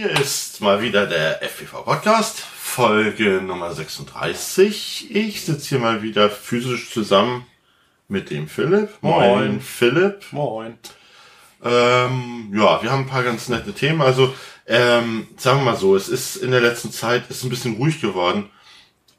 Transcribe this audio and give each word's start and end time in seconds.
Hier 0.00 0.10
ist 0.10 0.60
mal 0.60 0.80
wieder 0.80 1.06
der 1.06 1.42
FPV 1.42 1.82
Podcast, 1.82 2.38
Folge 2.38 3.42
Nummer 3.42 3.74
36. 3.74 5.12
Ich 5.12 5.40
sitze 5.40 5.70
hier 5.70 5.80
mal 5.80 6.02
wieder 6.02 6.30
physisch 6.30 6.92
zusammen 6.92 7.44
mit 8.06 8.30
dem 8.30 8.46
Philipp. 8.46 8.90
Moin. 9.00 9.60
Philipp. 9.60 10.24
Moin. 10.30 10.78
Ähm, 11.64 12.52
ja, 12.54 12.80
wir 12.80 12.92
haben 12.92 13.06
ein 13.06 13.08
paar 13.08 13.24
ganz 13.24 13.48
nette 13.48 13.72
Themen. 13.72 14.00
Also, 14.00 14.32
ähm, 14.68 15.26
sagen 15.36 15.58
wir 15.62 15.72
mal 15.72 15.76
so, 15.76 15.96
es 15.96 16.08
ist 16.08 16.36
in 16.36 16.52
der 16.52 16.60
letzten 16.60 16.92
Zeit 16.92 17.28
ist 17.28 17.42
ein 17.42 17.50
bisschen 17.50 17.74
ruhig 17.74 18.00
geworden. 18.00 18.50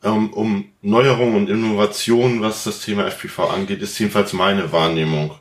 Ähm, 0.02 0.32
um 0.32 0.72
Neuerungen 0.82 1.36
und 1.36 1.50
Innovationen, 1.50 2.42
was 2.42 2.64
das 2.64 2.80
Thema 2.80 3.06
FPV 3.06 3.50
angeht, 3.50 3.82
ist 3.82 4.00
jedenfalls 4.00 4.32
meine 4.32 4.72
Wahrnehmung. 4.72 5.38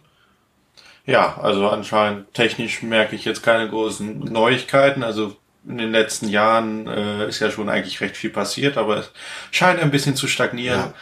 Ja, 1.09 1.39
also 1.41 1.69
anscheinend 1.71 2.35
technisch 2.35 2.83
merke 2.83 3.17
ich 3.17 3.25
jetzt 3.25 3.43
keine 3.43 3.67
großen 3.69 4.19
Neuigkeiten. 4.21 5.03
Also 5.03 5.37
in 5.67 5.79
den 5.79 5.91
letzten 5.91 6.29
Jahren 6.29 6.87
äh, 6.87 7.27
ist 7.29 7.41
ja 7.41 7.51
schon 7.51 7.71
eigentlich 7.71 8.03
recht 8.03 8.15
viel 8.17 8.29
passiert, 8.31 8.77
aber 8.77 8.99
es 8.99 9.11
scheint 9.51 9.81
ein 9.81 9.91
bisschen 9.91 10.17
zu 10.17 10.29
stagnieren. 10.29 10.79
Ja. 10.81 10.95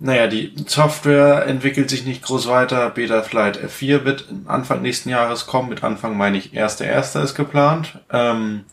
Naja, 0.00 0.26
die 0.26 0.54
Software 0.66 1.46
entwickelt 1.46 1.88
sich 1.90 2.04
nicht 2.04 2.22
groß 2.22 2.48
weiter. 2.48 2.90
Betaflight 2.90 3.58
F4 3.62 4.04
wird 4.04 4.26
Anfang 4.46 4.82
nächsten 4.82 5.08
Jahres 5.08 5.46
kommen. 5.46 5.68
Mit 5.68 5.84
Anfang 5.84 6.16
meine 6.16 6.36
ich, 6.38 6.54
erster 6.54 6.84
erster 6.84 7.22
ist 7.22 7.34
geplant. 7.36 7.98
Ähm, 8.12 8.64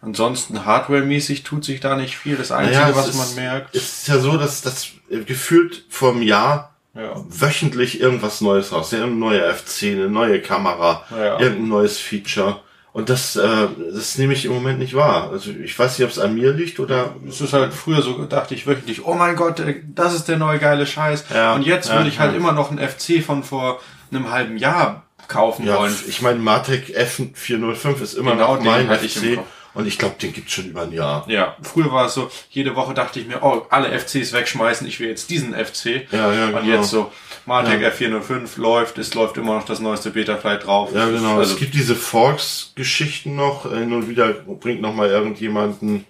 ansonsten 0.00 0.64
hardwaremäßig 0.64 1.42
tut 1.42 1.64
sich 1.64 1.80
da 1.80 1.96
nicht 1.96 2.16
viel. 2.16 2.36
Das 2.36 2.52
Einzige, 2.52 2.78
Naja, 2.80 2.94
was 2.96 3.08
ist- 3.08 3.16
man 3.16 3.34
merkt. 3.44 3.74
Es 3.74 3.82
ist 3.98 4.08
ja 4.08 4.18
so, 4.18 4.36
dass 4.36 4.60
das 4.62 4.88
gefühlt 5.26 5.84
vor 5.88 6.12
einem 6.12 6.22
Jahr 6.22 6.71
Ja. 6.94 7.14
wöchentlich 7.28 8.00
irgendwas 8.00 8.40
Neues 8.42 8.72
raus. 8.72 8.92
Irgendeine 8.92 9.18
neue 9.18 9.50
F10, 9.52 9.92
eine 9.92 10.08
neue 10.08 10.42
Kamera, 10.42 11.04
Ja. 11.10 11.40
irgendein 11.40 11.68
neues 11.68 11.98
Feature. 11.98 12.60
Und 12.92 13.08
das, 13.08 13.36
äh, 13.36 13.68
das 13.94 14.18
nehme 14.18 14.34
ich 14.34 14.44
im 14.44 14.52
Moment 14.52 14.78
nicht 14.78 14.94
wahr. 14.94 15.30
Also 15.30 15.50
ich 15.50 15.78
weiß 15.78 15.98
nicht, 15.98 16.04
ob 16.04 16.12
es 16.12 16.18
an 16.18 16.34
mir 16.34 16.52
liegt 16.52 16.78
oder 16.78 17.14
Es 17.26 17.40
ist 17.40 17.54
halt 17.54 17.72
früher 17.72 18.02
so, 18.02 18.22
dachte 18.26 18.54
ich 18.54 18.66
wöchentlich, 18.66 19.06
oh 19.06 19.14
mein 19.14 19.34
Gott, 19.36 19.60
äh, 19.60 19.80
das 19.94 20.14
ist 20.14 20.28
der 20.28 20.36
neue 20.36 20.58
geile 20.58 20.86
Scheiß. 20.86 21.24
Ja, 21.32 21.54
und 21.54 21.62
jetzt 21.62 21.88
ja, 21.88 21.96
würde 21.96 22.10
ich 22.10 22.18
halt 22.18 22.32
ja. 22.32 22.36
immer 22.38 22.52
noch 22.52 22.70
einen 22.70 22.86
FC 22.86 23.22
von 23.24 23.42
vor 23.42 23.80
einem 24.10 24.30
halben 24.30 24.58
Jahr 24.58 25.04
kaufen 25.28 25.66
ja, 25.66 25.78
wollen. 25.78 25.94
ich 26.06 26.20
meine, 26.20 26.38
Martec 26.38 26.94
F405 26.94 28.02
ist 28.02 28.14
immer 28.14 28.32
Genau 28.32 28.56
noch 28.56 28.62
mein 28.62 28.90
FC. 28.90 29.38
Und 29.74 29.86
ich 29.86 29.98
glaube, 29.98 30.16
den 30.20 30.32
gibt's 30.32 30.52
schon 30.52 30.66
über 30.66 30.82
ein 30.82 30.92
Jahr. 30.92 31.24
Ja, 31.28 31.56
früher 31.62 31.90
war 31.92 32.06
es 32.06 32.14
so, 32.14 32.30
jede 32.50 32.76
Woche 32.76 32.94
dachte 32.94 33.20
ich 33.20 33.26
mir, 33.26 33.42
oh, 33.42 33.66
alle 33.70 33.98
FCs 33.98 34.32
wegschmeißen, 34.32 34.86
ich 34.86 35.00
will 35.00 35.08
jetzt 35.08 35.30
diesen 35.30 35.54
FC. 35.54 36.06
Ja, 36.12 36.32
ja, 36.32 36.46
Und 36.46 36.62
genau. 36.62 36.64
jetzt 36.64 36.90
so, 36.90 37.10
Martec 37.46 37.82
F405 37.82 38.60
läuft, 38.60 38.98
es 38.98 39.14
läuft 39.14 39.36
immer 39.36 39.54
noch 39.54 39.64
das 39.64 39.80
neueste 39.80 40.10
Betaflight 40.10 40.66
drauf. 40.66 40.90
Ja, 40.94 41.06
genau. 41.06 41.38
Also, 41.38 41.54
es 41.54 41.58
gibt 41.58 41.74
diese 41.74 41.94
Forks-Geschichten 41.94 43.34
noch. 43.34 43.70
Hin 43.70 43.92
und 43.92 44.08
wieder 44.08 44.32
bringt 44.32 44.82
noch 44.82 44.94
mal 44.94 45.08
irgendjemanden 45.08 46.04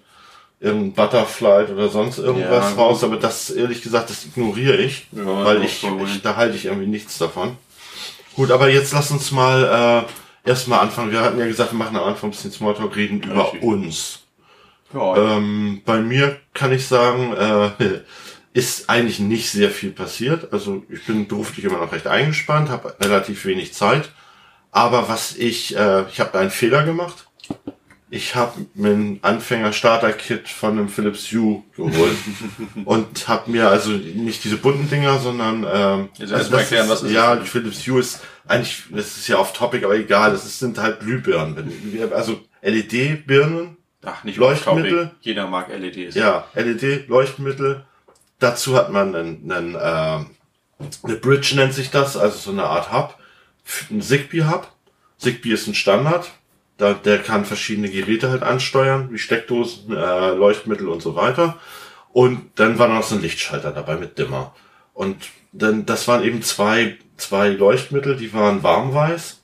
irgendein 0.59 0.93
Butterfly 0.93 1.71
oder 1.73 1.89
sonst 1.89 2.19
irgendwas 2.19 2.71
Ja, 2.71 2.75
raus. 2.75 3.03
Aber 3.03 3.17
das, 3.17 3.49
ehrlich 3.49 3.81
gesagt, 3.81 4.09
das 4.09 4.25
ignoriere 4.25 4.77
ich. 4.77 5.07
Ja, 5.11 5.43
weil 5.43 5.57
ja, 5.57 5.63
ich, 5.63 5.83
ich, 5.83 6.21
da 6.21 6.35
halte 6.37 6.55
ich 6.55 6.65
irgendwie 6.65 6.87
nichts 6.87 7.17
davon. 7.17 7.57
Gut, 8.35 8.49
aber 8.49 8.69
jetzt 8.69 8.93
lass 8.93 9.11
uns 9.11 9.31
mal 9.31 10.05
äh, 10.07 10.22
erstmal 10.43 10.79
anfangen. 10.79 11.11
Wir 11.11 11.21
hatten 11.21 11.39
ja 11.39 11.45
gesagt, 11.47 11.71
wir 11.71 11.77
machen 11.77 11.95
am 11.97 12.03
Anfang 12.03 12.29
ein 12.29 12.31
bisschen 12.31 12.51
Smalltalk, 12.51 12.95
reden 12.95 13.21
über 13.21 13.45
Richtig. 13.45 13.63
uns. 13.63 14.19
ja, 14.93 15.37
Ähm, 15.37 15.81
bei 15.85 15.99
mir 16.01 16.39
kann 16.53 16.71
ich 16.71 16.87
sagen, 16.87 17.33
äh, 17.33 18.01
ist 18.53 18.89
eigentlich 18.89 19.19
nicht 19.19 19.49
sehr 19.49 19.71
viel 19.71 19.91
passiert. 19.91 20.53
Also 20.53 20.83
ich 20.89 21.05
bin 21.05 21.27
beruflich 21.27 21.65
immer 21.65 21.79
noch 21.79 21.91
recht 21.91 22.07
eingespannt, 22.07 22.69
habe 22.69 22.95
relativ 23.01 23.45
wenig 23.45 23.73
Zeit. 23.73 24.09
Aber 24.71 25.07
was 25.09 25.35
ich, 25.35 25.75
äh, 25.75 26.05
ich 26.09 26.19
habe 26.19 26.37
einen 26.39 26.51
Fehler 26.51 26.83
gemacht. 26.83 27.27
Ich 28.15 28.35
habe 28.35 28.67
mir 28.75 28.91
ein 28.91 29.19
Anfänger-Starter-Kit 29.23 30.47
von 30.47 30.77
einem 30.77 30.87
Philips 30.87 31.31
Hue 31.31 31.63
geholt 31.75 32.15
und 32.85 33.27
habe 33.27 33.49
mir 33.49 33.69
also 33.69 33.89
nicht 33.89 34.43
diese 34.43 34.57
bunten 34.57 34.87
Dinger, 34.87 35.17
sondern 35.17 35.63
ähm, 35.63 36.09
mal 36.19 36.27
das 36.27 36.51
erklären, 36.51 36.89
was 36.89 37.01
ist 37.01 37.11
ja, 37.11 37.35
die 37.35 37.47
Philips 37.47 37.87
Hue 37.87 37.99
ist 37.99 38.21
eigentlich, 38.47 38.83
das 38.91 39.17
ist 39.17 39.27
ja 39.29 39.39
off 39.39 39.53
Topic, 39.53 39.83
aber 39.83 39.95
egal, 39.95 40.29
das 40.29 40.45
ist, 40.45 40.59
sind 40.59 40.77
halt 40.77 40.99
Glühbirnen, 40.99 42.11
also 42.13 42.39
LED-Birnen 42.61 43.77
ach, 44.03 44.23
nicht 44.23 44.37
Leuchtmittel? 44.37 45.05
off-topic. 45.05 45.15
Jeder 45.21 45.47
mag 45.47 45.69
LEDs. 45.69 46.13
ja, 46.13 46.45
LED-Leuchtmittel. 46.53 47.83
Dazu 48.37 48.75
hat 48.75 48.91
man 48.91 49.15
einen, 49.15 49.51
einen, 49.51 49.73
äh, 49.73 49.79
eine 49.79 51.15
Bridge 51.19 51.55
nennt 51.55 51.73
sich 51.73 51.89
das, 51.89 52.15
also 52.15 52.37
so 52.37 52.51
eine 52.51 52.65
Art 52.65 52.93
Hub, 52.93 53.17
ein 53.89 54.03
Zigbee-Hub. 54.03 54.71
Zigbee 55.17 55.53
ist 55.53 55.65
ein 55.65 55.73
Standard, 55.73 56.29
da, 56.83 56.93
der 56.93 57.19
kann 57.19 57.45
verschiedene 57.45 57.89
Geräte 57.89 58.29
halt 58.29 58.43
ansteuern, 58.43 59.07
wie 59.09 59.17
Steckdosen, 59.17 59.95
äh, 59.95 60.31
Leuchtmittel 60.33 60.89
und 60.89 61.01
so 61.01 61.15
weiter. 61.15 61.57
Und 62.11 62.51
dann 62.55 62.77
war 62.77 62.89
noch 62.89 63.03
so 63.03 63.15
ein 63.15 63.21
Lichtschalter 63.21 63.71
dabei 63.71 63.95
mit 63.95 64.17
Dimmer. 64.17 64.53
Und 64.93 65.15
dann, 65.53 65.85
das 65.85 66.09
waren 66.09 66.23
eben 66.23 66.41
zwei, 66.41 66.97
zwei 67.15 67.47
Leuchtmittel, 67.47 68.17
die 68.17 68.33
waren 68.33 68.63
warmweiß. 68.63 69.41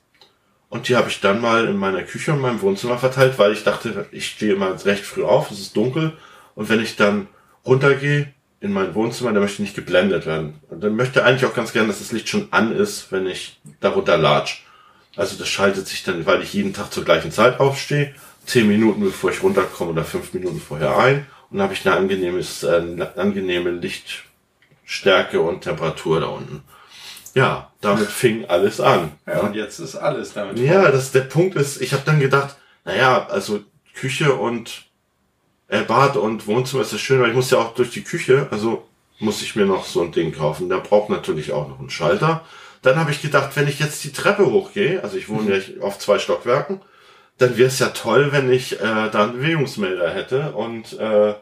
Und 0.68 0.88
die 0.88 0.96
habe 0.96 1.08
ich 1.08 1.20
dann 1.20 1.40
mal 1.40 1.66
in 1.66 1.76
meiner 1.76 2.02
Küche 2.02 2.34
und 2.34 2.42
meinem 2.42 2.60
Wohnzimmer 2.60 2.98
verteilt, 2.98 3.38
weil 3.38 3.52
ich 3.52 3.64
dachte, 3.64 4.06
ich 4.12 4.26
stehe 4.26 4.52
immer 4.52 4.84
recht 4.84 5.04
früh 5.04 5.24
auf, 5.24 5.50
es 5.50 5.60
ist 5.60 5.76
dunkel. 5.76 6.12
Und 6.54 6.68
wenn 6.68 6.80
ich 6.80 6.96
dann 6.96 7.26
runtergehe 7.64 8.34
in 8.60 8.72
mein 8.72 8.94
Wohnzimmer, 8.94 9.32
dann 9.32 9.40
möchte 9.40 9.62
ich 9.62 9.70
nicht 9.70 9.76
geblendet 9.76 10.26
werden. 10.26 10.60
Und 10.68 10.84
dann 10.84 10.94
möchte 10.94 11.20
ich 11.20 11.24
eigentlich 11.24 11.46
auch 11.46 11.54
ganz 11.54 11.72
gerne, 11.72 11.88
dass 11.88 12.00
das 12.00 12.12
Licht 12.12 12.28
schon 12.28 12.48
an 12.50 12.76
ist, 12.76 13.10
wenn 13.10 13.26
ich 13.26 13.60
darunter 13.80 14.18
latsch. 14.18 14.62
Also 15.16 15.36
das 15.36 15.48
schaltet 15.48 15.88
sich 15.88 16.04
dann, 16.04 16.26
weil 16.26 16.42
ich 16.42 16.54
jeden 16.54 16.72
Tag 16.72 16.92
zur 16.92 17.04
gleichen 17.04 17.32
Zeit 17.32 17.60
aufstehe, 17.60 18.14
zehn 18.46 18.68
Minuten 18.68 19.00
bevor 19.00 19.30
ich 19.30 19.42
runterkomme 19.42 19.90
oder 19.90 20.04
fünf 20.04 20.32
Minuten 20.32 20.60
vorher 20.60 20.96
ein. 20.96 21.26
Und 21.50 21.58
dann 21.58 21.64
habe 21.64 21.74
ich 21.74 21.86
eine 21.86 21.96
angenehmes, 21.96 22.62
äh, 22.62 22.76
eine 22.76 23.16
angenehme 23.16 23.70
Lichtstärke 23.70 25.40
und 25.40 25.62
Temperatur 25.62 26.20
da 26.20 26.26
unten. 26.26 26.62
Ja, 27.34 27.70
damit 27.80 28.08
fing 28.08 28.44
alles 28.46 28.80
an. 28.80 29.12
Ja, 29.26 29.40
und 29.40 29.54
jetzt 29.54 29.78
ist 29.78 29.96
alles 29.96 30.32
damit. 30.32 30.58
Ja, 30.58 30.90
das, 30.90 31.12
der 31.12 31.22
Punkt 31.22 31.54
ist, 31.56 31.80
ich 31.80 31.92
habe 31.92 32.02
dann 32.04 32.20
gedacht, 32.20 32.56
naja, 32.84 33.26
also 33.28 33.60
Küche 33.94 34.34
und 34.34 34.84
äh, 35.68 35.82
Bad 35.82 36.16
und 36.16 36.46
Wohnzimmer 36.46 36.82
ist 36.82 36.92
ja 36.92 36.98
schön, 36.98 37.18
aber 37.18 37.28
ich 37.28 37.34
muss 37.34 37.50
ja 37.50 37.58
auch 37.58 37.74
durch 37.74 37.90
die 37.90 38.02
Küche, 38.02 38.48
also 38.50 38.86
muss 39.20 39.42
ich 39.42 39.54
mir 39.54 39.66
noch 39.66 39.84
so 39.84 40.02
ein 40.02 40.12
Ding 40.12 40.32
kaufen. 40.32 40.68
Der 40.68 40.78
braucht 40.78 41.10
natürlich 41.10 41.52
auch 41.52 41.68
noch 41.68 41.78
einen 41.78 41.90
Schalter. 41.90 42.44
Dann 42.82 42.96
habe 42.96 43.10
ich 43.10 43.20
gedacht, 43.22 43.50
wenn 43.56 43.68
ich 43.68 43.78
jetzt 43.78 44.02
die 44.04 44.12
Treppe 44.12 44.46
hochgehe, 44.46 45.02
also 45.02 45.16
ich 45.16 45.28
wohne 45.28 45.56
ja 45.58 45.82
auf 45.82 45.98
zwei 45.98 46.18
Stockwerken, 46.18 46.80
dann 47.38 47.56
wäre 47.56 47.68
es 47.68 47.78
ja 47.78 47.88
toll, 47.88 48.32
wenn 48.32 48.50
ich 48.52 48.80
äh, 48.80 49.10
da 49.10 49.24
einen 49.24 49.34
Bewegungsmelder 49.34 50.10
hätte 50.10 50.52
und 50.52 50.98
äh, 50.98 51.34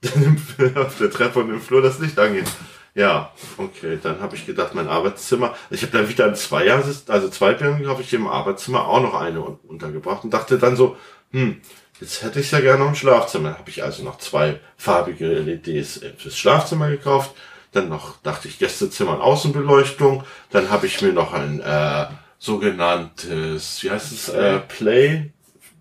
dann 0.02 0.76
auf 0.76 0.98
der 0.98 1.10
Treppe 1.10 1.40
und 1.40 1.50
im 1.50 1.60
Flur 1.60 1.82
das 1.82 1.98
Licht 1.98 2.18
angeht. 2.18 2.46
Ja, 2.94 3.32
okay, 3.58 3.98
dann 4.02 4.20
habe 4.20 4.34
ich 4.36 4.46
gedacht, 4.46 4.74
mein 4.74 4.88
Arbeitszimmer, 4.88 5.54
ich 5.70 5.82
habe 5.82 5.92
dann 5.96 6.08
wieder 6.08 6.26
ein 6.26 6.34
Zweier, 6.34 6.82
also 7.08 7.28
zwei 7.28 7.54
Birnen 7.54 7.86
habe 7.88 8.02
ich 8.02 8.12
im 8.12 8.26
Arbeitszimmer 8.26 8.86
auch 8.88 9.00
noch 9.00 9.14
eine 9.14 9.40
un- 9.44 9.58
untergebracht 9.68 10.24
und 10.24 10.30
dachte 10.34 10.58
dann 10.58 10.74
so, 10.76 10.96
hm, 11.30 11.60
jetzt 12.00 12.22
hätte 12.22 12.40
ich 12.40 12.50
ja 12.50 12.60
gerne 12.60 12.80
noch 12.80 12.88
ein 12.88 12.94
Schlafzimmer. 12.96 13.56
Habe 13.58 13.70
ich 13.70 13.84
also 13.84 14.02
noch 14.02 14.18
zwei 14.18 14.60
farbige 14.76 15.26
LEDs 15.28 16.00
fürs 16.16 16.36
Schlafzimmer 16.38 16.88
gekauft. 16.90 17.34
Dann 17.72 17.88
noch, 17.88 18.20
dachte 18.22 18.48
ich, 18.48 18.58
Gästezimmer 18.58 19.12
und 19.16 19.20
Außenbeleuchtung. 19.20 20.24
Dann 20.50 20.70
habe 20.70 20.86
ich 20.86 21.02
mir 21.02 21.12
noch 21.12 21.32
ein 21.32 21.60
äh, 21.60 22.06
sogenanntes, 22.38 23.82
wie 23.82 23.90
heißt 23.90 24.12
es, 24.12 24.28
äh, 24.30 24.58
Play. 24.60 25.32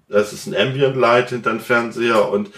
Das 0.10 0.34
ist 0.34 0.48
ein 0.48 0.56
Ambient 0.56 0.96
Light 0.96 1.30
hinter 1.30 1.52
dem 1.52 1.60
Fernseher 1.60 2.30
und 2.30 2.50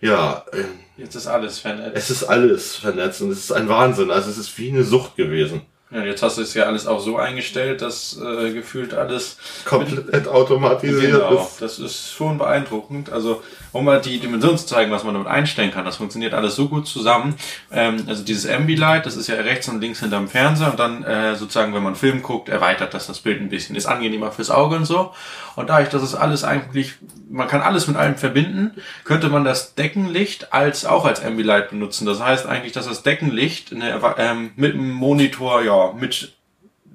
ja, 0.00 0.44
äh, 0.52 0.64
Jetzt 0.96 1.16
ist 1.16 1.26
alles 1.26 1.58
vernetzt. 1.58 1.96
es 1.96 2.10
ist 2.10 2.24
alles 2.24 2.76
vernetzt 2.76 3.20
und 3.20 3.30
es 3.30 3.38
ist 3.38 3.52
ein 3.52 3.68
Wahnsinn. 3.68 4.10
Also 4.10 4.30
es 4.30 4.38
ist 4.38 4.56
wie 4.58 4.70
eine 4.70 4.84
Sucht 4.84 5.16
gewesen. 5.16 5.62
Ja, 5.94 6.02
jetzt 6.02 6.22
hast 6.24 6.38
du 6.38 6.42
es 6.42 6.54
ja 6.54 6.64
alles 6.64 6.88
auch 6.88 6.98
so 6.98 7.18
eingestellt, 7.18 7.80
dass 7.80 8.18
äh, 8.20 8.52
gefühlt 8.52 8.94
alles 8.94 9.36
Komplett 9.64 10.26
automatisiert 10.26 11.12
Genau, 11.12 11.40
ist. 11.40 11.62
das 11.62 11.78
ist 11.78 12.12
schon 12.12 12.36
beeindruckend. 12.36 13.12
Also, 13.12 13.42
um 13.70 13.84
mal 13.84 14.00
die 14.00 14.18
Dimension 14.18 14.58
zu 14.58 14.66
zeigen, 14.66 14.90
was 14.90 15.04
man 15.04 15.14
damit 15.14 15.28
einstellen 15.28 15.70
kann, 15.70 15.84
das 15.84 15.96
funktioniert 15.96 16.34
alles 16.34 16.56
so 16.56 16.68
gut 16.68 16.88
zusammen. 16.88 17.36
Ähm, 17.70 18.04
also 18.08 18.24
dieses 18.24 18.50
Ambilight, 18.50 19.06
das 19.06 19.16
ist 19.16 19.28
ja 19.28 19.36
rechts 19.36 19.68
und 19.68 19.80
links 19.80 20.00
hinterm 20.00 20.26
Fernseher 20.28 20.70
und 20.72 20.80
dann 20.80 21.04
äh, 21.04 21.36
sozusagen, 21.36 21.74
wenn 21.74 21.82
man 21.84 21.94
Film 21.94 22.22
guckt, 22.22 22.48
erweitert 22.48 22.92
das 22.92 23.06
das 23.06 23.20
Bild 23.20 23.40
ein 23.40 23.48
bisschen, 23.48 23.76
ist 23.76 23.86
angenehmer 23.86 24.32
fürs 24.32 24.50
Auge 24.50 24.74
und 24.76 24.86
so. 24.86 25.12
Und 25.54 25.70
dadurch, 25.70 25.90
dass 25.90 26.02
es 26.02 26.16
alles 26.16 26.42
eigentlich, 26.42 26.94
man 27.30 27.46
kann 27.46 27.60
alles 27.62 27.86
mit 27.86 27.96
allem 27.96 28.16
verbinden, 28.16 28.72
könnte 29.04 29.28
man 29.28 29.44
das 29.44 29.76
Deckenlicht 29.76 30.52
als 30.52 30.84
auch 30.86 31.04
als 31.04 31.24
Ambilight 31.24 31.70
benutzen. 31.70 32.04
Das 32.06 32.20
heißt 32.20 32.46
eigentlich, 32.46 32.72
dass 32.72 32.88
das 32.88 33.04
Deckenlicht 33.04 33.72
eine, 33.72 34.00
ähm, 34.18 34.50
mit 34.56 34.74
dem 34.74 34.90
Monitor 34.90 35.62
ja 35.62 35.83
mit 35.92 36.32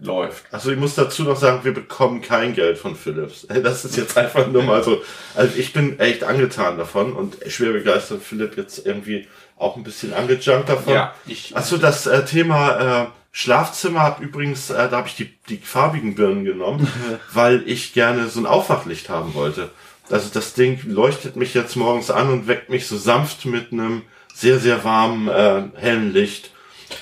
läuft. 0.01 0.45
Also 0.51 0.71
ich 0.71 0.77
muss 0.77 0.95
dazu 0.95 1.23
noch 1.23 1.35
sagen, 1.35 1.59
wir 1.63 1.73
bekommen 1.73 2.21
kein 2.21 2.53
Geld 2.53 2.77
von 2.77 2.95
Philips. 2.95 3.45
Das 3.63 3.83
ist 3.85 3.97
jetzt 3.97 4.17
einfach 4.17 4.47
nur 4.47 4.63
mal 4.63 4.83
so. 4.83 5.01
Also 5.35 5.57
ich 5.57 5.73
bin 5.73 5.99
echt 5.99 6.23
angetan 6.23 6.77
davon 6.77 7.13
und 7.13 7.37
schwer 7.47 7.73
begeistert. 7.73 8.23
Philipp 8.23 8.55
jetzt 8.57 8.85
irgendwie 8.85 9.27
auch 9.57 9.75
ein 9.75 9.83
bisschen 9.83 10.13
angejunkt 10.13 10.69
davon. 10.69 10.93
Ja, 10.93 11.13
ich- 11.27 11.55
Achso, 11.55 11.75
das 11.77 12.07
äh, 12.07 12.23
Thema 12.23 13.03
äh, 13.03 13.07
Schlafzimmer 13.33 13.99
hab 14.01 14.21
übrigens, 14.21 14.69
äh, 14.69 14.89
da 14.89 14.97
habe 14.97 15.07
ich 15.09 15.15
die, 15.15 15.33
die 15.49 15.57
farbigen 15.57 16.15
Birnen 16.15 16.45
genommen, 16.45 16.87
weil 17.33 17.63
ich 17.67 17.91
gerne 17.93 18.29
so 18.29 18.39
ein 18.39 18.45
Aufwachlicht 18.45 19.09
haben 19.09 19.33
wollte. 19.33 19.69
Also 20.09 20.29
das 20.33 20.53
Ding 20.53 20.79
leuchtet 20.87 21.35
mich 21.35 21.53
jetzt 21.53 21.75
morgens 21.75 22.09
an 22.09 22.29
und 22.29 22.47
weckt 22.47 22.69
mich 22.69 22.87
so 22.87 22.97
sanft 22.97 23.45
mit 23.45 23.71
einem 23.73 24.03
sehr, 24.33 24.59
sehr 24.59 24.83
warmen, 24.85 25.27
äh, 25.27 25.63
hellen 25.75 26.13
Licht. 26.13 26.51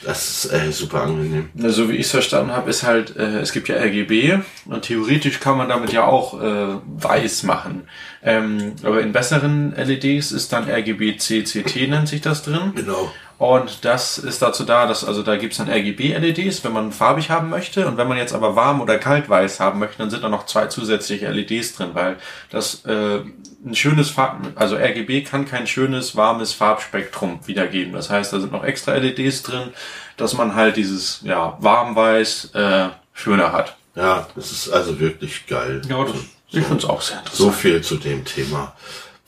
Das 0.04 0.46
ist 0.46 0.54
äh, 0.54 0.72
super 0.72 1.04
angenehm. 1.04 1.50
So 1.56 1.90
wie 1.90 1.96
ich 1.96 2.06
es 2.06 2.12
verstanden 2.12 2.52
habe, 2.52 2.70
ist 2.70 2.84
halt, 2.84 3.16
äh, 3.16 3.40
es 3.40 3.52
gibt 3.52 3.70
ja 3.70 3.78
RGB 3.78 4.40
und 4.66 4.84
theoretisch 4.84 5.40
kann 5.40 5.58
man 5.58 5.70
damit 5.70 5.92
ja 5.94 6.06
auch 6.06 6.42
äh, 6.42 6.76
weiß 6.86 7.44
machen. 7.44 7.88
Ähm, 8.24 8.74
aber 8.84 9.02
in 9.02 9.12
besseren 9.12 9.74
LEDs 9.76 10.32
ist 10.32 10.52
dann 10.52 10.70
RGB 10.70 11.18
CCT 11.18 11.88
nennt 11.90 12.10
sich 12.10 12.22
das 12.22 12.44
drin. 12.44 12.74
Genau. 12.76 13.12
Und 13.38 13.86
das 13.86 14.18
ist 14.18 14.42
dazu 14.42 14.64
da, 14.64 14.88
dass, 14.88 15.04
also 15.06 15.22
da 15.22 15.38
gibt's 15.38 15.58
dann 15.58 15.70
RGB-LEDs, 15.70 16.64
wenn 16.64 16.74
man 16.74 16.92
farbig 16.92 17.30
haben 17.30 17.50
möchte. 17.50 17.88
Und 17.88 17.98
wenn 17.98 18.08
man 18.08 18.18
jetzt 18.18 18.34
aber 18.34 18.56
warm 18.56 18.82
oder 18.82 18.98
kalt-weiß 18.98 19.60
haben 19.60 19.78
möchte, 19.80 20.00
dann 20.00 20.10
sind 20.10 20.24
da 20.24 20.30
noch 20.30 20.48
zwei 20.48 20.66
zusätzliche 20.68 21.30
LEDs 21.30 21.76
drin, 21.76 21.90
weil 21.94 22.18
das 22.50 22.84
äh, 22.86 23.20
ein 23.64 23.76
schönes 23.76 24.10
Farb, 24.10 24.40
also 24.56 24.76
RGB 24.76 25.22
kann 25.22 25.46
kein 25.46 25.68
schönes, 25.68 26.16
warmes 26.16 26.54
Farbspektrum 26.54 27.40
wiedergeben. 27.46 27.94
Das 27.94 28.10
heißt, 28.10 28.34
da 28.34 28.40
sind 28.40 28.52
noch 28.52 28.64
extra 28.64 28.94
LEDs 28.96 29.44
drin, 29.44 29.70
dass 30.18 30.34
man 30.34 30.56
halt 30.56 30.76
dieses, 30.76 31.20
ja, 31.24 31.58
warm-weiß 31.60 32.52
äh, 32.56 32.88
schöner 33.14 33.52
hat. 33.52 33.78
Ja, 33.96 34.28
das 34.36 34.52
ist 34.52 34.70
also 34.70 35.00
wirklich 35.00 35.46
geil. 35.46 35.82
Ja, 35.88 36.04
das, 36.04 36.16
ich 36.50 36.64
find's 36.66 36.86
auch 36.86 37.02
sehr 37.02 37.18
So 37.32 37.46
interessant. 37.50 37.56
viel 37.56 37.82
zu 37.82 37.98
dem 37.98 38.26
Thema. 38.26 38.74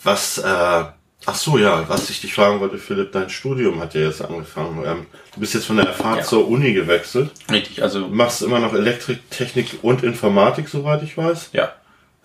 Was, 0.03 0.37
äh, 0.39 0.83
ach 1.25 1.35
so, 1.35 1.57
ja, 1.57 1.87
was 1.87 2.09
ich 2.09 2.21
dich 2.21 2.33
fragen 2.33 2.59
wollte, 2.59 2.77
Philipp, 2.77 3.11
dein 3.11 3.29
Studium 3.29 3.79
hat 3.79 3.93
ja 3.93 4.01
jetzt 4.01 4.21
angefangen. 4.23 4.83
Ähm, 4.85 5.05
du 5.33 5.39
bist 5.39 5.53
jetzt 5.53 5.65
von 5.65 5.77
der 5.77 5.87
FH 5.93 6.17
Ja. 6.17 6.23
zur 6.23 6.47
Uni 6.47 6.73
gewechselt. 6.73 7.31
Richtig, 7.51 7.81
also, 7.83 8.01
Du 8.01 8.07
machst 8.07 8.41
immer 8.41 8.59
noch 8.59 8.73
Elektrik, 8.73 9.29
Technik 9.29 9.79
und 9.83 10.03
Informatik, 10.03 10.67
soweit 10.69 11.03
ich 11.03 11.17
weiß. 11.17 11.49
ja. 11.53 11.73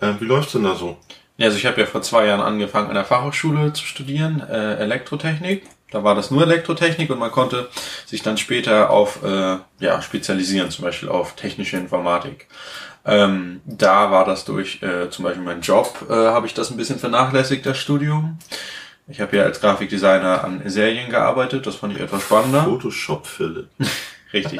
Ähm, 0.01 0.17
wie 0.19 0.25
läuft's 0.25 0.51
denn 0.51 0.63
da 0.65 0.75
so? 0.75 0.97
Ja, 1.37 1.45
also 1.47 1.57
ich 1.57 1.65
habe 1.65 1.79
ja 1.79 1.87
vor 1.87 2.01
zwei 2.01 2.25
Jahren 2.25 2.41
angefangen 2.41 2.89
an 2.89 2.95
der 2.95 3.05
Fachhochschule 3.05 3.71
zu 3.71 3.85
studieren, 3.85 4.41
äh, 4.41 4.75
Elektrotechnik. 4.75 5.63
Da 5.91 6.03
war 6.03 6.15
das 6.15 6.31
nur 6.31 6.41
Elektrotechnik 6.43 7.09
und 7.09 7.19
man 7.19 7.31
konnte 7.31 7.69
sich 8.05 8.21
dann 8.21 8.37
später 8.37 8.89
auf 8.89 9.23
äh, 9.23 9.57
ja, 9.79 10.01
spezialisieren, 10.01 10.69
zum 10.69 10.83
Beispiel 10.83 11.07
auf 11.07 11.35
technische 11.35 11.77
Informatik. 11.77 12.47
Ähm, 13.05 13.61
da 13.65 14.11
war 14.11 14.25
das 14.25 14.43
durch 14.45 14.81
äh, 14.83 15.09
zum 15.09 15.23
Beispiel 15.23 15.43
meinen 15.43 15.61
Job, 15.61 16.05
äh, 16.09 16.13
habe 16.13 16.47
ich 16.47 16.53
das 16.53 16.71
ein 16.71 16.77
bisschen 16.77 16.99
vernachlässigt, 16.99 17.65
das 17.65 17.77
Studium. 17.77 18.37
Ich 19.07 19.21
habe 19.21 19.37
ja 19.37 19.43
als 19.43 19.61
Grafikdesigner 19.61 20.43
an 20.43 20.61
Serien 20.65 21.09
gearbeitet, 21.09 21.67
das 21.67 21.75
fand 21.75 21.93
ich 21.93 22.01
etwas 22.01 22.23
spannender. 22.23 22.63
Photoshop, 22.63 23.27
Philipp. 23.27 23.69
Richtig. 24.33 24.59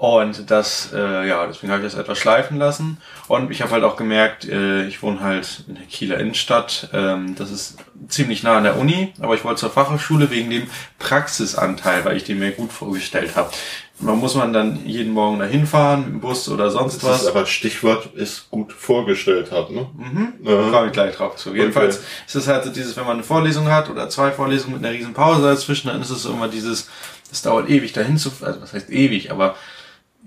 Und 0.00 0.50
das, 0.50 0.94
äh, 0.94 1.28
ja, 1.28 1.46
deswegen 1.46 1.70
habe 1.70 1.84
ich 1.84 1.92
das 1.92 2.00
etwas 2.00 2.16
schleifen 2.16 2.56
lassen. 2.56 2.96
Und 3.28 3.50
ich 3.50 3.60
habe 3.60 3.72
halt 3.72 3.84
auch 3.84 3.96
gemerkt, 3.96 4.48
äh, 4.48 4.86
ich 4.86 5.02
wohne 5.02 5.20
halt 5.20 5.64
in 5.68 5.74
der 5.74 5.84
Kieler 5.84 6.18
Innenstadt. 6.18 6.88
Ähm, 6.94 7.34
das 7.36 7.50
ist 7.50 7.76
ziemlich 8.08 8.42
nah 8.42 8.56
an 8.56 8.64
der 8.64 8.78
Uni, 8.78 9.12
aber 9.20 9.34
ich 9.34 9.44
wollte 9.44 9.60
zur 9.60 9.68
Fachhochschule 9.68 10.30
wegen 10.30 10.48
dem 10.48 10.68
Praxisanteil, 10.98 12.02
weil 12.06 12.16
ich 12.16 12.24
den 12.24 12.38
mir 12.38 12.52
gut 12.52 12.72
vorgestellt 12.72 13.36
habe. 13.36 13.50
Man 13.98 14.16
muss 14.16 14.34
man 14.34 14.54
dann 14.54 14.86
jeden 14.86 15.12
Morgen 15.12 15.38
dahin 15.38 15.66
fahren, 15.66 16.04
mit 16.04 16.08
dem 16.14 16.20
Bus 16.20 16.48
oder 16.48 16.70
sonst 16.70 17.02
Das 17.02 17.10
was. 17.10 17.20
ist 17.24 17.28
aber 17.28 17.44
Stichwort 17.44 18.14
ist 18.14 18.48
gut 18.50 18.72
vorgestellt 18.72 19.52
hat, 19.52 19.70
ne? 19.70 19.86
Mhm. 19.98 20.32
Da 20.42 20.70
komme 20.70 20.86
ich 20.86 20.92
gleich 20.92 21.14
drauf 21.14 21.36
zu. 21.36 21.54
Jedenfalls 21.54 21.96
Okay. 21.98 22.06
ist 22.26 22.34
es 22.36 22.48
halt 22.48 22.64
so 22.64 22.70
dieses, 22.70 22.96
wenn 22.96 23.04
man 23.04 23.16
eine 23.18 23.22
Vorlesung 23.22 23.68
hat 23.70 23.90
oder 23.90 24.08
zwei 24.08 24.30
Vorlesungen 24.30 24.76
mit 24.76 24.86
einer 24.86 24.94
riesen 24.96 25.12
Pause 25.12 25.42
dazwischen, 25.42 25.88
dann 25.88 26.00
ist 26.00 26.08
es 26.08 26.24
immer 26.24 26.48
dieses, 26.48 26.88
es 27.30 27.42
dauert 27.42 27.68
ewig 27.68 27.92
dahin 27.92 28.16
zu, 28.16 28.32
also 28.40 28.62
was 28.62 28.72
heißt 28.72 28.88
ewig, 28.88 29.30
aber 29.30 29.56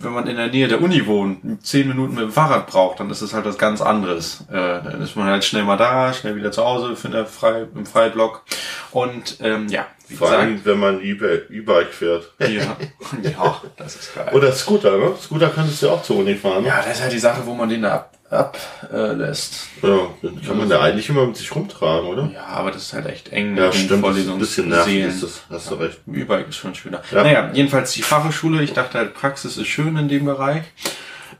wenn 0.03 0.13
man 0.13 0.27
in 0.27 0.38
der 0.38 0.47
Nähe 0.47 0.67
der 0.67 0.81
Uni 0.81 1.05
wohnt, 1.05 1.65
zehn 1.65 1.88
Minuten 1.88 2.15
mit 2.15 2.23
dem 2.23 2.31
Fahrrad 2.31 2.67
braucht, 2.67 3.00
dann 3.00 3.09
ist 3.09 3.21
es 3.21 3.33
halt 3.33 3.45
was 3.45 3.57
ganz 3.57 3.81
anderes. 3.81 4.45
Äh, 4.50 4.53
dann 4.53 5.01
ist 5.01 5.15
man 5.15 5.27
halt 5.27 5.44
schnell 5.44 5.63
mal 5.63 5.77
da, 5.77 6.13
schnell 6.13 6.35
wieder 6.35 6.51
zu 6.51 6.63
Hause 6.63 6.95
eine 7.05 7.25
Frei, 7.25 7.65
im 7.75 7.85
Freiblock. 7.85 8.44
Und 8.91 9.38
ähm, 9.41 9.67
ja, 9.69 9.85
wie 10.07 10.15
Vor 10.15 10.29
allem, 10.29 10.63
wenn 10.63 10.79
man 10.79 11.01
E-Bike 11.01 11.50
E-Bike 11.50 11.94
fährt. 11.94 12.31
ja, 12.39 12.77
ja, 13.21 13.61
das 13.77 13.95
ist 13.95 14.15
geil. 14.15 14.29
Oder 14.33 14.51
Scooter, 14.51 14.97
ne? 14.97 15.13
Scooter 15.21 15.50
könntest 15.50 15.81
du 15.81 15.88
ja 15.88 15.94
auch 15.94 16.03
zur 16.03 16.17
Uni 16.17 16.35
fahren, 16.35 16.63
ne? 16.63 16.69
ja, 16.69 16.77
das 16.77 16.97
ist 16.97 17.01
halt 17.01 17.13
die 17.13 17.19
Sache, 17.19 17.45
wo 17.45 17.53
man 17.53 17.69
den 17.69 17.81
da 17.81 18.09
ab, 18.33 18.57
ab 18.83 18.91
äh, 18.91 19.13
lässt. 19.13 19.68
Ja, 19.81 20.07
den 20.21 20.41
kann 20.41 20.57
man 20.57 20.69
da 20.69 20.81
eigentlich 20.81 21.09
immer 21.09 21.25
mit 21.25 21.38
sich 21.38 21.53
rumtragen, 21.53 22.07
oder? 22.07 22.30
Ja, 22.33 22.45
aber 22.45 22.71
das 22.71 22.83
ist 22.83 22.94
halt 22.94 23.06
echt 23.07 23.31
eng 23.31 23.56
Ja, 23.57 23.71
stimmt. 23.71 24.03
Das 24.03 24.18
ist 24.18 24.30
ein 24.30 24.39
bisschen 24.39 24.69
nervig 24.69 25.03
ist 25.03 25.24
das. 25.24 25.41
Hast 25.50 25.71
du 25.71 25.75
recht. 25.75 26.00
E-Bike 26.12 26.50
ist 26.50 26.57
schon 26.57 26.75
schöner. 26.75 27.01
Ja. 27.12 27.24
Naja, 27.24 27.50
jedenfalls 27.53 27.91
die 27.94 28.01
Fachhochschule. 28.01 28.63
Ich 28.63 28.74
dachte 28.74 28.97
halt, 28.97 29.13
Praxis 29.13 29.57
ist 29.57 29.68
schön 29.68 29.95
in 29.97 30.07
dem 30.07 30.25
Bereich. 30.25 30.63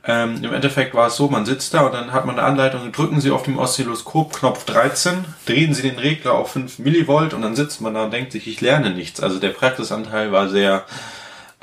Ähm, 0.06 0.42
Im 0.42 0.52
Endeffekt 0.52 0.94
war 0.94 1.06
es 1.06 1.16
so, 1.16 1.28
man 1.28 1.46
sitzt 1.46 1.72
da 1.72 1.80
und 1.86 1.94
dann 1.94 2.12
hat 2.12 2.26
man 2.26 2.38
eine 2.38 2.46
Anleitung, 2.46 2.92
drücken 2.92 3.22
Sie 3.22 3.30
auf 3.30 3.44
dem 3.44 3.58
Oszilloskop 3.58 4.34
Knopf 4.34 4.66
13, 4.66 5.24
drehen 5.46 5.72
Sie 5.72 5.80
den 5.80 5.98
Regler 5.98 6.34
auf 6.34 6.52
5 6.52 6.78
Millivolt 6.80 7.32
und 7.32 7.40
dann 7.40 7.56
sitzt 7.56 7.80
man 7.80 7.94
da 7.94 8.04
und 8.04 8.12
denkt 8.12 8.32
sich, 8.32 8.46
ich 8.46 8.60
lerne 8.60 8.90
nichts. 8.90 9.20
Also 9.20 9.38
der 9.38 9.48
Praxisanteil 9.48 10.30
war 10.30 10.50
sehr, 10.50 10.84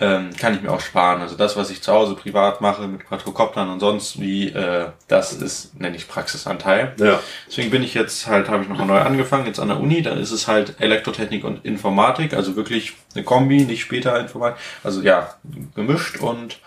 ähm, 0.02 0.32
kann 0.36 0.56
ich 0.56 0.62
mir 0.62 0.72
auch 0.72 0.82
sparen. 0.82 1.22
Also 1.22 1.38
das, 1.38 1.56
was 1.56 1.70
ich 1.70 1.82
zu 1.82 1.94
Hause 1.94 2.16
privat 2.16 2.60
mache 2.60 2.88
mit 2.88 3.08
Quadrocoptern 3.08 3.70
und 3.70 3.80
sonst 3.80 4.20
wie, 4.20 4.50
äh, 4.50 4.88
das 5.08 5.34
ist, 5.34 5.80
nenne 5.80 5.96
ich 5.96 6.08
Praxisanteil. 6.08 6.94
Ja. 6.98 7.20
Deswegen 7.48 7.70
bin 7.70 7.84
ich 7.84 7.94
jetzt 7.94 8.26
halt, 8.26 8.50
habe 8.50 8.64
ich 8.64 8.70
nochmal 8.70 8.88
neu 8.88 9.00
angefangen, 9.00 9.46
jetzt 9.46 9.60
an 9.60 9.68
der 9.68 9.80
Uni, 9.80 10.02
da 10.02 10.12
ist 10.14 10.32
es 10.32 10.48
halt 10.48 10.82
Elektrotechnik 10.82 11.44
und 11.44 11.64
Informatik, 11.64 12.34
also 12.34 12.56
wirklich 12.56 12.94
eine 13.14 13.24
Kombi, 13.24 13.64
nicht 13.64 13.82
später 13.82 14.20
Informatik, 14.20 14.60
also 14.84 15.02
ja, 15.02 15.36
gemischt 15.76 16.20
und 16.20 16.58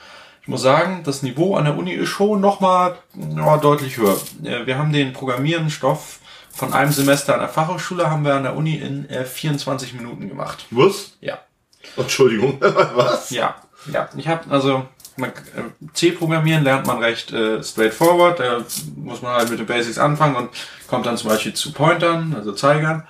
ich 0.42 0.48
muss 0.48 0.62
sagen, 0.62 1.00
das 1.04 1.22
Niveau 1.22 1.56
an 1.56 1.64
der 1.64 1.76
Uni 1.76 1.92
ist 1.92 2.10
schon 2.10 2.40
nochmal 2.40 2.98
ja, 3.14 3.56
deutlich 3.56 3.96
höher. 3.96 4.16
Äh, 4.44 4.64
Wir 4.66 4.78
haben 4.78 4.92
den 4.92 5.12
Programmierenstoff 5.12 6.20
von 6.52 6.72
einem 6.72 6.92
Semester 6.92 7.34
an 7.34 7.40
der 7.40 7.48
Fachhochschule 7.48 8.08
haben 8.08 8.24
wir 8.24 8.34
an 8.34 8.44
der 8.44 8.54
Uni 8.54 8.76
in 8.76 9.08
äh, 9.08 9.24
24 9.24 9.94
Minuten 9.94 10.28
gemacht. 10.28 10.66
Was? 10.70 11.16
Ja. 11.20 11.40
Entschuldigung, 11.96 12.58
was? 12.94 13.30
Ja, 13.30 13.54
ja. 13.92 14.08
Ich 14.16 14.28
habe 14.28 14.50
also 14.50 14.86
man, 15.16 15.30
äh, 15.30 15.92
C-Programmieren 15.92 16.64
lernt 16.64 16.86
man 16.86 16.98
recht 16.98 17.32
äh, 17.32 17.62
straightforward. 17.62 18.40
Da 18.40 18.64
muss 18.96 19.22
man 19.22 19.32
halt 19.34 19.50
mit 19.50 19.58
den 19.58 19.66
Basics 19.66 19.98
anfangen 19.98 20.36
und 20.36 20.50
kommt 20.86 21.06
dann 21.06 21.16
zum 21.16 21.30
Beispiel 21.30 21.54
zu 21.54 21.72
Pointern, 21.72 22.34
also 22.36 22.52
Zeigern. 22.52 23.06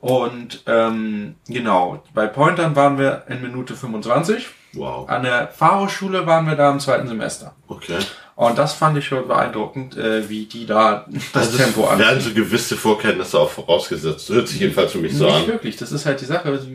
Und 0.00 0.62
ähm, 0.66 1.34
genau, 1.48 2.02
bei 2.14 2.26
Pointern 2.28 2.76
waren 2.76 2.98
wir 2.98 3.24
in 3.28 3.42
Minute 3.42 3.74
25. 3.74 4.46
Wow. 4.74 5.08
An 5.08 5.24
der 5.24 5.48
Fachhochschule 5.48 6.26
waren 6.26 6.46
wir 6.46 6.54
da 6.54 6.70
im 6.70 6.78
zweiten 6.78 7.08
Semester. 7.08 7.54
Okay. 7.66 7.98
Und 8.36 8.56
das 8.56 8.74
fand 8.74 8.96
ich 8.96 9.06
schon 9.06 9.26
beeindruckend, 9.26 9.96
äh, 9.96 10.28
wie 10.28 10.44
die 10.44 10.66
da 10.66 11.06
das, 11.32 11.56
Tempo 11.56 11.88
an. 11.88 11.98
werden 11.98 12.20
so 12.20 12.32
gewisse 12.32 12.76
Vorkenntnisse 12.76 13.40
auch 13.40 13.50
vorausgesetzt. 13.50 14.28
Hört 14.28 14.46
sich 14.46 14.60
jedenfalls 14.60 14.92
für 14.92 14.98
mich 14.98 15.16
so 15.16 15.24
Nicht 15.24 15.34
an. 15.34 15.46
wirklich, 15.48 15.76
das 15.76 15.90
ist 15.90 16.06
halt 16.06 16.20
die 16.20 16.26
Sache. 16.26 16.56
Sie 16.60 16.74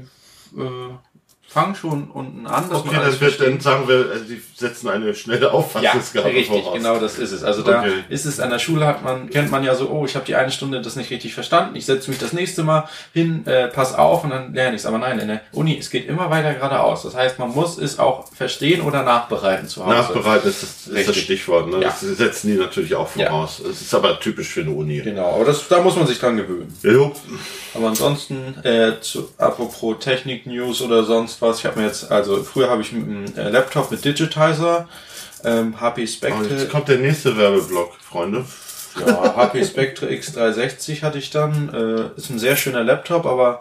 äh, 0.60 0.89
fangen 1.53 1.75
schon 1.75 2.10
unten 2.12 2.48
an. 2.48 2.69
Dass 2.69 2.79
Okay, 2.79 2.95
das 2.95 3.19
wird 3.22 3.33
versteht. 3.36 3.48
dann 3.48 3.60
sagen 3.60 3.88
wir, 3.88 4.10
also 4.12 4.25
die 4.25 4.41
setzen 4.55 4.89
eine 4.89 5.13
schnelle 5.15 5.45
Ja, 5.45 5.51
Auffassungsgabe 5.51 6.27
richtig, 6.29 6.48
voraus. 6.63 6.74
genau 6.75 7.00
das 7.00 7.19
ist 7.19 7.31
es. 7.31 7.43
Also 7.43 7.62
da 7.62 7.79
Okay. 7.81 7.91
ist 8.10 8.25
es 8.25 8.39
an 8.39 8.50
der 8.50 8.60
Schule 8.60 8.86
hat 8.88 9.03
man 9.03 9.29
kennt 9.29 9.51
man 9.51 9.63
ja 9.63 9.75
so, 9.75 9.89
oh, 9.89 10.05
ich 10.05 10.15
habe 10.15 10.25
die 10.25 10.36
eine 10.36 10.51
Stunde 10.51 10.81
das 10.81 10.95
nicht 10.95 11.12
richtig 11.12 11.33
verstanden, 11.33 11.75
ich 11.75 11.86
setze 11.86 12.10
mich 12.10 12.19
das 12.19 12.33
nächste 12.33 12.63
Mal 12.63 12.88
hin, 13.13 13.45
äh, 13.48 13.67
pass 13.67 13.93
auf 13.93 14.24
und 14.24 14.31
dann 14.31 14.53
lerne 14.53 14.75
ich 14.75 14.81
es. 14.81 14.86
Aber 14.86 14.98
nein, 14.98 15.19
in 15.19 15.27
der 15.27 15.41
Uni, 15.51 15.77
es 15.77 15.89
geht 15.89 16.07
immer 16.07 16.29
weiter 16.29 16.53
geradeaus. 16.53 17.03
Das 17.03 17.15
heißt, 17.15 17.38
man 17.39 17.50
muss 17.51 17.77
es 17.77 18.00
auch 18.00 18.27
verstehen 18.33 18.81
oder 18.81 19.03
nachbereiten 19.03 19.67
zu 19.67 19.86
Hause. 19.86 19.95
Nachbereiten 19.95 20.50
ist 20.50 20.63
das, 20.63 20.69
ist 20.72 20.88
das 20.88 20.95
Richtig. 20.95 21.24
Stichwort. 21.24 21.67
Ne? 21.69 21.77
Ja. 21.81 21.89
Das 21.89 22.01
setzen 22.01 22.48
die 22.48 22.57
natürlich 22.57 22.95
auch 22.95 23.13
Ja. 23.15 23.27
voraus. 23.29 23.60
Es 23.60 23.81
ist 23.81 23.93
aber 23.93 24.19
typisch 24.19 24.48
für 24.50 24.62
eine 24.62 24.72
Uni. 24.72 25.00
Genau, 25.01 25.36
aber 25.36 25.45
das, 25.45 25.67
da 25.67 25.81
muss 25.81 25.95
man 25.95 26.07
sich 26.07 26.19
dran 26.19 26.38
gewöhnen. 26.38 26.75
Jo. 26.81 27.12
Aber 27.75 27.88
ansonsten, 27.89 28.55
äh, 28.63 28.93
zu, 29.01 29.29
apropos 29.38 29.98
Technik-News 30.00 30.81
oder 30.81 31.03
sonst 31.03 31.41
was, 31.43 31.59
ich 31.59 31.65
habe 31.65 31.79
mir 31.79 31.88
jetzt, 31.88 32.12
also 32.12 32.43
früher 32.43 32.69
habe 32.69 32.81
ich 32.81 32.91
mit 32.91 33.03
einem 33.03 33.25
äh, 33.38 33.50
Laptop 33.50 33.91
mit 33.91 34.03
Digitizer, 34.03 34.88
ähm, 35.43 35.79
HP 35.79 36.07
Spectre, 36.07 36.47
jetzt 36.47 36.69
kommt 36.69 36.88
der 36.88 36.97
nächste 36.97 37.38
Werbeblock, 37.38 37.93
Freunde. 38.01 38.45
Ja, 39.00 39.35
HP 39.35 39.65
Spectre 39.65 40.07
X360 40.07 41.01
hatte 41.01 41.17
ich 41.17 41.29
dann. 41.31 41.73
Äh, 41.73 42.19
ist 42.19 42.29
ein 42.29 42.39
sehr 42.39 42.55
schöner 42.55 42.83
Laptop, 42.83 43.25
aber 43.25 43.59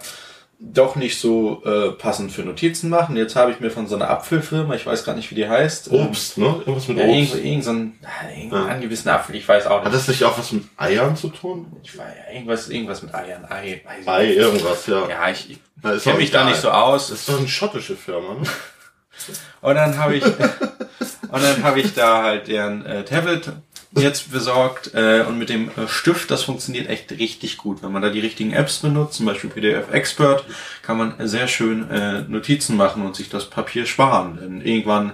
doch 0.64 0.94
nicht 0.94 1.18
so 1.18 1.62
äh, 1.64 1.90
passend 1.90 2.30
für 2.30 2.42
Notizen 2.42 2.88
machen. 2.88 3.16
Jetzt 3.16 3.34
habe 3.34 3.50
ich 3.50 3.58
mir 3.60 3.70
von 3.70 3.88
so 3.88 3.96
einer 3.96 4.08
Apfelfirma, 4.08 4.74
ich 4.74 4.86
weiß 4.86 5.04
gar 5.04 5.14
nicht, 5.16 5.30
wie 5.30 5.34
die 5.34 5.48
heißt. 5.48 5.90
ähm, 5.92 6.06
Obst, 6.06 6.38
ne? 6.38 6.46
Irgendwas 6.46 6.86
mit 6.88 6.98
Ja, 6.98 7.04
Obst. 7.04 7.34
irgend, 7.34 7.44
irgend 7.44 7.64
so 7.64 7.70
ein, 7.72 7.98
irgendein 8.36 8.68
angewiesen 8.70 9.08
Apfel, 9.10 9.34
ich 9.34 9.46
weiß 9.48 9.66
auch 9.66 9.78
Hat 9.78 9.84
nicht. 9.86 9.94
das 9.96 10.08
nicht 10.08 10.22
auch 10.24 10.38
was 10.38 10.52
mit 10.52 10.64
Eiern 10.76 11.16
zu 11.16 11.28
tun? 11.30 11.66
Ich 11.82 11.98
weiß, 11.98 12.06
ja, 12.28 12.32
irgendwas, 12.34 12.68
irgendwas 12.68 13.02
mit 13.02 13.12
Eiern, 13.14 13.44
Ei, 13.50 13.82
Ei, 14.06 14.26
nicht. 14.26 14.36
irgendwas, 14.38 14.86
ja. 14.86 15.08
Ja, 15.08 15.28
ich, 15.30 15.50
ich 15.50 16.02
kenne 16.04 16.18
mich 16.18 16.30
da 16.30 16.44
nicht 16.44 16.60
so 16.60 16.70
aus. 16.70 17.08
Das 17.08 17.18
ist 17.20 17.28
doch 17.28 17.38
eine 17.38 17.48
schottische 17.48 17.96
Firma, 17.96 18.34
ne? 18.34 18.42
Und 19.60 19.74
dann 19.74 19.98
habe 19.98 20.16
ich, 20.16 20.24
und 20.24 21.42
dann 21.42 21.62
habe 21.62 21.80
ich 21.80 21.94
da 21.94 22.22
halt 22.22 22.48
deren 22.48 22.84
äh, 22.86 23.04
Tablet 23.04 23.52
jetzt 23.94 24.32
besorgt 24.32 24.92
äh, 24.94 25.24
und 25.28 25.38
mit 25.38 25.48
dem 25.48 25.68
äh, 25.68 25.86
Stift, 25.88 26.30
das 26.30 26.42
funktioniert 26.44 26.88
echt 26.88 27.10
richtig 27.12 27.58
gut. 27.58 27.82
Wenn 27.82 27.92
man 27.92 28.02
da 28.02 28.10
die 28.10 28.20
richtigen 28.20 28.52
Apps 28.52 28.78
benutzt, 28.78 29.14
zum 29.14 29.26
Beispiel 29.26 29.50
PDF 29.50 29.90
Expert, 29.92 30.44
kann 30.82 30.98
man 30.98 31.14
sehr 31.28 31.48
schön 31.48 31.90
äh, 31.90 32.22
Notizen 32.22 32.76
machen 32.76 33.04
und 33.04 33.16
sich 33.16 33.28
das 33.28 33.50
Papier 33.50 33.86
sparen. 33.86 34.38
Denn 34.40 34.60
irgendwann 34.60 35.12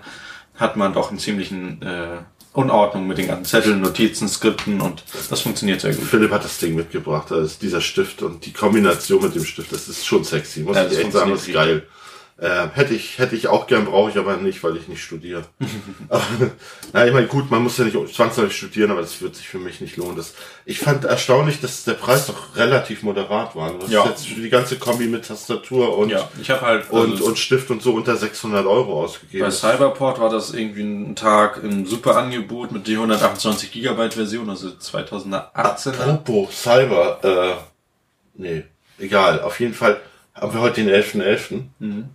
hat 0.54 0.76
man 0.76 0.92
doch 0.92 1.10
einen 1.10 1.18
ziemlichen 1.18 1.82
äh, 1.82 2.18
Unordnung 2.52 3.06
mit 3.06 3.18
den 3.18 3.28
ganzen 3.28 3.44
Zetteln, 3.44 3.80
Notizen, 3.80 4.28
Skripten 4.28 4.80
und 4.80 5.04
das 5.30 5.40
funktioniert 5.42 5.80
sehr 5.80 5.94
gut. 5.94 6.04
Philipp 6.04 6.32
hat 6.32 6.44
das 6.44 6.58
Ding 6.58 6.74
mitgebracht, 6.74 7.30
also 7.30 7.54
dieser 7.60 7.80
Stift 7.80 8.22
und 8.22 8.44
die 8.44 8.52
Kombination 8.52 9.22
mit 9.22 9.34
dem 9.34 9.44
Stift, 9.44 9.70
das 9.70 9.88
ist 9.88 10.04
schon 10.04 10.24
sexy, 10.24 10.60
muss 10.60 10.76
Ja, 10.76 10.86
ich 10.86 10.98
echt 10.98 11.12
sagen, 11.12 11.30
das 11.30 11.46
ist 11.46 11.52
geil. 11.52 11.86
Äh, 12.40 12.68
hätte 12.74 12.94
ich, 12.94 13.18
hätte 13.18 13.34
ich 13.34 13.48
auch 13.48 13.66
gern, 13.66 13.84
brauche 13.84 14.10
ich 14.10 14.16
aber 14.16 14.36
nicht, 14.36 14.62
weil 14.62 14.76
ich 14.76 14.86
nicht 14.86 15.02
studiere. 15.02 15.42
aber, 16.08 16.22
na, 16.92 17.04
ich 17.04 17.12
meine, 17.12 17.26
gut, 17.26 17.50
man 17.50 17.64
muss 17.64 17.76
ja 17.78 17.84
nicht 17.84 17.96
zwangsläufig 18.14 18.56
studieren, 18.56 18.92
aber 18.92 19.00
das 19.00 19.20
wird 19.20 19.34
sich 19.34 19.48
für 19.48 19.58
mich 19.58 19.80
nicht 19.80 19.96
lohnen. 19.96 20.16
Das, 20.16 20.34
ich 20.64 20.78
fand 20.78 21.04
erstaunlich, 21.04 21.60
dass 21.60 21.82
der 21.82 21.94
Preis 21.94 22.28
doch 22.28 22.54
relativ 22.54 23.02
moderat 23.02 23.56
war. 23.56 23.72
Das 23.80 23.90
Ja. 23.90 24.04
ist 24.04 24.08
jetzt 24.10 24.26
für 24.28 24.40
die 24.40 24.50
ganze 24.50 24.78
Kombi 24.78 25.08
mit 25.08 25.26
Tastatur 25.26 25.98
und, 25.98 26.10
Ja, 26.10 26.28
ich 26.40 26.48
habe 26.50 26.60
halt 26.60 26.90
und, 26.90 27.10
also 27.10 27.24
und 27.24 27.38
Stift 27.40 27.70
und 27.72 27.82
so 27.82 27.94
unter 27.94 28.16
600 28.16 28.66
Euro 28.66 29.02
ausgegeben. 29.02 29.44
bei 29.44 29.50
Cyberport 29.50 30.20
war 30.20 30.30
das 30.30 30.54
irgendwie 30.54 30.82
ein 30.82 31.16
Tag 31.16 31.60
im 31.64 31.86
super 31.86 32.16
Angebot 32.16 32.70
mit 32.70 32.86
der 32.86 32.98
128 32.98 33.72
Gigabyte 33.72 34.14
Version, 34.14 34.48
also 34.48 34.70
2018. 34.76 35.92
Apropos 35.94 36.50
Cyber, 36.62 37.18
äh, 37.24 37.60
nee, 38.34 38.62
egal. 39.00 39.40
Auf 39.42 39.58
jeden 39.58 39.74
Fall 39.74 40.00
haben 40.34 40.54
wir 40.54 40.60
heute 40.60 40.84
den 40.84 40.88
11.11. 40.94 41.62
Mhm. 41.80 42.10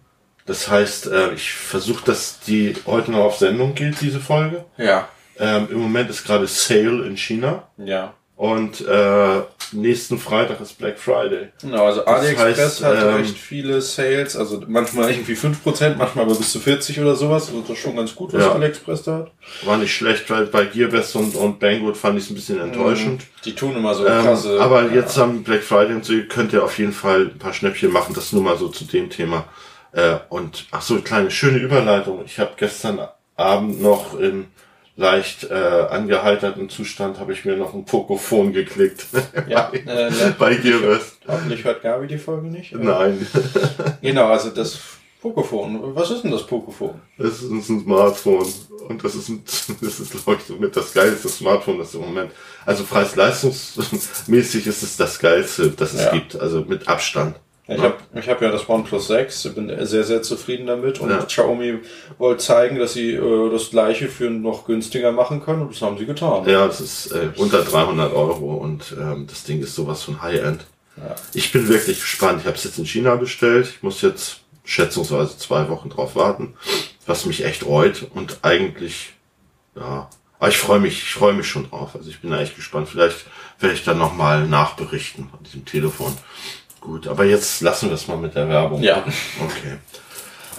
Das 0.46 0.70
heißt, 0.70 1.08
äh, 1.08 1.34
ich 1.34 1.54
versuche, 1.54 2.04
dass 2.06 2.40
die 2.42 2.76
heute 2.86 3.12
noch 3.12 3.20
auf 3.26 3.38
Sendung 3.38 3.76
geht, 3.76 4.02
diese 4.02 4.20
Folge. 4.20 4.66
Ja, 4.78 5.08
Ähm, 5.40 5.68
Im 5.72 5.80
Moment 5.80 6.10
ist 6.10 6.26
gerade 6.26 6.46
Sale 6.48 7.06
in 7.08 7.18
China 7.18 7.64
ja. 7.78 8.14
und 8.36 8.82
äh, 8.88 9.42
nächsten 9.72 10.20
Freitag 10.20 10.62
ist 10.62 10.78
Black 10.78 11.00
Friday. 11.00 11.48
Genau, 11.62 11.86
also 11.88 12.06
AliExpress 12.06 12.58
heißt, 12.60 12.84
hat 12.84 12.98
ähm, 13.02 13.16
recht 13.16 13.36
viele 13.36 13.82
Sales, 13.82 14.36
also 14.36 14.62
manchmal 14.68 15.10
irgendwie 15.10 15.34
5%, 15.34 15.96
manchmal 15.96 16.26
aber 16.26 16.36
bis 16.36 16.52
zu 16.52 16.60
40 16.60 17.00
oder 17.00 17.16
sowas. 17.16 17.48
Also 17.48 17.62
das 17.62 17.72
ist 17.72 17.80
schon 17.80 17.96
ganz 17.96 18.14
gut, 18.14 18.32
was 18.34 18.44
Ja. 18.44 18.52
AliExpress 18.52 19.02
da 19.04 19.12
hat. 19.20 19.32
War 19.66 19.78
nicht 19.78 19.96
schlecht, 19.96 20.30
weil 20.30 20.46
bei 20.46 20.66
Gearbest 20.66 21.16
und, 21.16 21.36
und 21.36 21.60
Banggood 21.60 21.98
fand 21.98 22.20
ich 22.20 22.26
es 22.26 22.30
ein 22.30 22.36
bisschen 22.36 22.60
enttäuschend. 22.60 23.24
Die 23.46 23.56
tun 23.56 23.76
immer 23.76 23.96
so 23.96 24.06
Ähm, 24.06 24.24
krasse. 24.24 24.60
aber 24.62 24.92
jetzt 24.92 25.18
am 25.18 25.42
Black 25.42 25.64
Friday 25.64 25.96
und 25.96 26.06
so, 26.06 26.14
ihr 26.14 26.28
könnt 26.28 26.54
ihr 26.54 26.64
auf 26.64 26.78
jeden 26.78 26.94
Fall 26.94 27.32
ein 27.34 27.40
paar 27.40 27.54
Schnäppchen 27.54 27.92
machen, 27.92 28.14
das 28.14 28.34
nur 28.34 28.44
mal 28.44 28.58
so 28.58 28.68
zu 28.68 28.84
dem 28.86 29.10
Thema. 29.10 29.46
Äh, 29.94 30.18
und 30.30 30.66
ach 30.72 30.82
so, 30.82 31.00
kleine 31.02 31.32
schöne 31.32 31.60
Überleitung. 31.60 32.24
Ich 32.26 32.40
habe 32.40 32.52
gestern 32.58 33.00
Abend 33.36 33.82
noch 33.82 34.20
in 34.20 34.48
leicht 34.96 35.46
äh, 35.50 35.54
angeheiterten 35.90 36.70
Zustand 36.70 37.20
habe 37.20 37.34
ich 37.34 37.46
mir 37.46 37.58
noch 37.58 37.74
ein 37.74 37.84
Pocophon 37.86 38.54
geklickt. 38.54 39.06
Ja, 39.48 39.72
bei, 39.72 39.80
äh, 39.80 40.12
bei 40.38 40.56
Gearbest. 40.56 41.18
hoffentlich 41.28 41.64
hört 41.64 41.82
Gabi 41.82 42.06
die 42.08 42.18
Folge 42.20 42.48
nicht. 42.48 42.74
Nein, 42.76 43.26
Genau, 44.02 44.28
also 44.28 44.52
das 44.52 44.78
Pocophone. 45.20 45.96
Was 45.96 46.12
ist 46.12 46.24
denn 46.24 46.32
das 46.32 46.46
Pocophone? 46.46 47.02
das 47.18 47.42
ist 47.42 47.50
ein 47.50 47.64
Smartphone 47.64 48.46
und 48.88 49.04
das 49.04 49.16
ist, 49.16 49.30
ein, 49.30 49.44
das 49.82 50.00
ist 50.00 50.12
glaube 50.12 50.36
ich, 50.40 50.46
somit 50.46 50.76
das 50.76 50.94
geilste 50.94 51.30
Smartphone, 51.30 51.80
das 51.80 51.94
im 51.96 52.02
Moment. 52.02 52.32
Also 52.66 52.84
preis-leistungsmäßig 52.84 54.68
ist 54.68 54.84
es 54.84 54.98
das 54.98 55.18
geilste, 55.20 55.70
das 55.72 55.94
es 55.94 56.04
Ja. 56.06 56.12
gibt, 56.12 56.36
also 56.40 56.62
mit 56.68 56.88
Abstand. 56.88 57.36
Ich 57.65 57.79
habe 57.79 57.96
ich 58.13 58.27
hab 58.27 58.41
ja 58.41 58.51
das 58.51 58.67
OnePlus 58.67 59.08
6, 59.08 59.53
bin 59.55 59.86
sehr, 59.86 60.03
sehr 60.03 60.22
zufrieden 60.22 60.67
damit 60.67 61.00
und 61.00 61.10
Ja. 61.10 61.24
Xiaomi 61.24 61.79
wollte 62.17 62.43
zeigen, 62.43 62.77
dass 62.77 62.91
sie 62.93 63.13
äh, 63.13 63.51
das 63.51 63.70
gleiche 63.70 64.10
für 64.10 64.29
noch 64.29 64.65
günstiger 64.65 65.13
machen 65.13 65.41
können 65.41 65.62
und 65.62 65.74
das 65.74 65.82
haben 65.82 65.98
sie 65.98 66.05
getan. 66.05 66.48
Ja, 66.48 66.65
es 66.65 66.82
ist 66.82 67.12
äh, 67.13 67.29
unter 67.38 67.63
300 67.63 68.12
Euro 68.13 68.55
und 68.55 68.93
ähm, 69.00 69.27
das 69.27 69.46
Ding 69.46 69.62
ist 69.62 69.75
sowas 69.75 70.03
von 70.03 70.22
High-End. 70.22 70.65
Ja. 70.98 71.15
Ich 71.34 71.53
bin 71.53 71.70
wirklich 71.70 72.01
gespannt. 72.01 72.41
Ich 72.41 72.48
habe 72.48 72.58
es 72.58 72.65
jetzt 72.65 72.77
in 72.79 72.86
China 72.86 73.15
bestellt. 73.15 73.67
Ich 73.67 73.82
muss 73.82 74.01
jetzt 74.01 74.41
schätzungsweise 74.65 75.38
zwei 75.38 75.70
Wochen 75.70 75.89
drauf 75.89 76.15
warten, 76.17 76.55
was 77.05 77.25
mich 77.25 77.46
echt 77.46 77.65
reut 77.65 78.08
und 78.13 78.39
eigentlich, 78.41 79.13
ja, 79.75 80.10
aber 80.39 80.50
ich 80.50 80.58
freue 80.58 80.82
mich, 80.82 80.93
ich 81.01 81.13
freue 81.13 81.32
mich 81.34 81.48
schon 81.48 81.70
drauf. 81.70 81.96
Also 81.96 82.10
ich 82.10 82.20
bin 82.20 82.32
da 82.32 82.41
echt 82.41 82.58
gespannt. 82.58 82.89
Vielleicht 82.89 83.25
werde 83.60 83.75
ich 83.75 83.86
dann 83.86 83.98
nochmal 83.98 84.46
nachberichten 84.46 85.29
von 85.29 85.41
diesem 85.43 85.63
Telefon. 85.63 86.17
Gut, 86.84 87.08
aber 87.08 87.24
jetzt 87.24 87.62
lassen 87.62 87.86
wir 87.86 87.92
das 87.92 88.10
mal 88.10 88.18
mit 88.18 88.36
der 88.36 88.50
Werbung. 88.50 88.84
Ja. 88.84 89.06
Okay. 89.42 89.78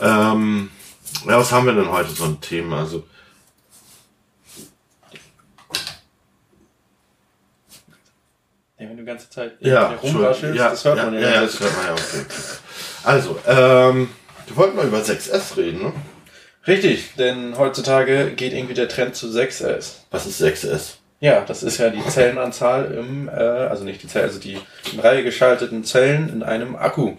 Ähm, 0.00 0.71
ja, 1.26 1.38
was 1.38 1.52
haben 1.52 1.66
wir 1.66 1.75
denn 1.75 1.93
heute 1.93 2.09
so 2.12 2.25
ein 2.25 2.40
Thema? 2.40 2.78
Also 2.78 3.04
Ja, 8.78 8.88
wenn 8.88 8.97
du 8.97 9.02
die 9.02 9.04
ganze 9.04 9.28
Zeit 9.28 9.57
Ja, 9.61 9.88
rumraschelst, 10.02 10.59
ja, 10.59 10.71
das 10.71 10.85
hört 10.87 10.97
ja, 10.97 11.04
man 11.04 11.14
ja. 11.14 11.21
ja, 11.21 11.35
ja, 11.35 11.40
das 11.43 11.61
hört 11.61 11.76
man 11.76 11.87
ja, 11.87 11.93
okay. 11.93 12.25
Also, 13.04 13.38
ähm, 13.47 14.09
wir 14.47 14.57
wollten 14.57 14.76
mal 14.76 14.87
über 14.87 15.00
6S 15.00 15.59
reden, 15.59 15.83
ne? 15.83 15.93
Richtig, 16.66 17.16
denn 17.16 17.59
heutzutage 17.59 18.33
geht 18.33 18.54
irgendwie 18.54 18.73
der 18.75 18.88
Trend 18.88 19.14
zu 19.14 19.26
6S. 19.26 19.97
Was 20.11 20.25
ist 20.25 20.40
6S? 20.40 20.95
Ja, 21.25 21.40
das 21.40 21.62
ist 21.62 21.78
ja 21.78 21.88
die 21.88 22.07
Zellenanzahl 22.07 22.93
im, 22.93 23.31
äh, 23.31 23.33
also 23.33 23.83
nicht 23.83 24.02
die 24.02 24.09
Zellen, 24.09 24.26
also 24.26 24.38
die 24.38 24.59
in 24.93 25.00
Reihe 25.00 25.25
geschalteten 25.25 25.83
Zellen 25.83 26.28
in 26.28 26.43
einem 26.43 26.76
Akku. 26.76 27.14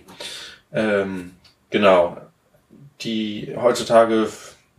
Ähm, 0.71 1.31
genau. 1.71 2.15
Die 3.01 3.55
heutzutage, 3.59 4.29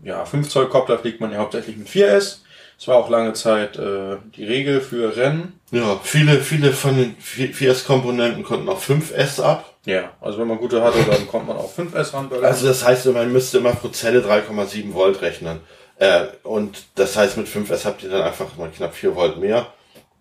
ja, 0.05 0.25
5 0.25 0.49
Zoll 0.49 0.69
Kopter 0.69 0.97
fliegt 1.01 1.21
man 1.21 1.33
ja 1.33 1.39
hauptsächlich 1.39 1.77
mit 1.77 1.89
4S. 1.89 2.43
Das 2.79 2.87
war 2.87 2.99
auch 2.99 3.11
lange 3.11 3.33
Zeit 3.33 3.77
äh, 3.77 4.19
die 4.37 4.45
Regel 4.45 4.81
für 4.81 5.17
Rennen. 5.17 5.59
Ja, 5.73 5.99
viele, 6.05 6.39
viele 6.39 6.73
von 6.73 6.97
den 6.97 7.17
4S-Komponenten 7.17 8.45
konnten 8.45 8.69
auf 8.69 8.89
5S 8.89 9.43
ab. 9.43 9.75
Ja, 9.87 10.13
also 10.21 10.39
wenn 10.39 10.47
man 10.47 10.59
gute 10.59 10.83
hatte, 10.83 11.03
dann 11.03 11.27
kommt 11.27 11.49
man 11.49 11.57
auf 11.57 11.77
5S 11.77 12.15
ranböllern. 12.15 12.45
Also 12.45 12.69
das 12.69 12.85
heißt, 12.85 13.07
man 13.07 13.33
müsste 13.33 13.59
immer 13.59 13.73
pro 13.73 13.89
Zelle 13.89 14.21
3,7 14.21 14.95
Volt 14.95 15.21
rechnen. 15.21 15.59
Äh, 15.99 16.27
und 16.43 16.87
das 16.95 17.17
heißt, 17.17 17.37
mit 17.37 17.49
5S 17.49 17.85
habt 17.85 18.03
ihr 18.03 18.11
dann 18.11 18.23
einfach 18.23 18.57
mal 18.57 18.71
knapp 18.71 18.95
4 18.95 19.15
Volt 19.15 19.39
mehr. 19.39 19.67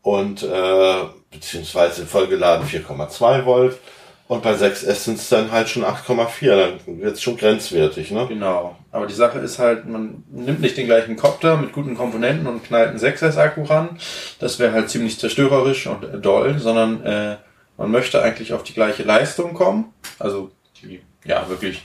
Und 0.02 0.44
äh, 0.44 0.96
beziehungsweise 1.32 2.06
vollgeladen 2.06 2.68
4,2 2.68 3.46
Volt. 3.46 3.80
Und 4.28 4.42
bei 4.42 4.54
6S 4.54 4.94
sind 4.96 5.20
es 5.20 5.30
dann 5.30 5.52
halt 5.52 5.70
schon 5.70 5.84
8,4. 5.84 6.56
Dann 6.56 7.02
wird 7.02 7.16
es 7.16 7.22
schon 7.22 7.38
grenzwertig, 7.38 8.10
ne? 8.12 8.26
Genau. 8.28 8.76
Aber 8.92 9.06
die 9.06 9.14
Sache 9.14 9.38
ist 9.40 9.60
halt, 9.60 9.86
man 9.88 10.24
nimmt 10.32 10.62
nicht 10.62 10.78
den 10.78 10.88
gleichen 10.88 11.16
Kopter 11.16 11.58
mit 11.58 11.74
guten 11.74 11.96
Komponenten 11.96 12.48
und 12.48 12.64
knallt 12.64 12.90
einen 12.90 13.00
6S-Akku 13.00 13.64
ran. 13.64 14.00
Das 14.40 14.58
wäre 14.58 14.72
halt 14.72 14.90
ziemlich 14.90 15.20
zerstörerisch 15.20 15.86
und 15.86 16.26
doll, 16.26 16.58
sondern 16.58 17.04
äh, 17.04 17.36
man 17.78 17.92
möchte 17.92 18.22
eigentlich 18.22 18.54
auf 18.54 18.64
die 18.64 18.74
gleiche 18.74 19.04
Leistung 19.04 19.54
kommen. 19.54 19.94
Also 20.18 20.50
die, 20.82 21.02
ja, 21.24 21.48
wirklich 21.48 21.84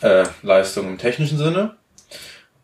äh, 0.00 0.24
Leistung 0.42 0.86
im 0.88 0.98
technischen 0.98 1.36
Sinne. 1.36 1.76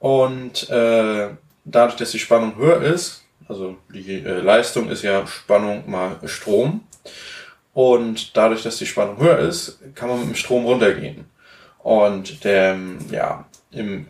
Und 0.02 0.68
äh, 0.68 1.28
dadurch, 1.64 1.96
dass 1.96 2.10
die 2.10 2.18
Spannung 2.18 2.56
höher 2.56 2.82
ist, 2.82 3.22
also 3.48 3.76
die 3.94 4.24
äh, 4.24 4.40
Leistung 4.40 4.88
ist 4.88 5.04
ja 5.04 5.24
Spannung 5.28 5.88
mal 5.88 6.16
Strom. 6.24 6.80
Und 7.72 8.36
dadurch, 8.36 8.64
dass 8.64 8.78
die 8.78 8.86
Spannung 8.86 9.18
höher 9.18 9.38
ist, 9.38 9.78
kann 9.94 10.08
man 10.08 10.18
mit 10.18 10.30
dem 10.30 10.34
Strom 10.34 10.64
runtergehen. 10.64 11.26
Und 11.84 12.42
der, 12.42 12.76
ja, 13.12 13.44
im 13.70 14.08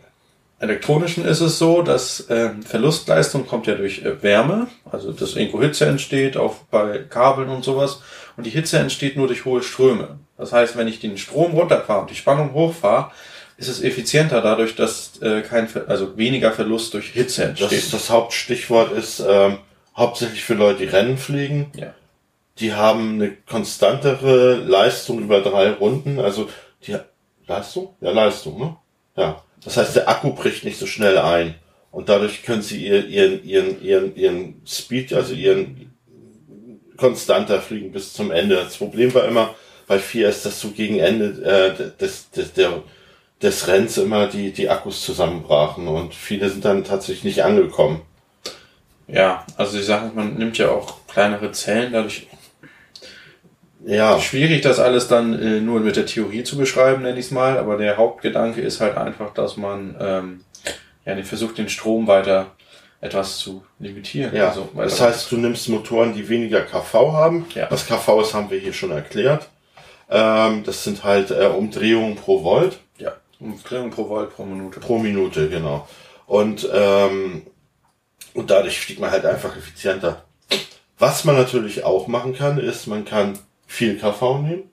elektronischen 0.57 1.25
ist 1.25 1.41
es 1.41 1.59
so, 1.59 1.83
dass 1.83 2.25
ähm, 2.27 2.63
Verlustleistung 2.63 3.45
kommt 3.45 3.67
ja 3.67 3.75
durch 3.75 4.03
äh, 4.03 4.23
Wärme, 4.23 4.65
also 4.91 5.11
dass 5.11 5.35
irgendwo 5.35 5.61
Hitze 5.61 5.85
entsteht, 5.85 6.37
auch 6.37 6.55
bei 6.71 7.03
Kabeln 7.07 7.49
und 7.49 7.63
sowas. 7.63 8.01
Und 8.35 8.47
die 8.47 8.49
Hitze 8.49 8.79
entsteht 8.79 9.15
nur 9.15 9.27
durch 9.27 9.45
hohe 9.45 9.61
Ströme. 9.61 10.17
Das 10.39 10.53
heißt, 10.53 10.75
wenn 10.75 10.87
ich 10.87 10.99
den 10.99 11.19
Strom 11.19 11.51
runterfahre 11.51 12.01
und 12.01 12.09
die 12.09 12.15
Spannung 12.15 12.53
hochfahre, 12.53 13.11
ist 13.57 13.67
es 13.67 13.81
effizienter 13.81 14.41
dadurch, 14.41 14.75
dass 14.75 15.21
äh, 15.21 15.41
kein, 15.41 15.67
Ver 15.67 15.85
also 15.87 16.17
weniger 16.17 16.51
Verlust 16.51 16.93
durch 16.93 17.09
Hitze 17.09 17.41
Das, 17.41 17.61
entsteht. 17.61 17.93
das 17.93 18.09
Hauptstichwort 18.09 18.91
ist 18.91 19.19
ähm, 19.27 19.59
hauptsächlich 19.95 20.43
für 20.43 20.55
Leute, 20.55 20.79
die 20.79 20.85
Rennen 20.89 21.17
fliegen. 21.17 21.71
ja. 21.75 21.93
Die 22.59 22.73
haben 22.73 23.15
eine 23.15 23.31
konstantere 23.47 24.53
Leistung 24.57 25.19
über 25.23 25.41
drei 25.41 25.71
Runden. 25.71 26.19
Also 26.19 26.49
die 26.85 26.95
Leistung? 27.47 27.95
Ja, 27.99 28.11
Leistung, 28.11 28.59
ne? 28.59 28.75
Ja. 29.17 29.41
Das 29.63 29.75
heißt, 29.77 29.95
der 29.95 30.07
Akku 30.07 30.33
bricht 30.33 30.63
nicht 30.63 30.77
so 30.77 30.85
schnell 30.85 31.17
ein. 31.17 31.55
Und 31.89 32.09
dadurch 32.09 32.43
können 32.43 32.61
sie 32.61 32.85
ihr, 32.85 33.07
ihren, 33.07 33.43
ihren, 33.43 33.81
ihren, 33.83 34.15
ihren 34.15 34.61
Speed, 34.67 35.13
also 35.13 35.33
ihren 35.33 35.91
konstanter 36.97 37.59
fliegen 37.59 37.91
bis 37.91 38.13
zum 38.13 38.29
Ende. 38.29 38.55
Das 38.55 38.77
Problem 38.77 39.13
war 39.15 39.25
immer 39.25 39.55
bei 39.87 39.97
4S, 39.97 40.43
dass 40.43 40.61
so 40.61 40.69
gegen 40.69 40.99
Ende 40.99 41.41
äh, 41.43 41.99
des, 41.99 42.29
des, 42.29 42.53
der, 42.53 42.83
des 43.43 43.67
Rennens 43.67 43.97
immer 43.97 44.27
die, 44.27 44.51
die 44.51 44.69
Akkus 44.69 45.03
zusammenbrachen 45.03 45.87
und 45.87 46.15
viele 46.15 46.49
sind 46.49 46.65
dann 46.65 46.83
tatsächlich 46.83 47.23
nicht 47.23 47.43
angekommen. 47.43 48.01
ja, 49.07 49.45
also 49.57 49.77
die 49.77 49.83
Sache, 49.83 50.11
man 50.15 50.35
nimmt 50.35 50.57
ja 50.57 50.69
auch 50.69 51.05
kleinere 51.07 51.51
Zellen, 51.51 51.93
dadurch 51.93 52.27
Ja, 53.85 54.19
Schwierig, 54.19 54.61
das 54.61 54.79
alles 54.79 55.07
dann 55.09 55.33
äh, 55.39 55.59
nur 55.59 55.81
mit 55.81 55.97
der 55.97 56.05
Theorie 56.05 56.43
zu 56.43 56.57
beschreiben, 56.57 57.03
nenne 57.03 57.19
ich 57.19 57.25
es 57.25 57.31
mal, 57.31 57.57
aber 57.57 57.77
der 57.77 57.97
Hauptgedanke 57.97 58.61
ist 58.61 58.79
halt 58.79 58.97
einfach, 58.97 59.33
dass 59.33 59.57
man 59.57 59.95
ähm, 59.99 60.45
ja, 61.05 61.15
den 61.15 61.25
versucht, 61.25 61.57
den 61.57 61.69
Strom 61.69 62.07
weiter 62.07 62.47
etwas 63.01 63.37
zu 63.37 63.65
limitieren. 63.79 64.33
Ja, 64.33 64.47
also, 64.47 64.69
das 64.75 65.01
heißt, 65.01 65.29
du 65.29 65.37
nimmst 65.37 65.67
Motoren, 65.67 66.13
die 66.13 66.29
weniger 66.29 66.61
KV 66.61 66.93
haben. 67.11 67.45
Ja. 67.53 67.69
Was 67.69 67.85
KV 67.85 68.21
ist, 68.21 68.33
haben 68.33 68.49
wir 68.49 68.57
hier 68.57 68.71
schon 68.71 68.91
erklärt. 68.91 69.49
Ähm, 70.09 70.63
das 70.63 70.85
sind 70.85 71.03
halt 71.03 71.31
äh, 71.31 71.47
Umdrehungen 71.47 72.15
pro 72.15 72.43
Volt, 72.43 72.79
Umdrehung 73.43 73.89
pro 73.91 74.07
Volt 74.09 74.35
pro 74.35 74.45
Minute. 74.45 74.79
pro 74.79 74.97
Minute, 74.99 75.49
genau. 75.49 75.87
Und 76.25 76.67
ähm, 76.73 77.43
Und 78.33 78.49
dadurch 78.49 78.79
fliegt 78.79 78.99
man 78.99 79.11
halt 79.11 79.25
einfach 79.25 79.55
effizienter. 79.55 80.23
Was 80.97 81.23
man 81.25 81.35
natürlich 81.35 81.83
auch 81.83 82.07
machen 82.07 82.33
kann, 82.33 82.57
ist, 82.57 82.87
man 82.87 83.03
kann 83.05 83.37
viel 83.67 83.97
KV 83.99 84.39
nehmen 84.39 84.63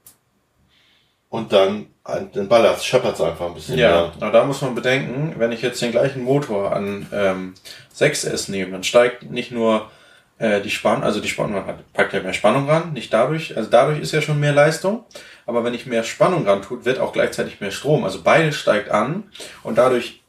und 1.28 1.52
dann 1.52 1.86
den 2.34 2.48
Ballast 2.48 2.84
scheppert 2.86 3.20
einfach 3.20 3.46
ein 3.46 3.54
bisschen 3.54 3.78
Ja, 3.78 3.88
mehr. 3.90 4.12
aber 4.20 4.30
da 4.30 4.44
muss 4.44 4.62
man 4.62 4.74
bedenken, 4.74 5.34
wenn 5.38 5.52
ich 5.52 5.62
jetzt 5.62 5.80
den 5.82 5.92
gleichen 5.92 6.22
Motor 6.24 6.72
an 6.74 7.06
ähm, 7.12 7.54
6S 7.96 8.50
nehme, 8.50 8.72
dann 8.72 8.82
steigt 8.84 9.30
nicht 9.30 9.50
nur 9.52 9.90
äh, 10.40 10.62
die 10.62 10.70
Spannung, 10.70 11.04
also 11.04 11.20
die 11.20 11.28
Spannung 11.28 11.66
hat, 11.66 11.92
packt 11.92 12.14
ja 12.14 12.20
mehr 12.20 12.32
Spannung 12.32 12.68
ran, 12.68 12.94
nicht 12.94 13.12
dadurch, 13.12 13.56
also 13.56 13.68
dadurch 13.70 14.00
ist 14.00 14.12
ja 14.12 14.22
schon 14.22 14.40
mehr 14.40 14.54
Leistung, 14.54 15.04
aber 15.46 15.64
wenn 15.64 15.74
ich 15.74 15.86
mehr 15.86 16.02
Spannung 16.02 16.46
ran 16.46 16.62
tut, 16.62 16.86
wird 16.86 16.98
auch 16.98 17.12
gleichzeitig 17.12 17.60
mehr 17.60 17.70
Strom, 17.70 18.04
also 18.04 18.22
beides 18.22 18.56
steigt 18.56 18.90
an 18.90 19.24
und 19.62 19.76
dadurch 19.76 20.22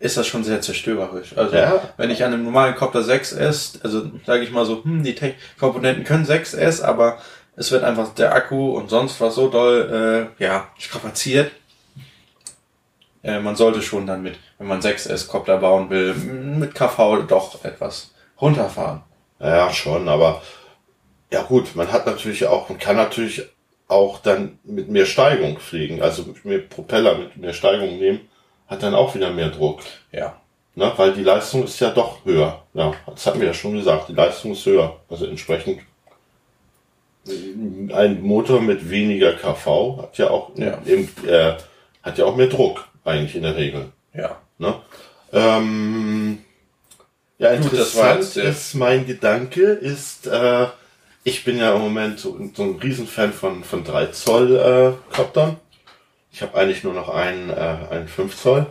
ist 0.00 0.16
das 0.16 0.26
schon 0.26 0.42
sehr 0.42 0.60
zerstörerisch. 0.60 1.38
Also 1.38 1.54
ja. 1.54 1.80
wenn 1.96 2.10
ich 2.10 2.24
an 2.24 2.32
einem 2.32 2.42
normalen 2.42 2.74
Copter 2.74 3.00
6S, 3.00 3.84
also 3.84 4.10
sage 4.26 4.42
ich 4.42 4.50
mal 4.50 4.66
so, 4.66 4.82
hm, 4.82 5.04
die 5.04 5.14
Tech 5.14 5.34
Komponenten 5.60 6.02
können 6.02 6.26
6S, 6.26 6.82
aber 6.82 7.18
es 7.54 7.70
wird 7.70 7.84
einfach 7.84 8.12
der 8.14 8.34
Akku 8.34 8.72
und 8.72 8.90
sonst 8.90 9.20
was 9.20 9.36
so 9.36 9.48
doll 9.48 10.28
äh, 10.40 10.42
ja, 10.42 10.66
strapaziert. 10.76 11.52
Äh, 13.22 13.38
man 13.38 13.54
sollte 13.54 13.80
schon 13.80 14.08
dann 14.08 14.24
mit, 14.24 14.40
wenn 14.58 14.66
man 14.66 14.80
6S 14.80 15.28
Copter 15.28 15.58
bauen 15.58 15.88
will, 15.88 16.14
mit 16.14 16.74
KV 16.74 17.22
doch 17.28 17.64
etwas 17.64 18.10
runterfahren. 18.40 19.02
Ja, 19.42 19.72
schon, 19.72 20.08
aber 20.08 20.40
ja 21.30 21.42
gut, 21.42 21.74
man 21.74 21.92
hat 21.92 22.06
natürlich 22.06 22.46
auch, 22.46 22.68
man 22.68 22.78
kann 22.78 22.96
natürlich 22.96 23.42
auch 23.88 24.20
dann 24.20 24.58
mit 24.64 24.88
mehr 24.88 25.06
Steigung 25.06 25.58
fliegen, 25.58 26.00
also 26.00 26.22
mit 26.22 26.44
mehr 26.44 26.60
Propeller, 26.60 27.18
mit 27.18 27.36
mehr 27.36 27.52
Steigung 27.52 27.98
nehmen 27.98 28.20
hat 28.72 28.82
dann 28.82 28.94
auch 28.94 29.14
wieder 29.14 29.30
mehr 29.30 29.50
Druck. 29.50 29.80
Ja. 30.10 30.36
Na, 30.74 30.96
weil 30.96 31.12
die 31.12 31.22
Leistung 31.22 31.64
ist 31.64 31.78
ja 31.80 31.90
doch 31.90 32.24
höher. 32.24 32.62
Ja, 32.72 32.94
das 33.06 33.26
hatten 33.26 33.40
wir 33.40 33.48
ja 33.48 33.54
schon 33.54 33.74
gesagt, 33.74 34.08
die 34.08 34.14
Leistung 34.14 34.52
ist 34.52 34.64
höher. 34.64 35.00
Also 35.08 35.26
entsprechend 35.26 35.80
ein 37.94 38.22
Motor 38.22 38.60
mit 38.60 38.90
weniger 38.90 39.34
KV 39.34 39.98
hat 40.02 40.18
ja 40.18 40.30
auch 40.30 40.50
ja. 40.56 40.78
Im, 40.86 41.08
äh, 41.26 41.52
hat 42.02 42.18
ja 42.18 42.24
auch 42.24 42.34
mehr 42.34 42.48
Druck 42.48 42.88
eigentlich 43.04 43.36
in 43.36 43.42
der 43.42 43.54
Regel. 43.54 43.92
Ja. 44.14 44.40
Ne? 44.58 44.74
Ähm, 45.32 46.38
ja, 47.42 47.50
interessant 47.50 48.34
Gut, 48.34 48.36
ist 48.36 48.74
mein 48.74 49.06
Gedanke 49.06 49.62
ist, 49.62 50.26
äh, 50.26 50.66
ich 51.24 51.44
bin 51.44 51.58
ja 51.58 51.74
im 51.74 51.82
Moment 51.82 52.18
so, 52.18 52.38
so 52.54 52.62
ein 52.62 52.76
Riesenfan 52.76 53.32
von 53.32 53.64
von 53.64 53.84
3 53.84 54.06
Zoll 54.06 54.56
äh, 54.56 55.14
Koptern. 55.14 55.56
Ich 56.32 56.40
habe 56.40 56.56
eigentlich 56.56 56.82
nur 56.82 56.94
noch 56.94 57.08
einen, 57.08 57.50
äh, 57.50 57.76
einen 57.90 58.08
5 58.08 58.36
Zoll. 58.36 58.66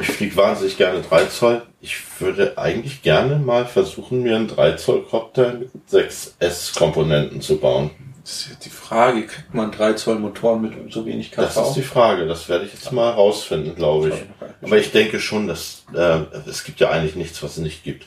Ich 0.00 0.08
fliege 0.08 0.36
wahnsinnig 0.36 0.76
gerne 0.76 1.00
3 1.00 1.26
Zoll. 1.26 1.62
Ich 1.80 1.96
würde 2.18 2.58
eigentlich 2.58 3.02
gerne 3.02 3.36
mal 3.36 3.66
versuchen, 3.66 4.22
mir 4.22 4.36
einen 4.36 4.48
3 4.48 4.72
Zoll 4.72 5.02
Copter 5.04 5.54
mit 5.54 5.70
6S 5.90 6.76
Komponenten 6.76 7.40
zu 7.40 7.58
bauen. 7.58 7.90
Das 8.22 8.32
ist 8.32 8.50
jetzt 8.50 8.64
die 8.64 8.70
Frage, 8.70 9.26
kriegt 9.26 9.54
man 9.54 9.72
3 9.72 9.94
Zoll 9.94 10.18
Motoren 10.18 10.62
mit 10.62 10.92
so 10.92 11.04
wenig 11.06 11.30
KV? 11.30 11.42
Das 11.42 11.56
ist 11.56 11.74
die 11.74 11.82
Frage, 11.82 12.26
das 12.26 12.48
werde 12.48 12.64
ich 12.66 12.72
jetzt 12.72 12.92
mal 12.92 13.10
rausfinden, 13.10 13.74
glaube 13.74 14.10
ich. 14.10 14.14
Aber 14.62 14.78
ich 14.78 14.92
denke 14.92 15.18
schon, 15.18 15.48
dass 15.48 15.84
äh, 15.94 16.20
es 16.48 16.64
gibt 16.64 16.80
ja 16.80 16.90
eigentlich 16.90 17.16
nichts, 17.16 17.42
was 17.42 17.52
es 17.52 17.58
nicht 17.58 17.82
gibt. 17.82 18.06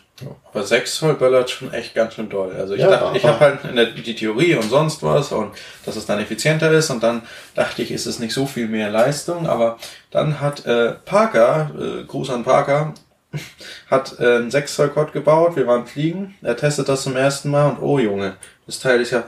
Aber 0.53 0.63
6 0.63 0.95
Zoll 0.95 1.15
böllert 1.15 1.49
schon 1.49 1.73
echt 1.73 1.93
ganz 1.93 2.13
schön 2.13 2.29
doll. 2.29 2.55
Also 2.55 2.73
ich 2.73 2.81
ja, 2.81 2.89
dachte, 2.89 3.17
ich 3.17 3.25
habe 3.25 3.39
halt 3.39 3.65
in 3.65 3.75
der, 3.75 3.87
die 3.87 4.15
Theorie 4.15 4.55
und 4.55 4.69
sonst 4.69 5.03
was 5.03 5.33
und 5.33 5.51
dass 5.85 5.97
es 5.97 6.05
dann 6.05 6.19
effizienter 6.19 6.71
ist 6.71 6.89
und 6.89 7.03
dann 7.03 7.23
dachte 7.53 7.81
ich, 7.81 7.91
ist 7.91 8.05
es 8.05 8.19
nicht 8.19 8.33
so 8.33 8.45
viel 8.45 8.67
mehr 8.69 8.89
Leistung, 8.89 9.47
aber 9.47 9.77
dann 10.11 10.39
hat 10.39 10.65
äh, 10.65 10.93
Parker, 11.03 11.71
äh, 11.77 12.03
Gruß 12.05 12.29
an 12.29 12.45
Parker, 12.45 12.93
hat 13.91 14.17
äh, 14.19 14.37
einen 14.37 14.51
6 14.51 14.75
Zoll 14.75 14.89
Code 14.89 15.11
gebaut, 15.11 15.57
wir 15.57 15.67
waren 15.67 15.85
fliegen, 15.85 16.35
er 16.41 16.55
testet 16.55 16.87
das 16.87 17.03
zum 17.03 17.17
ersten 17.17 17.49
Mal 17.49 17.71
und 17.71 17.81
oh 17.81 17.99
Junge, 17.99 18.37
das 18.65 18.79
Teil 18.79 19.01
ist 19.01 19.11
ja 19.11 19.25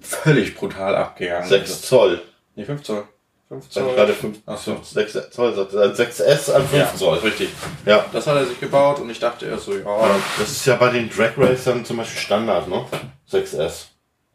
völlig 0.00 0.54
brutal 0.54 0.94
abgegangen. 0.96 1.48
6 1.48 1.80
Zoll. 1.80 2.20
Nee, 2.56 2.64
5 2.64 2.82
Zoll. 2.82 3.04
5 3.50 3.68
Zoll. 3.68 3.94
gerade 3.96 4.12
5, 4.12 4.38
Ach 4.46 4.56
so. 4.56 4.76
6 4.80 5.30
Zoll, 5.32 5.52
6S 5.52 6.52
an 6.52 6.62
5 6.68 6.72
ja, 6.72 6.94
Zoll. 6.94 7.18
Richtig. 7.18 7.48
Ja. 7.84 8.04
Das 8.12 8.28
hat 8.28 8.36
er 8.36 8.46
sich 8.46 8.60
gebaut 8.60 9.00
und 9.00 9.10
ich 9.10 9.18
dachte 9.18 9.46
erst 9.46 9.64
so, 9.64 9.76
ja. 9.76 10.20
Das 10.38 10.48
ist 10.48 10.64
ja 10.66 10.76
bei 10.76 10.90
den 10.90 11.10
Drag 11.10 11.32
Racern 11.36 11.84
zum 11.84 11.96
Beispiel 11.96 12.20
Standard, 12.20 12.68
ne? 12.68 12.84
6S. 13.28 13.86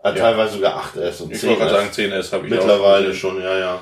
Ja. 0.04 0.12
Teilweise 0.12 0.56
sogar 0.56 0.84
8S 0.84 1.21
und 1.21 1.32
10S. 1.32 1.36
Ich 1.36 1.43
wollte 1.43 1.60
gerade 1.60 1.71
sagen, 1.71 1.89
10S 1.91 2.32
habe 2.34 2.45
ich 2.45 2.51
Mittlerweile 2.51 3.15
schon, 3.15 3.41
ja, 3.41 3.58
ja. 3.58 3.82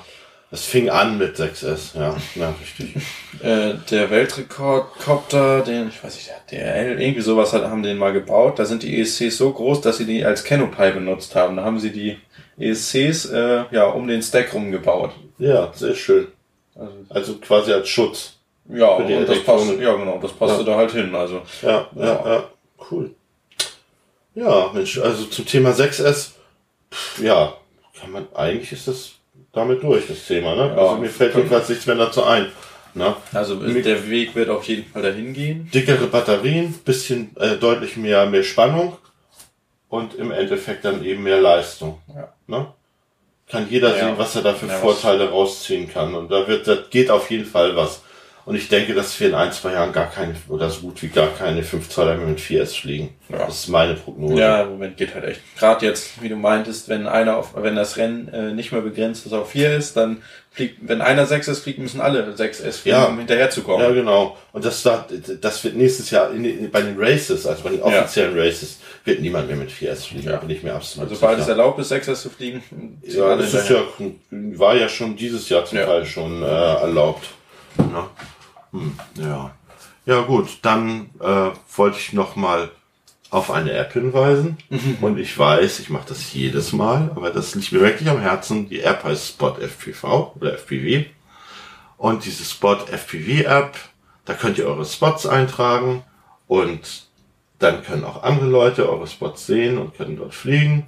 Es 0.51 0.65
fing 0.65 0.91
an 0.91 1.17
mit 1.17 1.35
6S, 1.35 1.97
ja, 1.97 2.15
ja, 2.35 2.53
richtig. 2.61 2.95
äh, 3.41 3.73
der 3.89 4.11
Weltrekordcopter, 4.11 5.61
den, 5.61 5.87
ich 5.87 6.03
weiß 6.03 6.13
nicht, 6.13 6.31
der 6.51 6.75
L, 6.75 7.01
irgendwie 7.01 7.21
sowas 7.21 7.53
hat, 7.53 7.63
haben 7.63 7.81
den 7.81 7.97
mal 7.97 8.13
gebaut. 8.13 8.59
Da 8.59 8.65
sind 8.65 8.83
die 8.83 9.01
ESCs 9.01 9.35
so 9.35 9.51
groß, 9.51 9.81
dass 9.81 9.97
sie 9.97 10.05
die 10.05 10.23
als 10.23 10.43
Canopy 10.43 10.91
benutzt 10.91 11.35
haben. 11.35 11.57
Da 11.57 11.63
haben 11.63 11.79
sie 11.79 11.91
die 11.91 12.19
ESCs 12.59 13.25
äh, 13.31 13.63
ja 13.71 13.85
um 13.85 14.07
den 14.07 14.21
Stack 14.21 14.53
rumgebaut. 14.53 15.11
Ja, 15.37 15.71
sehr 15.73 15.95
schön. 15.95 16.27
Also, 16.75 16.93
also 17.09 17.35
quasi 17.37 17.71
als 17.71 17.89
Schutz. 17.89 18.37
Ja, 18.69 18.87
und 18.91 19.09
das 19.27 19.43
passt, 19.43 19.79
ja 19.79 19.93
genau, 19.95 20.19
das 20.21 20.31
passte 20.31 20.59
ja. 20.59 20.63
da 20.63 20.77
halt 20.77 20.91
hin. 20.91 21.13
Also 21.13 21.41
ja, 21.61 21.87
ja, 21.95 22.05
ja, 22.05 22.33
ja, 22.33 22.49
cool. 22.89 23.13
Ja, 24.35 24.71
Mensch, 24.73 24.97
also 24.99 25.25
zum 25.25 25.45
Thema 25.45 25.71
6S, 25.71 26.31
pff, 26.91 27.21
ja, 27.21 27.53
kann 27.99 28.11
man 28.11 28.27
eigentlich 28.33 28.71
ist 28.71 28.87
das 28.87 29.11
damit 29.51 29.83
durch 29.83 30.07
das 30.07 30.25
Thema, 30.25 30.55
ne? 30.55 30.73
Ja, 30.75 30.75
also 30.75 30.97
mir 30.97 31.09
fällt 31.09 31.35
jedenfalls 31.35 31.69
nichts 31.69 31.85
mehr 31.85 31.95
dazu 31.95 32.23
ein. 32.23 32.47
Ne? 32.95 33.15
Also 33.33 33.55
der 33.55 34.09
Weg 34.09 34.35
wird 34.35 34.49
auf 34.49 34.63
jeden 34.65 34.85
Fall 34.85 35.01
dahin 35.01 35.33
gehen. 35.33 35.69
Dickere 35.73 36.07
Batterien, 36.07 36.73
bisschen 36.85 37.35
äh, 37.37 37.57
deutlich 37.57 37.97
mehr 37.97 38.27
mehr 38.27 38.43
Spannung 38.43 38.97
und 39.89 40.13
im 40.15 40.31
Endeffekt 40.31 40.85
dann 40.85 41.03
eben 41.03 41.23
mehr 41.23 41.41
Leistung. 41.41 41.99
Ja. 42.15 42.33
Ne? 42.47 42.67
Kann 43.47 43.67
jeder 43.69 43.95
ja. 43.95 44.05
sehen, 44.05 44.17
was 44.17 44.35
er 44.35 44.41
da 44.41 44.53
für 44.53 44.67
ja, 44.67 44.77
Vorteile 44.77 45.29
rausziehen 45.29 45.89
kann. 45.89 46.15
Und 46.15 46.31
da 46.31 46.47
wird, 46.47 46.67
das 46.67 46.89
geht 46.89 47.11
auf 47.11 47.29
jeden 47.29 47.45
Fall 47.45 47.75
was. 47.75 48.01
Und 48.45 48.55
ich 48.55 48.67
denke, 48.67 48.93
dass 48.93 49.17
wir 49.19 49.29
in 49.29 49.35
ein, 49.35 49.53
zwei 49.53 49.71
Jahren 49.71 49.93
gar 49.93 50.09
keine, 50.09 50.35
oder 50.49 50.69
so 50.69 50.81
gut 50.81 51.01
wie 51.01 51.07
gar 51.07 51.29
keine 51.29 51.63
5 51.63 51.87
Zoller 51.87 52.15
mehr 52.15 52.27
mit 52.27 52.39
4S 52.39 52.81
fliegen. 52.81 53.15
Ja. 53.29 53.45
Das 53.45 53.55
ist 53.55 53.67
meine 53.69 53.93
Prognose. 53.93 54.35
Ja, 54.35 54.63
im 54.63 54.71
Moment 54.71 54.97
geht 54.97 55.15
halt 55.15 55.23
echt. 55.23 55.41
Gerade 55.57 55.85
jetzt, 55.85 56.21
wie 56.21 56.27
du 56.27 56.35
meintest, 56.35 56.89
wenn 56.89 57.07
einer 57.07 57.37
auf, 57.37 57.53
wenn 57.55 57.75
das 57.77 57.95
Rennen 57.95 58.27
äh, 58.33 58.51
nicht 58.51 58.73
mehr 58.73 58.81
begrenzt 58.81 59.25
ist 59.25 59.31
auf 59.31 59.51
4 59.51 59.77
ist, 59.77 59.95
dann 59.95 60.21
fliegt, 60.51 60.77
wenn 60.81 61.01
einer 61.01 61.25
6S 61.25 61.61
fliegt, 61.61 61.79
müssen 61.79 62.01
alle 62.01 62.33
6S 62.33 62.73
fliegen, 62.73 62.97
ja. 62.97 63.05
um 63.05 63.17
hinterherzukommen. 63.17 63.87
Ja, 63.87 63.93
genau. 63.93 64.37
Und 64.51 64.65
das, 64.65 64.83
das 64.83 65.63
wird 65.63 65.75
nächstes 65.75 66.11
Jahr 66.11 66.31
in, 66.31 66.69
bei 66.69 66.81
den 66.81 66.95
Races, 66.97 67.47
also 67.47 67.63
bei 67.63 67.69
den 67.69 67.81
offiziellen 67.81 68.35
ja. 68.35 68.43
Races, 68.43 68.79
wird 69.05 69.21
niemand 69.21 69.47
mehr 69.47 69.57
mit 69.57 69.71
4S 69.71 70.09
fliegen, 70.09 70.29
ja. 70.29 70.37
bin 70.37 70.49
ich 70.49 70.63
mir 70.63 70.75
absolut 70.75 71.09
Also 71.09 71.19
sobald 71.19 71.39
es 71.39 71.47
erlaubt 71.47 71.79
ist, 71.79 71.91
6S 71.91 72.21
zu 72.21 72.29
fliegen, 72.29 72.61
ja, 73.03 73.35
das 73.35 73.53
ist 73.53 73.69
ja, 73.69 73.83
war 74.29 74.75
ja 74.75 74.89
schon 74.89 75.15
dieses 75.15 75.49
Jahr 75.49 75.65
zum. 75.65 75.79
Teil 75.83 76.05
schon 76.05 76.43
äh, 76.43 76.45
erlaubt. 76.45 77.27
Ja. 77.77 78.09
Hm, 78.71 78.97
ja. 79.15 79.51
Ja 80.05 80.21
gut, 80.21 80.59
dann 80.63 81.09
äh, 81.19 81.51
wollte 81.75 81.97
ich 81.97 82.13
noch 82.13 82.35
mal 82.35 82.69
auf 83.29 83.49
eine 83.49 83.71
App 83.73 83.93
hinweisen. 83.93 84.57
Und 85.01 85.17
ich 85.17 85.37
weiß, 85.37 85.79
ich 85.79 85.89
mache 85.89 86.09
das 86.09 86.33
jedes 86.33 86.71
Mal, 86.71 87.11
aber 87.15 87.31
das 87.31 87.55
liegt 87.55 87.71
mir 87.71 87.81
wirklich 87.81 88.09
am 88.09 88.19
Herzen. 88.19 88.69
Die 88.69 88.81
App 88.81 89.03
heißt 89.03 89.27
Spot 89.27 89.55
FPV 89.59 90.33
oder 90.35 90.53
FPV. 90.53 91.05
Und 91.97 92.25
diese 92.25 92.43
Spot 92.43 92.75
FPV 92.75 93.47
App, 93.47 93.77
da 94.25 94.33
könnt 94.33 94.57
ihr 94.57 94.67
eure 94.67 94.85
Spots 94.85 95.25
eintragen 95.25 96.03
und 96.47 97.07
dann 97.59 97.83
können 97.83 98.03
auch 98.03 98.23
andere 98.23 98.47
Leute 98.47 98.89
eure 98.89 99.07
Spots 99.07 99.47
sehen 99.47 99.77
und 99.77 99.95
können 99.95 100.17
dort 100.17 100.35
fliegen. 100.35 100.85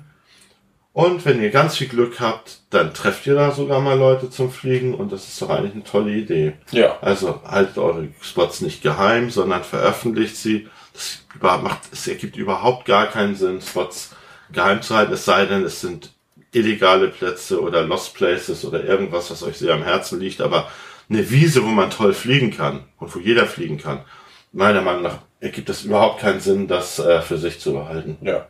Und 0.95 1.25
wenn 1.25 1.43
ihr 1.43 1.49
ganz 1.49 1.75
viel 1.75 1.89
Glück 1.89 2.21
habt, 2.21 2.61
dann 2.69 2.93
trefft 2.93 3.27
ihr 3.27 3.35
da 3.35 3.51
sogar 3.51 3.81
mal 3.81 3.97
Leute 3.99 4.29
zum 4.29 4.49
Fliegen 4.49 4.93
und 4.93 5.11
das 5.11 5.27
ist 5.27 5.41
doch 5.41 5.49
eigentlich 5.49 5.73
eine 5.73 5.83
tolle 5.83 6.13
Idee. 6.13 6.53
Ja. 6.71 6.97
Also 7.01 7.41
haltet 7.43 7.77
eure 7.77 8.07
Spots 8.21 8.61
nicht 8.61 8.81
geheim, 8.81 9.29
sondern 9.29 9.65
veröffentlicht 9.65 10.37
sie 10.37 10.69
das 10.93 11.19
macht, 11.41 11.81
es 11.91 12.07
ergibt 12.07 12.37
überhaupt 12.37 12.85
gar 12.85 13.07
keinen 13.07 13.35
Sinn, 13.35 13.59
Spots 13.59 14.15
geheim 14.53 14.81
zu 14.81 14.95
halten, 14.95 15.11
es 15.11 15.25
sei 15.25 15.45
denn, 15.45 15.65
es 15.65 15.81
sind 15.81 16.13
illegale 16.53 17.09
Plätze 17.09 17.61
oder 17.61 17.83
Lost 17.83 18.13
Places 18.13 18.63
oder 18.63 18.85
irgendwas, 18.85 19.29
was 19.29 19.43
euch 19.43 19.57
sehr 19.57 19.73
am 19.73 19.83
Herzen 19.83 20.21
liegt, 20.21 20.39
aber 20.39 20.71
eine 21.09 21.29
Wiese, 21.29 21.61
wo 21.65 21.67
man 21.67 21.89
toll 21.89 22.13
fliegen 22.13 22.51
kann 22.51 22.85
und 22.99 23.13
wo 23.13 23.19
jeder 23.19 23.47
fliegen 23.47 23.79
kann, 23.79 24.05
meiner 24.53 24.81
Meinung 24.81 25.01
nach 25.01 25.17
ergibt 25.41 25.67
es 25.67 25.83
überhaupt 25.83 26.21
keinen 26.21 26.39
Sinn, 26.39 26.69
das 26.69 26.99
äh, 26.99 27.21
für 27.21 27.37
sich 27.37 27.59
zu 27.59 27.73
behalten. 27.73 28.15
Ja. 28.21 28.47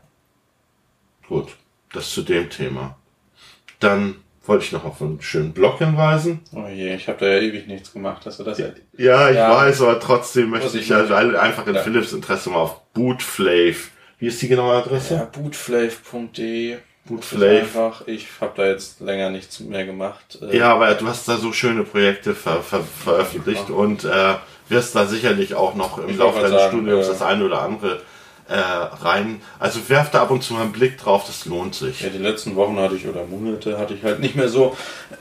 Gut, 1.27 1.47
das 1.95 2.12
zu 2.12 2.21
dem 2.21 2.49
Thema. 2.49 2.97
Dann 3.79 4.15
wollte 4.45 4.65
ich 4.65 4.71
noch 4.71 4.86
auf 4.86 5.01
einen 5.01 5.21
schönen 5.21 5.53
Blog 5.53 5.79
hinweisen. 5.79 6.39
Oh 6.53 6.67
je, 6.67 6.95
ich 6.95 7.08
habe 7.08 7.19
da 7.19 7.27
ja 7.27 7.39
ewig 7.39 7.67
nichts 7.67 7.91
gemacht. 7.91 8.25
Hast 8.25 8.39
du 8.39 8.43
das 8.43 8.58
ja? 8.58 8.67
Ja, 8.97 9.29
ich 9.29 9.36
ja. 9.36 9.49
weiß, 9.55 9.81
aber 9.81 9.99
trotzdem 9.99 10.49
möchte 10.49 10.77
ich 10.77 10.89
ja 10.89 11.03
einfach 11.03 11.65
in 11.67 11.75
ja. 11.75 11.81
Philips 11.81 12.13
Interesse 12.13 12.49
mal 12.49 12.60
auf 12.60 12.81
Bootflave. 12.93 13.75
Wie 14.19 14.27
ist 14.27 14.41
die 14.41 14.47
genaue 14.47 14.75
Adresse? 14.75 15.15
Ja, 15.15 15.25
bootflave.de. 15.25 16.77
Boot 17.08 17.19
Das 17.19 17.25
ist 17.31 17.38
Flave. 17.38 17.60
einfach, 17.60 18.08
ich 18.08 18.27
habe 18.41 18.53
da 18.55 18.65
jetzt 18.65 18.99
länger 18.99 19.29
nichts 19.29 19.60
mehr 19.60 19.86
gemacht. 19.86 20.39
Äh, 20.41 20.58
Ja, 20.58 20.73
aber 20.73 20.93
du 20.95 21.08
hast 21.08 21.27
da 21.27 21.38
so 21.38 21.53
schöne 21.53 21.84
Projekte 21.84 22.34
ver 22.34 22.62
ver 22.63 22.81
veröffentlicht 22.81 23.69
und 23.69 24.05
äh, 24.05 24.36
wirst 24.69 24.95
da 24.95 25.05
sicherlich 25.05 25.53
auch 25.53 25.75
noch 25.75 25.99
im 25.99 26.17
Laufe 26.17 26.41
deines 26.41 26.60
sagen, 26.62 26.77
Studiums 26.77 27.05
äh, 27.05 27.10
das 27.10 27.21
eine 27.21 27.45
oder 27.45 27.62
andere 27.62 28.01
äh, 28.47 28.55
rein. 28.58 29.41
Also 29.60 29.79
werf 29.89 30.12
da 30.12 30.21
ab 30.21 30.31
und 30.31 30.43
zu 30.43 30.53
mal 30.53 30.62
einen 30.62 30.71
Blick 30.71 30.97
drauf, 30.97 31.23
das 31.25 31.45
lohnt 31.45 31.73
sich. 31.75 32.01
Ja, 32.01 32.10
die 32.10 32.17
letzten 32.19 32.55
Wochen 32.55 32.77
hatte 32.77 32.95
ich 32.95 33.08
oder 33.08 33.25
Monate 33.25 33.77
hatte 33.77 33.93
ich 33.95 34.03
halt 34.03 34.19
nicht 34.19 34.36
mehr 34.36 34.49
so 34.49 34.75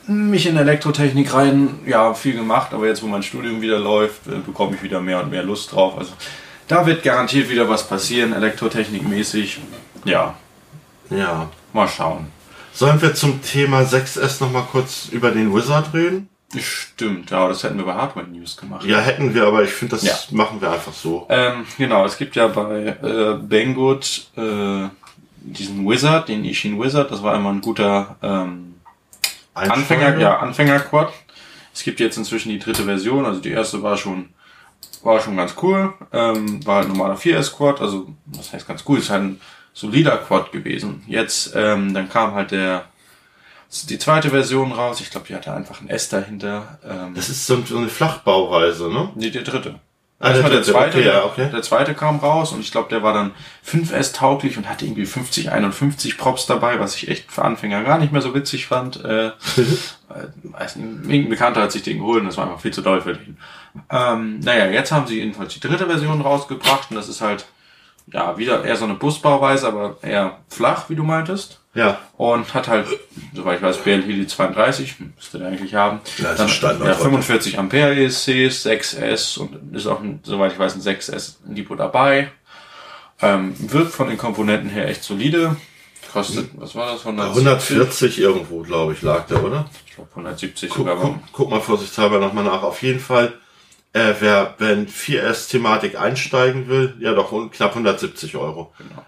mich 0.06 0.46
in 0.46 0.56
Elektrotechnik 0.56 1.32
rein, 1.32 1.78
ja, 1.86 2.12
viel 2.14 2.34
gemacht, 2.34 2.72
aber 2.74 2.86
jetzt, 2.86 3.02
wo 3.02 3.06
mein 3.06 3.22
Studium 3.22 3.60
wieder 3.62 3.78
läuft, 3.78 4.26
äh, 4.26 4.38
bekomme 4.44 4.76
ich 4.76 4.82
wieder 4.82 5.00
mehr 5.00 5.22
und 5.22 5.30
mehr 5.30 5.42
Lust 5.42 5.72
drauf. 5.72 5.96
Also 5.96 6.12
da 6.68 6.86
wird 6.86 7.02
garantiert 7.02 7.48
wieder 7.48 7.68
was 7.68 7.86
passieren, 7.88 8.32
Elektrotechnikmäßig. 8.32 9.58
Ja, 10.04 10.34
Ja. 11.10 11.48
mal 11.72 11.88
schauen. 11.88 12.26
Sollen 12.72 13.00
wir 13.00 13.14
zum 13.14 13.40
Thema 13.42 13.82
6S 13.82 14.40
noch 14.40 14.50
mal 14.50 14.66
kurz 14.70 15.08
über 15.12 15.30
den 15.30 15.54
Wizard 15.54 15.94
reden? 15.94 16.28
Stimmt, 16.60 17.30
ja, 17.30 17.48
das 17.48 17.62
hätten 17.62 17.78
wir 17.78 17.84
bei 17.84 17.94
Hardware 17.94 18.26
News 18.26 18.56
gemacht. 18.56 18.84
Ja, 18.84 19.00
hätten 19.00 19.34
wir, 19.34 19.46
aber 19.46 19.62
ich 19.64 19.70
finde, 19.70 19.96
das 19.96 20.04
Ja. 20.04 20.14
machen 20.36 20.60
wir 20.60 20.70
einfach 20.70 20.92
so. 20.92 21.26
Ähm, 21.28 21.64
genau, 21.78 22.04
es 22.04 22.16
gibt 22.16 22.36
ja 22.36 22.46
bei 22.48 22.96
äh, 23.02 23.34
Banggood 23.40 24.28
äh, 24.36 24.88
diesen 25.36 25.88
Wizard, 25.88 26.28
den 26.28 26.44
Ishin 26.44 26.80
Wizard, 26.80 27.10
das 27.10 27.22
war 27.22 27.34
immer 27.34 27.50
ein 27.50 27.60
guter 27.60 28.16
ähm, 28.22 28.74
Anfänger, 29.54 30.18
ja, 30.18 30.38
Anfänger-Quad. 30.38 31.12
Es 31.72 31.82
gibt 31.82 32.00
jetzt 32.00 32.16
inzwischen 32.16 32.48
die 32.50 32.58
dritte 32.58 32.84
Version, 32.84 33.24
also 33.26 33.40
die 33.40 33.50
erste 33.50 33.82
war 33.82 33.96
schon, 33.96 34.30
war 35.02 35.20
schon 35.20 35.36
ganz 35.36 35.54
cool, 35.62 35.92
ähm, 36.12 36.64
war 36.66 36.76
halt 36.76 36.86
ein 36.86 36.92
normaler 36.92 37.16
4S-Quad, 37.16 37.80
also 37.80 38.08
was 38.26 38.52
heißt 38.52 38.66
ganz 38.66 38.84
cool, 38.88 38.98
ist 38.98 39.10
halt 39.10 39.22
ein 39.22 39.40
solider 39.74 40.16
Quad 40.18 40.52
gewesen. 40.52 41.02
Jetzt, 41.06 41.52
ähm, 41.56 41.92
dann 41.94 42.08
kam 42.08 42.34
halt 42.34 42.52
der, 42.52 42.84
die 43.82 43.98
zweite 43.98 44.30
Version 44.30 44.72
raus, 44.72 45.00
ich 45.00 45.10
glaube, 45.10 45.26
die 45.28 45.34
hatte 45.34 45.52
einfach 45.52 45.80
ein 45.80 45.88
S 45.88 46.08
dahinter. 46.08 46.78
Ähm, 46.84 47.14
Das 47.14 47.28
ist 47.28 47.46
so, 47.46 47.62
eine 47.76 47.88
Flachbauweise, 47.88 48.88
ne? 48.88 49.10
nee, 49.14 49.30
der 49.30 49.42
dritte. 49.42 49.80
Ah, 50.20 50.32
der 50.32 50.48
der, 50.48 50.62
zweite, 50.62 50.98
okay, 50.98 51.06
ja, 51.06 51.24
okay. 51.24 51.50
der 51.52 51.60
zweite 51.60 51.92
kam 51.92 52.18
raus 52.18 52.52
und 52.52 52.60
ich 52.60 52.70
glaube, 52.70 52.88
der 52.88 53.02
war 53.02 53.12
dann 53.12 53.32
5S 53.66 54.14
tauglich 54.14 54.56
und 54.56 54.68
hatte 54.68 54.86
irgendwie 54.86 55.04
50, 55.04 55.50
51 55.50 56.16
Props 56.16 56.46
dabei, 56.46 56.78
was 56.78 56.94
ich 56.96 57.08
echt 57.08 57.30
für 57.30 57.44
Anfänger 57.44 57.82
gar 57.82 57.98
nicht 57.98 58.12
mehr 58.12 58.22
so 58.22 58.34
witzig 58.34 58.66
fand. 58.66 59.04
Äh, 59.04 59.26
äh, 59.26 59.32
weiß 60.44 60.76
nicht, 60.76 60.86
irgendein 60.86 61.28
Bekannter 61.28 61.62
hat 61.62 61.72
sich 61.72 61.82
den 61.82 61.98
geholt 61.98 62.20
und 62.20 62.26
das 62.26 62.38
war 62.38 62.46
einfach 62.46 62.60
viel 62.60 62.72
zu 62.72 62.80
doll 62.80 63.02
für 63.02 63.14
den. 63.14 63.36
Ähm, 63.90 64.40
naja, 64.40 64.66
jetzt 64.66 64.92
haben 64.92 65.06
sie 65.06 65.18
jedenfalls 65.18 65.52
die 65.52 65.60
dritte 65.60 65.86
Version 65.86 66.20
rausgebracht 66.20 66.90
und 66.90 66.96
das 66.96 67.08
ist 67.08 67.20
halt, 67.20 67.44
ja, 68.06 68.36
wieder 68.38 68.64
eher 68.64 68.76
so 68.76 68.84
eine 68.84 68.94
Busbauweise, 68.94 69.66
aber 69.66 69.96
eher 70.02 70.38
flach, 70.48 70.88
wie 70.90 70.96
du 70.96 71.02
meintest. 71.04 71.60
Ja. 71.74 71.98
Und 72.16 72.54
hat 72.54 72.68
halt, 72.68 72.86
soweit 73.34 73.56
ich 73.56 73.62
weiß, 73.62 73.78
BL 73.78 74.02
Heli 74.02 74.26
32, 74.26 74.94
müsste 75.16 75.38
der 75.38 75.48
eigentlich 75.48 75.74
haben. 75.74 76.00
Ja, 76.18 76.34
Dann, 76.34 76.48
Standard. 76.48 76.86
ja, 76.86 76.94
45 76.94 77.58
Ampere 77.58 77.94
ESCs, 77.96 78.64
6S 78.64 79.38
und 79.38 79.74
ist 79.74 79.86
auch, 79.86 80.00
ein, 80.00 80.20
soweit 80.22 80.52
ich 80.52 80.58
weiß, 80.58 80.76
ein 80.76 80.82
6S 80.82 81.36
Lipo 81.48 81.74
dabei. 81.74 82.30
Ähm, 83.20 83.54
wirkt 83.58 83.92
von 83.92 84.08
den 84.08 84.18
Komponenten 84.18 84.68
her 84.70 84.88
echt 84.88 85.02
solide. 85.02 85.56
Kostet, 86.12 86.50
was 86.54 86.76
war 86.76 86.92
das? 86.92 87.04
170? 87.04 87.44
140 87.46 88.18
irgendwo, 88.20 88.60
glaube 88.62 88.92
ich, 88.92 89.02
lag 89.02 89.26
der, 89.26 89.42
oder? 89.42 89.68
Ich 89.86 89.96
glaube 89.96 90.10
170 90.10 90.68
Guck, 90.70 90.78
sogar. 90.78 90.96
guck, 90.96 91.16
guck 91.32 91.50
mal 91.50 91.60
vorsichtshalber 91.60 92.20
nochmal 92.20 92.44
nach. 92.44 92.62
Auf 92.62 92.82
jeden 92.82 93.00
Fall, 93.00 93.32
äh, 93.94 94.12
wer, 94.20 94.54
wenn 94.58 94.86
4S-Thematik 94.86 95.98
einsteigen 95.98 96.68
will, 96.68 96.94
ja 97.00 97.14
doch 97.14 97.32
un- 97.32 97.50
knapp 97.50 97.70
170 97.70 98.36
Euro. 98.36 98.72
Genau. 98.78 99.02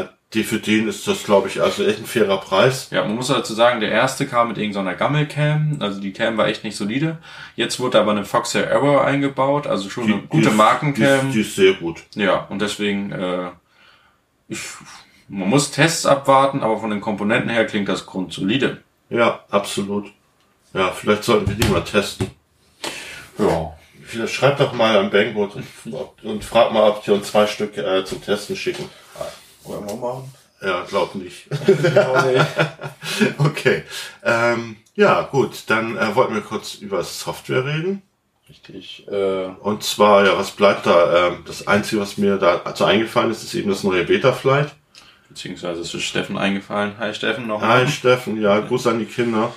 Äh, 0.00 0.08
die 0.34 0.42
für 0.42 0.58
den 0.58 0.88
ist 0.88 1.06
das, 1.06 1.22
glaube 1.22 1.46
ich, 1.46 1.62
also 1.62 1.84
echt 1.84 2.00
ein 2.00 2.06
fairer 2.06 2.38
Preis. 2.38 2.88
Ja, 2.90 3.04
man 3.04 3.14
muss 3.14 3.28
dazu 3.28 3.54
sagen, 3.54 3.78
der 3.78 3.92
erste 3.92 4.26
kam 4.26 4.48
mit 4.48 4.58
irgendeiner 4.58 4.94
Gammelcam, 4.94 5.76
also 5.78 6.00
die 6.00 6.12
Cam 6.12 6.36
war 6.36 6.48
echt 6.48 6.64
nicht 6.64 6.76
solide. 6.76 7.18
Jetzt 7.54 7.78
wurde 7.78 8.00
aber 8.00 8.10
eine 8.10 8.24
Foxhair 8.24 8.68
Error 8.68 9.04
eingebaut, 9.04 9.68
also 9.68 9.88
schon 9.88 10.04
eine 10.12 10.22
gute 10.22 10.50
die, 10.50 10.56
Markencam. 10.56 10.96
Die, 10.96 11.04
ist- 11.28 11.34
die 11.34 11.40
ist 11.42 11.54
sehr 11.54 11.74
gut. 11.74 12.02
Ja, 12.16 12.46
und 12.50 12.60
deswegen, 12.60 13.12
äh, 13.12 13.50
ich, 14.48 14.58
man 15.28 15.48
muss 15.48 15.70
Tests 15.70 16.04
abwarten, 16.04 16.62
aber 16.64 16.78
von 16.80 16.90
den 16.90 17.00
Komponenten 17.00 17.48
her 17.48 17.64
klingt 17.66 17.88
das 17.88 18.04
grundsolide. 18.04 18.78
Ja, 19.10 19.44
absolut. 19.50 20.10
Ja, 20.72 20.90
vielleicht 20.90 21.22
sollten 21.22 21.48
wir 21.48 21.54
die 21.54 21.68
mal 21.72 21.84
testen. 21.84 22.26
Ja. 23.38 23.73
Vielleicht 24.06 24.34
schreibt 24.34 24.60
doch 24.60 24.72
mal 24.72 24.96
an 24.96 25.10
Banggood 25.10 25.56
und, 25.56 26.24
und 26.24 26.44
frag 26.44 26.72
mal, 26.72 26.88
ob 26.88 27.04
die 27.04 27.10
uns 27.10 27.28
zwei 27.28 27.46
Stück 27.46 27.76
äh, 27.76 28.04
zum 28.04 28.22
Testen 28.22 28.56
schicken. 28.56 28.88
Wollen 29.64 29.86
wir 29.88 29.96
machen? 29.96 30.32
Ja, 30.62 30.84
glaub 30.88 31.14
nicht. 31.14 31.46
okay. 33.38 33.82
Ähm, 34.22 34.76
ja, 34.94 35.22
gut, 35.22 35.64
dann 35.66 35.96
äh, 35.96 36.14
wollten 36.14 36.34
wir 36.34 36.42
kurz 36.42 36.74
über 36.74 37.02
Software 37.02 37.64
reden. 37.64 38.02
Richtig. 38.48 39.06
Äh, 39.08 39.46
Und 39.60 39.82
zwar, 39.82 40.26
ja, 40.26 40.36
was 40.38 40.50
bleibt 40.50 40.86
da? 40.86 41.28
Ähm, 41.28 41.44
das 41.46 41.66
Einzige, 41.66 42.02
was 42.02 42.18
mir 42.18 42.36
dazu 42.36 42.84
eingefallen 42.84 43.30
ist, 43.30 43.42
ist 43.42 43.54
eben 43.54 43.70
das 43.70 43.82
neue 43.84 44.04
Beta-Flight. 44.04 44.74
beziehungsweise 45.28 45.80
es 45.80 45.94
ist 45.94 46.02
Steffen 46.02 46.36
eingefallen. 46.36 46.94
Hi 46.98 47.14
Steffen 47.14 47.46
noch. 47.46 47.62
Hi 47.62 47.88
Steffen, 47.88 48.40
ja, 48.40 48.60
Gruß 48.60 48.86
an 48.86 48.98
die 48.98 49.06
Kinder. 49.06 49.52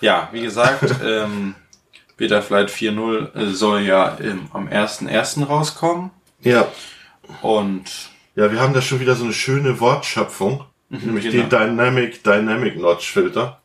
Ja, 0.00 0.28
wie 0.32 0.40
gesagt, 0.42 0.82
ähm, 1.04 1.54
Betaflight 2.22 2.70
4.0 2.70 3.34
äh, 3.34 3.46
soll 3.52 3.80
ja 3.80 4.16
ähm, 4.20 4.48
am 4.52 4.68
1.1. 4.68 5.44
rauskommen. 5.44 6.10
Ja, 6.40 6.68
Und 7.42 8.10
ja, 8.36 8.52
wir 8.52 8.60
haben 8.60 8.72
da 8.72 8.80
schon 8.80 9.00
wieder 9.00 9.16
so 9.16 9.24
eine 9.24 9.32
schöne 9.32 9.80
Wortschöpfung. 9.80 10.64
Nämlich 10.88 11.24
genau. 11.24 11.48
den 11.48 11.50
Dynamic 11.50 12.22
Dynamic 12.22 12.78
Notch 12.78 13.10
Filter. 13.10 13.60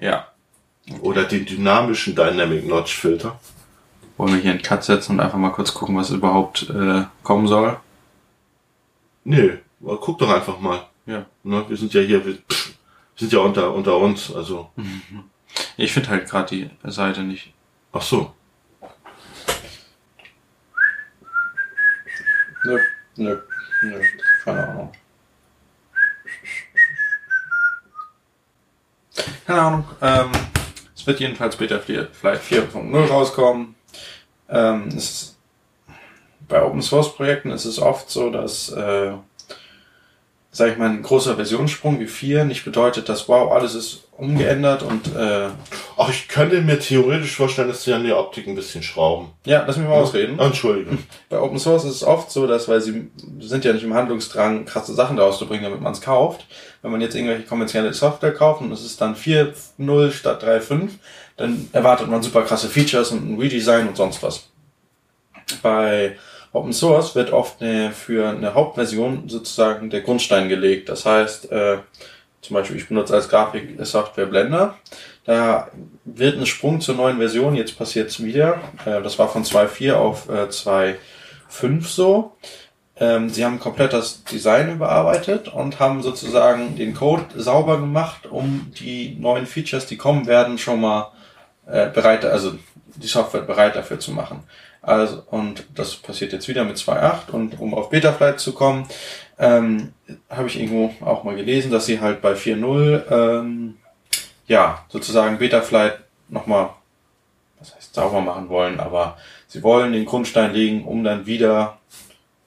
ja, 0.00 0.28
Oder 1.00 1.24
den 1.24 1.44
dynamischen 1.44 2.14
Dynamic 2.14 2.68
Notch 2.68 2.94
Filter. 2.94 3.40
wollen 4.16 4.34
wir 4.34 4.40
hier 4.40 4.52
einen 4.52 4.62
Cut 4.62 4.84
setzen 4.84 5.12
und 5.12 5.20
einfach 5.20 5.38
mal 5.38 5.50
kurz 5.50 5.74
gucken, 5.74 5.96
was 5.96 6.10
überhaupt 6.10 6.70
äh, 6.70 7.02
kommen 7.24 7.48
soll. 7.48 7.78
Nee, 9.24 9.58
guck 9.80 10.18
doch 10.18 10.30
einfach 10.32 10.60
mal. 10.60 10.86
Ja. 11.06 11.26
Ne, 11.42 11.64
wir 11.68 11.76
sind 11.76 11.92
ja 11.94 12.00
hier, 12.00 12.24
wir, 12.24 12.34
pff, 12.34 12.74
sind 13.16 13.32
ja 13.32 13.40
unter, 13.40 13.74
unter 13.74 13.96
uns, 13.96 14.32
also. 14.32 14.70
Ich 15.76 15.92
finde 15.92 16.08
halt 16.08 16.30
gerade 16.30 16.48
die 16.56 16.70
Seite 16.90 17.22
nicht. 17.22 17.52
Ach 17.92 18.02
so. 18.02 18.34
Nö, 22.64 22.78
nö, 23.16 23.38
nö, 23.82 24.00
keine 24.44 24.68
Ahnung. 24.68 24.92
Keine 29.46 29.60
Ahnung. 29.60 29.84
Ähm, 30.00 30.30
es 30.96 31.06
wird 31.06 31.20
jedenfalls 31.20 31.54
später 31.54 31.80
vielleicht 31.80 32.42
4.0 32.44 33.06
rauskommen. 33.08 33.74
Ähm, 34.48 34.88
es 34.88 34.94
ist, 34.94 35.38
bei 36.48 36.62
Open 36.62 36.80
Source 36.80 37.14
Projekten 37.14 37.50
ist 37.50 37.64
es 37.64 37.78
oft 37.78 38.08
so, 38.08 38.30
dass, 38.30 38.70
äh, 38.70 39.12
sag 40.50 40.70
ich 40.70 40.78
mal, 40.78 40.88
ein 40.88 41.02
großer 41.02 41.34
Versionssprung 41.34 42.00
wie 42.00 42.06
4 42.06 42.44
nicht 42.44 42.64
bedeutet, 42.64 43.08
dass 43.08 43.28
wow, 43.28 43.52
alles 43.52 43.74
ist 43.74 44.04
umgeändert 44.16 44.82
und 44.82 45.14
äh, 45.16 45.48
Ach, 45.96 46.08
ich 46.08 46.28
könnte 46.28 46.60
mir 46.62 46.78
theoretisch 46.78 47.36
vorstellen, 47.36 47.68
dass 47.68 47.84
sie 47.84 47.92
an 47.92 48.04
der 48.04 48.18
Optik 48.18 48.46
ein 48.46 48.54
bisschen 48.54 48.82
schrauben. 48.82 49.30
ja, 49.44 49.64
lass 49.66 49.76
mich 49.76 49.86
mal 49.86 49.94
ausreden. 49.94 50.38
Entschuldigung. 50.38 50.98
Bei 51.28 51.38
Open 51.38 51.58
Source 51.58 51.84
ist 51.84 51.96
es 51.96 52.04
oft 52.04 52.30
so, 52.30 52.46
dass, 52.46 52.68
weil 52.68 52.80
sie 52.80 53.10
sind 53.40 53.64
ja 53.64 53.72
nicht 53.72 53.84
im 53.84 53.94
Handlungsdrang, 53.94 54.64
krasse 54.64 54.94
Sachen 54.94 55.16
daraus 55.16 55.38
zu 55.38 55.46
bringen, 55.46 55.64
damit 55.64 55.80
man 55.80 55.92
es 55.92 56.00
kauft. 56.00 56.46
Wenn 56.82 56.90
man 56.90 57.00
jetzt 57.00 57.14
irgendwelche 57.14 57.44
kommerzielle 57.44 57.92
Software 57.92 58.34
kauft 58.34 58.62
und 58.62 58.72
es 58.72 58.84
ist 58.84 59.00
dann 59.00 59.14
4.0 59.14 60.10
statt 60.12 60.42
3.5, 60.42 60.90
dann 61.36 61.68
erwartet 61.72 62.08
man 62.08 62.22
super 62.22 62.42
krasse 62.42 62.68
Features 62.68 63.12
und 63.12 63.30
ein 63.30 63.38
Redesign 63.38 63.88
und 63.88 63.96
sonst 63.96 64.22
was. 64.22 64.48
Bei 65.62 66.16
Open 66.52 66.72
Source 66.72 67.14
wird 67.14 67.32
oft 67.32 67.62
eine, 67.62 67.92
für 67.92 68.28
eine 68.28 68.54
Hauptversion 68.54 69.28
sozusagen 69.28 69.90
der 69.90 70.00
Grundstein 70.00 70.48
gelegt. 70.48 70.88
Das 70.88 71.06
heißt, 71.06 71.50
äh, 71.52 71.78
zum 72.42 72.54
Beispiel, 72.54 72.76
ich 72.76 72.88
benutze 72.88 73.14
als 73.14 73.28
Grafiksoftware 73.28 74.26
Blender. 74.26 74.76
Da 75.24 75.68
wird 76.04 76.36
ein 76.36 76.46
Sprung 76.46 76.80
zur 76.80 76.96
neuen 76.96 77.18
Version, 77.18 77.54
jetzt 77.54 77.78
passiert 77.78 78.10
es 78.10 78.22
wieder. 78.22 78.60
Äh, 78.84 79.00
das 79.02 79.18
war 79.18 79.28
von 79.28 79.44
2.4 79.44 79.94
auf 79.94 80.28
äh, 80.28 80.48
2.5 80.48 81.86
so. 81.86 82.36
Ähm, 82.96 83.30
sie 83.30 83.44
haben 83.44 83.60
komplett 83.60 83.92
das 83.92 84.24
Design 84.24 84.72
überarbeitet 84.72 85.48
und 85.48 85.78
haben 85.80 86.02
sozusagen 86.02 86.76
den 86.76 86.94
Code 86.94 87.24
sauber 87.36 87.78
gemacht, 87.78 88.26
um 88.26 88.72
die 88.78 89.16
neuen 89.18 89.46
Features, 89.46 89.86
die 89.86 89.96
kommen 89.96 90.26
werden, 90.26 90.58
schon 90.58 90.80
mal 90.80 91.12
äh, 91.66 91.88
bereit, 91.88 92.24
also 92.24 92.54
die 92.96 93.06
Software 93.06 93.42
bereit 93.42 93.76
dafür 93.76 93.98
zu 93.98 94.10
machen. 94.10 94.42
Also, 94.82 95.22
und 95.30 95.64
das 95.76 95.94
passiert 95.94 96.32
jetzt 96.32 96.48
wieder 96.48 96.64
mit 96.64 96.76
2.8 96.76 97.30
und 97.30 97.60
um 97.60 97.72
auf 97.72 97.88
Betaflight 97.90 98.40
zu 98.40 98.52
kommen, 98.52 98.88
ähm, 99.42 99.92
habe 100.30 100.46
ich 100.46 100.58
irgendwo 100.58 100.94
auch 101.04 101.24
mal 101.24 101.34
gelesen, 101.34 101.72
dass 101.72 101.86
sie 101.86 102.00
halt 102.00 102.22
bei 102.22 102.34
4.0 102.34 103.10
ähm, 103.10 103.74
ja, 104.46 104.84
sozusagen 104.88 105.38
Betaflight 105.38 105.98
nochmal, 106.28 106.70
was 107.58 107.74
heißt 107.74 107.94
sauber 107.94 108.20
machen 108.20 108.48
wollen, 108.48 108.78
aber 108.78 109.16
sie 109.48 109.62
wollen 109.62 109.92
den 109.92 110.04
Grundstein 110.04 110.54
legen, 110.54 110.84
um 110.84 111.02
dann 111.02 111.26
wieder 111.26 111.78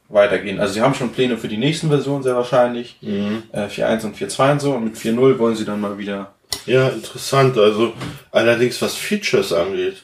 weitergehen. 0.08 0.60
Also 0.60 0.75
sie 0.75 0.81
haben 0.81 0.93
schon 0.93 1.12
Pläne 1.12 1.38
für 1.38 1.49
die 1.49 1.58
nächsten 1.58 1.89
Versionen 1.89 2.23
sehr 2.23 2.36
wahrscheinlich. 2.36 2.97
Mhm. 3.01 3.43
Äh, 3.51 3.65
4.1 3.67 4.05
und 4.05 4.17
4.2 4.17 4.51
und 4.51 4.62
so. 4.62 4.71
Und 4.73 4.84
mit 4.86 4.95
4.0 4.95 5.38
wollen 5.38 5.55
sie 5.55 5.65
dann 5.65 5.81
mal 5.81 5.97
wieder. 5.97 6.34
Ja, 6.65 6.89
interessant. 6.89 7.58
Also 7.58 7.93
allerdings 8.31 8.81
was 8.81 8.95
Features 8.95 9.51
angeht. 9.51 10.03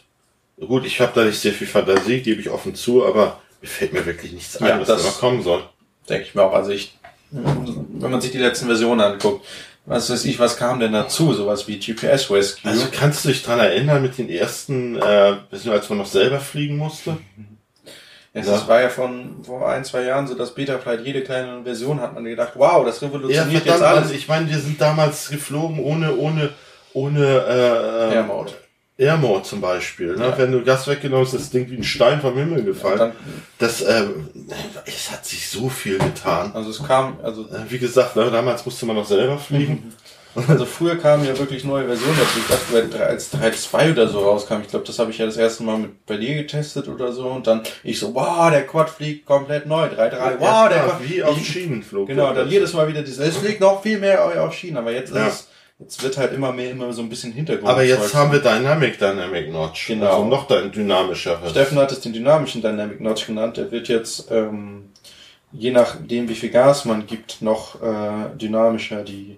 Gut, 0.60 0.86
ich 0.86 1.00
habe 1.00 1.12
da 1.16 1.24
nicht 1.24 1.40
sehr 1.40 1.54
viel 1.54 1.68
Fantasie, 1.68 2.22
gebe 2.22 2.42
ich 2.42 2.50
offen 2.50 2.76
zu, 2.76 3.06
aber 3.06 3.40
mir 3.62 3.68
fällt 3.68 3.94
mir 3.94 4.06
wirklich 4.06 4.32
nichts 4.32 4.58
ein, 4.58 4.68
Ja, 4.68 4.80
was 4.80 4.88
da 4.88 4.96
noch 4.98 5.20
kommen 5.20 5.42
soll. 5.42 5.64
Denke 6.10 6.26
ich 6.28 6.36
mir 6.36 6.44
auch. 6.44 6.54
Also 6.54 6.72
ich, 6.72 6.98
wenn 7.32 8.12
man 8.12 8.22
sich 8.22 8.32
die 8.32 8.38
letzten 8.38 8.66
Versionen 8.66 9.02
anguckt, 9.02 9.46
was 9.86 10.10
weiß 10.10 10.26
ich, 10.26 10.40
was 10.40 10.58
kam 10.58 10.80
denn 10.80 10.94
dazu? 10.94 11.34
Sowas 11.34 11.68
wie 11.68 11.80
GPS 11.80 12.30
Rescue. 12.30 12.70
Also 12.70 12.88
kannst 12.92 13.26
du 13.26 13.30
dich 13.30 13.44
dran 13.44 13.60
erinnern 13.60 14.02
mit 14.02 14.18
den 14.18 14.30
ersten, 14.30 14.96
äh, 14.96 15.36
als 15.52 15.90
man 15.90 15.98
noch 15.98 16.06
selber 16.06 16.40
fliegen 16.40 16.78
musste? 16.78 17.18
es 18.34 18.48
ja. 18.48 18.68
war 18.68 18.82
ja 18.82 18.90
von 18.90 19.44
vor 19.44 19.68
ein, 19.70 19.84
zwei 19.84 20.04
Jahren 20.04 20.26
so, 20.26 20.36
dass 20.36 20.56
Betaflight 20.56 21.06
jede 21.06 21.22
kleine 21.22 21.64
Version 21.64 22.00
hat 22.00 22.14
man 22.14 22.24
gedacht, 22.24 22.54
wow, 22.56 22.86
das 22.86 23.02
Ja, 23.02 23.08
revolutioniert 23.08 23.64
verdammt, 23.64 23.66
jetzt 23.66 23.82
alles. 23.82 24.04
also 24.04 24.14
ich 24.14 24.28
meine, 24.28 24.50
wir 24.50 24.60
sind 24.60 24.80
damals 24.80 25.30
geflogen 25.30 25.80
ohne, 25.80 26.16
ohne, 26.16 26.50
ohne 26.94 27.26
äh, 27.26 28.16
Air 28.16 28.24
Mode. 28.98 29.10
Air 29.10 29.18
Mode 29.18 29.44
zum 29.44 29.62
Beispiel. 29.62 30.16
Ne? 30.16 30.26
Ja. 30.26 30.38
Wenn 30.38 30.52
du 30.52 30.64
Gas 30.64 30.88
weggenommen 30.88 31.26
hast, 31.26 31.34
ist 31.34 31.42
das 31.44 31.50
Ding 31.52 31.70
wie 31.70 31.78
ein 31.78 31.84
Stein 31.84 32.22
vom 32.22 32.36
Himmel 32.36 32.64
gefallen. 32.64 32.98
Dann, 33.00 33.12
das, 33.58 33.82
ähm, 33.82 34.30
es 34.86 35.12
hat 35.12 35.26
sich 35.26 35.48
so 35.50 35.70
viel 35.70 35.98
getan. 35.98 36.52
also 36.54 36.70
es 36.70 36.84
kam, 36.84 37.18
also 37.24 37.44
Äh, 37.44 37.70
Wie 37.70 37.80
gesagt, 37.80 38.16
ne, 38.16 38.30
damals 38.32 38.66
musste 38.66 38.86
man 38.86 38.96
noch 38.96 39.06
selber 39.06 39.38
fliegen. 39.38 39.94
Also 40.48 40.64
früher 40.66 40.96
kamen 40.96 41.26
ja 41.26 41.38
wirklich 41.38 41.66
neue 41.66 41.86
Versionen 41.88 42.16
dazu. 42.18 42.40
Ich 42.40 42.48
dachte, 42.48 42.94
weil 42.96 43.04
als 43.04 43.34
3.2 43.34 43.92
oder 43.92 44.08
so 44.08 44.20
rauskam, 44.20 44.62
ich 44.62 44.70
glaube, 44.70 44.86
das 44.86 44.98
habe 44.98 45.12
ich 45.12 45.18
ja 45.18 45.26
das 45.26 45.36
erste 45.36 45.64
Mal 45.64 45.78
mit 45.78 46.06
bei 46.06 46.16
dir 46.16 46.36
getestet 46.36 46.88
oder 46.88 47.12
so. 47.12 47.28
Und 47.28 47.48
dann 47.48 47.64
ich 47.84 48.00
so, 48.00 48.16
wow, 48.16 48.50
der 48.50 48.66
Quad 48.66 48.90
fliegt 48.90 49.26
komplett 49.26 49.66
neu. 49.66 49.88
3.3, 49.88 50.36
wow, 50.40 50.42
Ja, 50.42 50.70
der 50.70 50.78
ja, 50.78 50.84
Quad. 50.86 51.10
wie 51.10 51.22
auf 51.24 51.38
Schienen 51.44 51.84
flog. 51.84 52.08
Genau, 52.08 52.34
dann 52.34 52.48
jedes 52.50 52.72
Mal 52.72 52.88
wieder 52.88 53.02
dieses, 53.02 53.20
es 53.28 53.36
fliegt 53.38 53.60
noch 53.60 53.84
viel 53.84 53.98
mehr 54.00 54.24
auf 54.42 54.54
Schienen. 54.54 54.78
Aber 54.78 54.94
jetzt 54.94 55.14
Ja. 55.14 55.28
ist 55.28 55.34
es, 55.34 55.48
jetzt 55.82 56.02
wird 56.04 56.18
halt 56.18 56.34
immer 56.34 56.52
mehr, 56.52 56.72
immer 56.72 56.92
so 56.94 57.02
ein 57.02 57.10
bisschen 57.10 57.34
Hintergrund. 57.34 57.70
Aber 57.70 57.84
jetzt 57.84 58.14
haben 58.14 58.32
wir 58.32 58.40
Dynamic 58.40 59.00
Dynamic 59.00 59.52
Notch. 59.52 59.88
Genau. 59.88 60.08
Also 60.08 60.26
noch 60.26 60.48
dynamischer. 60.48 61.40
Steffen 61.50 61.78
hat 61.78 61.92
es 61.92 62.00
den 62.02 62.14
dynamischen 62.14 62.62
Dynamic 62.62 63.02
Notch 63.02 63.28
genannt. 63.28 63.58
Der 63.58 63.72
wird 63.72 63.88
jetzt, 63.88 64.32
ähm, 64.32 64.90
je 65.52 65.72
nachdem 65.72 66.30
wie 66.30 66.36
viel 66.36 66.50
Gas 66.50 66.86
man 66.86 67.06
gibt, 67.06 67.42
noch 67.42 67.82
äh, 67.82 68.36
dynamischer 68.38 69.04
die 69.04 69.38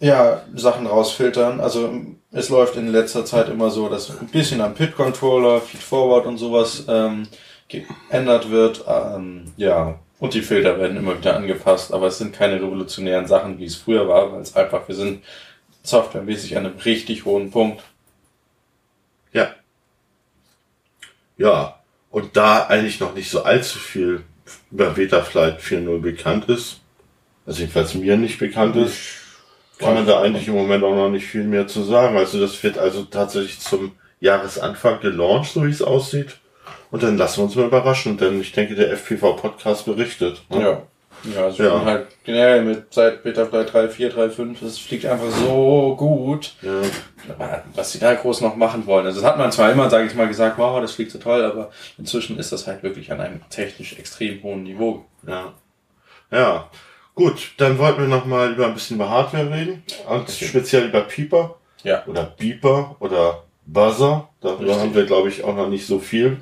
ja, 0.00 0.42
Sachen 0.54 0.86
rausfiltern. 0.86 1.60
Also 1.60 1.90
es 2.32 2.48
läuft 2.48 2.76
in 2.76 2.88
letzter 2.88 3.24
Zeit 3.24 3.48
immer 3.48 3.70
so, 3.70 3.88
dass 3.88 4.10
ein 4.10 4.26
bisschen 4.26 4.60
am 4.60 4.74
Pit-Controller, 4.74 5.60
Feed-Forward 5.60 6.26
und 6.26 6.38
sowas 6.38 6.84
ähm, 6.88 7.28
geändert 7.68 8.50
wird. 8.50 8.84
Ähm, 8.86 9.44
ja, 9.56 9.98
und 10.18 10.34
die 10.34 10.42
Filter 10.42 10.78
werden 10.78 10.96
immer 10.96 11.18
wieder 11.18 11.36
angepasst, 11.36 11.92
aber 11.92 12.06
es 12.06 12.18
sind 12.18 12.34
keine 12.34 12.56
revolutionären 12.56 13.26
Sachen, 13.26 13.58
wie 13.58 13.66
es 13.66 13.76
früher 13.76 14.08
war, 14.08 14.32
weil 14.32 14.40
es 14.40 14.56
einfach, 14.56 14.88
wir 14.88 14.94
sind 14.94 15.22
softwaremäßig 15.82 16.56
an 16.56 16.66
einem 16.66 16.78
richtig 16.78 17.24
hohen 17.24 17.50
Punkt. 17.50 17.82
Ja. 19.32 19.54
Ja. 21.36 21.80
Und 22.10 22.36
da 22.36 22.66
eigentlich 22.66 22.98
noch 23.00 23.14
nicht 23.14 23.30
so 23.30 23.42
allzu 23.42 23.78
viel 23.78 24.24
über 24.70 24.90
Betaflight 24.90 25.60
4.0 25.60 26.00
bekannt 26.00 26.48
ist, 26.48 26.80
also 27.44 27.60
jedenfalls 27.60 27.94
mir 27.94 28.16
nicht 28.16 28.38
bekannt 28.38 28.76
ist, 28.76 28.96
kann 29.78 29.94
man 29.94 30.06
da 30.06 30.20
eigentlich 30.20 30.48
im 30.48 30.54
Moment 30.54 30.82
auch 30.82 30.94
noch 30.94 31.10
nicht 31.10 31.26
viel 31.26 31.44
mehr 31.44 31.68
zu 31.68 31.82
sagen. 31.82 32.16
Also 32.16 32.40
das 32.40 32.60
wird 32.62 32.78
also 32.78 33.04
tatsächlich 33.04 33.60
zum 33.60 33.92
Jahresanfang 34.20 35.00
gelauncht, 35.00 35.52
so 35.52 35.64
wie 35.64 35.70
es 35.70 35.82
aussieht. 35.82 36.38
Und 36.90 37.02
dann 37.02 37.16
lassen 37.16 37.38
wir 37.38 37.44
uns 37.44 37.54
mal 37.56 37.66
überraschen, 37.66 38.16
denn 38.16 38.40
ich 38.40 38.52
denke, 38.52 38.74
der 38.74 38.90
FPV-Podcast 38.92 39.84
berichtet. 39.86 40.42
ne? 40.50 40.60
Ja. 40.60 40.82
Ja, 41.34 41.44
also 41.46 41.62
Ja. 41.62 41.84
halt 41.84 42.06
generell 42.24 42.62
mit 42.62 42.92
seit 42.92 43.22
Betaflight 43.24 43.72
3, 43.72 43.88
4, 43.88 44.10
3, 44.10 44.28
5, 44.30 44.62
es 44.62 44.78
fliegt 44.78 45.06
einfach 45.06 45.30
so 45.30 45.96
gut. 45.96 46.54
Ja. 46.62 46.82
Was 47.74 47.92
sie 47.92 47.98
da 47.98 48.14
groß 48.14 48.42
noch 48.42 48.54
machen 48.54 48.86
wollen. 48.86 49.06
Also 49.06 49.20
das 49.22 49.28
hat 49.30 49.38
man 49.38 49.50
zwar 49.50 49.72
immer, 49.72 49.88
sage 49.90 50.06
ich 50.06 50.14
mal, 50.14 50.28
gesagt, 50.28 50.58
wow, 50.58 50.80
das 50.80 50.92
fliegt 50.92 51.10
so 51.10 51.18
toll, 51.18 51.42
aber 51.42 51.70
inzwischen 51.98 52.38
ist 52.38 52.52
das 52.52 52.66
halt 52.66 52.82
wirklich 52.82 53.10
an 53.10 53.20
einem 53.20 53.40
technisch 53.50 53.98
extrem 53.98 54.42
hohen 54.42 54.62
Niveau. 54.62 55.04
Ja. 55.26 55.54
Ja. 56.30 56.68
Gut, 57.14 57.52
dann 57.56 57.78
wollten 57.78 58.02
wir 58.02 58.08
noch 58.08 58.26
mal 58.26 58.52
über 58.52 58.66
ein 58.66 58.74
bisschen 58.74 58.96
über 58.96 59.08
Hardware 59.08 59.50
reden. 59.50 59.82
Und 60.08 60.20
Okay. 60.28 60.44
speziell 60.44 60.84
über 60.88 61.00
Pieper. 61.00 61.56
Ja. 61.82 62.04
Oder 62.06 62.34
Beeper 62.38 62.94
oder 63.00 63.42
Buzzer. 63.64 64.28
Darüber 64.42 64.60
Richtig. 64.68 64.78
haben 64.80 64.94
wir, 64.94 65.06
glaube 65.06 65.28
ich, 65.30 65.42
auch 65.42 65.56
noch 65.56 65.68
nicht 65.68 65.86
so 65.86 65.98
viel 65.98 66.36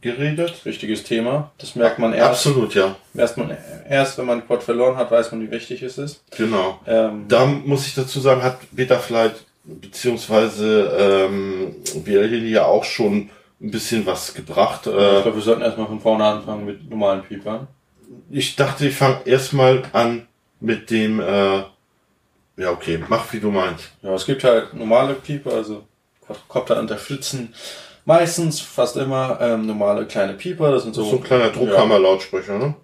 geredet. 0.00 0.64
Wichtiges 0.64 1.04
Thema. 1.04 1.50
Das 1.58 1.74
merkt 1.74 1.98
man 1.98 2.12
erst, 2.12 2.46
Absolut, 2.46 2.74
ja. 2.74 2.96
erst, 3.14 3.36
man, 3.36 3.56
erst 3.88 4.18
wenn 4.18 4.26
man 4.26 4.46
Quad 4.46 4.62
verloren 4.62 4.96
hat, 4.96 5.10
weiß 5.10 5.32
man, 5.32 5.40
wie 5.42 5.50
wichtig 5.50 5.82
es 5.82 5.98
ist. 5.98 6.22
Genau. 6.36 6.80
Ähm, 6.86 7.24
Da 7.28 7.46
muss 7.46 7.86
ich 7.86 7.94
dazu 7.94 8.20
sagen, 8.20 8.42
hat 8.42 8.58
Betaflight 8.72 9.34
beziehungsweise 9.64 11.26
ähm, 11.28 11.74
BLHD 12.04 12.44
ja 12.50 12.64
auch 12.64 12.84
schon 12.84 13.30
ein 13.60 13.70
bisschen 13.70 14.06
was 14.06 14.34
gebracht. 14.34 14.86
ich 14.86 14.92
Äh, 14.92 15.22
glaube, 15.22 15.34
wir 15.34 15.42
sollten 15.42 15.62
erstmal 15.62 15.86
von 15.88 16.00
vorne 16.00 16.24
anfangen 16.24 16.64
mit 16.64 16.88
normalen 16.88 17.22
Piepern. 17.22 17.66
ich 18.30 18.56
dachte, 18.56 18.86
ich 18.86 18.94
fange 18.94 19.20
erstmal 19.24 19.82
an 19.92 20.26
mit 20.60 20.90
dem, 20.90 21.20
äh, 21.20 21.58
ja 22.56 22.70
okay, 22.70 23.02
mach 23.08 23.32
wie 23.32 23.40
du 23.40 23.50
meinst. 23.50 23.90
Ja, 24.02 24.14
es 24.14 24.26
gibt 24.26 24.44
halt 24.44 24.74
normale 24.74 25.14
Pieper, 25.14 25.52
also 25.52 25.84
Quadcopter 26.26 26.78
unterstützen 26.78 27.52
meistens, 28.08 28.60
fast 28.60 28.96
immer, 28.96 29.38
ähm, 29.40 29.66
normale 29.66 30.06
kleine 30.06 30.32
Pieper. 30.32 30.72
Das 30.72 30.82
sind 30.82 30.94
So, 30.94 31.04
so, 31.04 31.10
so 31.10 31.16
ein 31.18 31.22
kleiner 31.22 31.50
Druckkammer-Lautsprecher, 31.50 32.58
ne? 32.58 32.74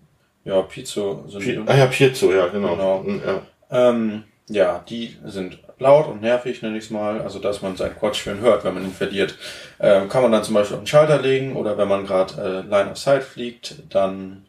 Ja, 0.45 0.61
Piezo 0.63 1.25
sind 1.27 1.41
Pi 1.43 1.59
ah 1.67 1.75
ja, 1.77 1.87
Piezo, 1.87 2.31
ja, 2.31 2.49
genau. 2.49 2.77
Genau. 2.77 3.05
Ja. 3.27 3.43
Ähm, 3.71 4.25
ja, 4.49 4.85
die 4.87 5.17
sind 5.25 5.59
laut 5.79 6.07
und 6.07 6.21
nervig, 6.21 6.61
nenne 6.61 6.77
ich 6.77 6.85
es 6.85 6.91
mal. 6.91 7.23
Also, 7.23 7.39
dass 7.39 7.63
man 7.63 7.77
seinen 7.77 7.97
Quatsch 7.99 8.17
schön 8.23 8.41
hört, 8.41 8.63
wenn 8.65 8.75
man 8.75 8.85
ihn 8.85 8.93
verliert. 8.93 9.39
Ähm, 9.81 10.11
kann 10.11 10.23
man 10.23 10.31
dann 10.31 10.45
zum 10.45 10.55
Beispiel 10.55 10.77
auf 10.77 10.83
den 10.83 10.87
Schalter 10.87 11.19
legen 11.23 11.57
oder 11.57 11.79
wenn 11.79 11.89
man 11.89 12.05
gerade 12.07 12.35
äh, 12.67 12.69
Line 12.69 12.91
of 12.91 12.99
Sight 12.99 13.23
fliegt, 13.25 13.77
dann 13.89 14.45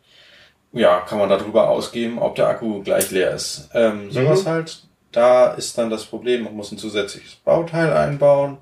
ja, 0.73 0.99
kann 0.99 1.17
man 1.19 1.29
darüber 1.29 1.69
ausgeben, 1.69 2.19
ob 2.19 2.35
der 2.35 2.49
Akku 2.49 2.83
gleich 2.83 3.09
leer 3.11 3.31
ist. 3.31 3.69
Ähm, 3.73 4.11
sowas 4.11 4.43
Mhm. 4.43 4.49
halt. 4.49 4.83
Da 5.13 5.53
ist 5.53 5.77
dann 5.77 5.89
das 5.89 6.03
Problem, 6.03 6.43
man 6.43 6.53
muss 6.57 6.73
ein 6.73 6.77
zusätzliches 6.77 7.35
Bauteil 7.35 7.93
einbauen 7.93 8.57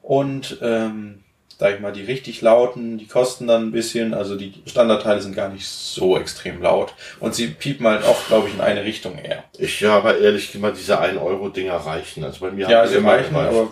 und 0.00 0.58
ähm, 0.62 1.24
sag 1.58 1.74
ich 1.74 1.80
mal, 1.80 1.92
die 1.92 2.02
richtig 2.04 2.40
lauten, 2.40 2.98
die 2.98 3.08
kosten 3.08 3.48
dann 3.48 3.66
ein 3.68 3.72
bisschen, 3.72 4.14
also 4.14 4.36
die 4.36 4.54
Standardteile 4.66 5.20
sind 5.20 5.34
gar 5.34 5.48
nicht 5.48 5.66
so 5.66 6.16
extrem 6.16 6.62
laut 6.62 6.94
und 7.18 7.34
sie 7.34 7.48
piepen 7.48 7.86
halt 7.86 8.04
oft, 8.04 8.28
glaube 8.28 8.48
ich, 8.48 8.54
in 8.54 8.60
eine 8.60 8.84
Richtung 8.84 9.18
eher. 9.18 9.42
Ich 9.58 9.80
ja, 9.80 9.96
aber 9.96 10.18
ehrlich 10.18 10.52
gesagt, 10.52 10.76
diese 10.78 11.00
1-Euro-Dinger 11.00 11.74
reichen. 11.74 12.22
Also 12.22 12.40
bei 12.40 12.52
mir 12.52 12.68
Ja, 12.68 12.86
sie 12.86 12.96
immer 12.96 13.12
reichen, 13.12 13.34
gereicht. 13.34 13.50
aber 13.56 13.70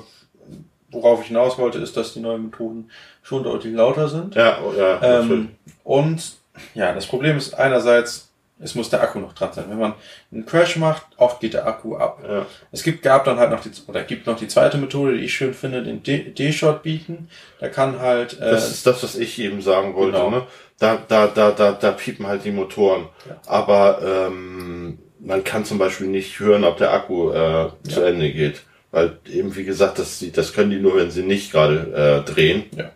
worauf 0.90 1.20
ich 1.22 1.28
hinaus 1.28 1.58
wollte, 1.58 1.78
ist, 1.78 1.96
dass 1.96 2.12
die 2.12 2.20
neuen 2.20 2.46
Methoden 2.46 2.90
schon 3.22 3.44
deutlich 3.44 3.74
lauter 3.74 4.08
sind. 4.08 4.34
Ja, 4.34 4.58
oh, 4.62 4.72
ja. 4.76 5.20
Ähm, 5.20 5.50
und 5.84 6.32
ja, 6.74 6.92
das 6.92 7.06
Problem 7.06 7.36
ist 7.36 7.54
einerseits, 7.54 8.25
es 8.58 8.74
muss 8.74 8.88
der 8.88 9.02
Akku 9.02 9.18
noch 9.18 9.34
dran 9.34 9.52
sein. 9.52 9.66
Wenn 9.68 9.78
man 9.78 9.94
einen 10.32 10.46
Crash 10.46 10.76
macht, 10.76 11.02
oft 11.18 11.40
geht 11.40 11.54
der 11.54 11.66
Akku 11.66 11.96
ab. 11.96 12.22
ja. 12.26 12.46
Es 12.72 12.82
gibt, 12.82 13.02
gab 13.02 13.24
dann 13.24 13.38
halt 13.38 13.50
noch 13.50 13.60
die, 13.60 13.70
oder 13.86 14.02
gibt 14.02 14.26
noch 14.26 14.36
die 14.36 14.48
zweite 14.48 14.78
Methode, 14.78 15.16
die 15.16 15.24
ich 15.24 15.34
schön 15.34 15.52
finde, 15.52 15.82
den 15.82 16.02
D-Shot 16.02 16.82
bieten. 16.82 17.28
Da 17.60 17.68
kann 17.68 18.00
halt, 18.00 18.40
äh, 18.40 18.50
Das 18.50 18.70
ist 18.70 18.86
das, 18.86 19.02
was 19.02 19.16
ich 19.16 19.38
eben 19.38 19.60
sagen 19.60 19.94
wollte. 19.94 20.16
Genau. 20.18 20.30
Ne? 20.30 20.46
Da, 20.78 20.98
da, 21.06 21.26
da, 21.26 21.50
da, 21.50 21.72
da 21.72 21.92
piepen 21.92 22.26
halt 22.26 22.44
die 22.44 22.50
Motoren. 22.50 23.08
Ja. 23.28 23.36
Aber 23.46 24.00
ähm, 24.02 24.98
man 25.20 25.44
kann 25.44 25.64
zum 25.64 25.78
Beispiel 25.78 26.06
nicht 26.06 26.38
hören, 26.40 26.64
ob 26.64 26.78
der 26.78 26.92
Akku 26.92 27.32
äh, 27.32 27.70
zu 27.88 28.02
Ende 28.02 28.32
geht. 28.32 28.62
Weil 28.90 29.18
eben, 29.30 29.54
wie 29.56 29.64
gesagt, 29.64 29.98
das, 29.98 30.24
das 30.32 30.54
können 30.54 30.70
die 30.70 30.78
nur, 30.78 30.96
wenn 30.96 31.10
sie 31.10 31.22
nicht 31.22 31.52
gerade 31.52 32.22
äh, 32.26 32.30
drehen. 32.30 32.64
Ja. 32.74 32.90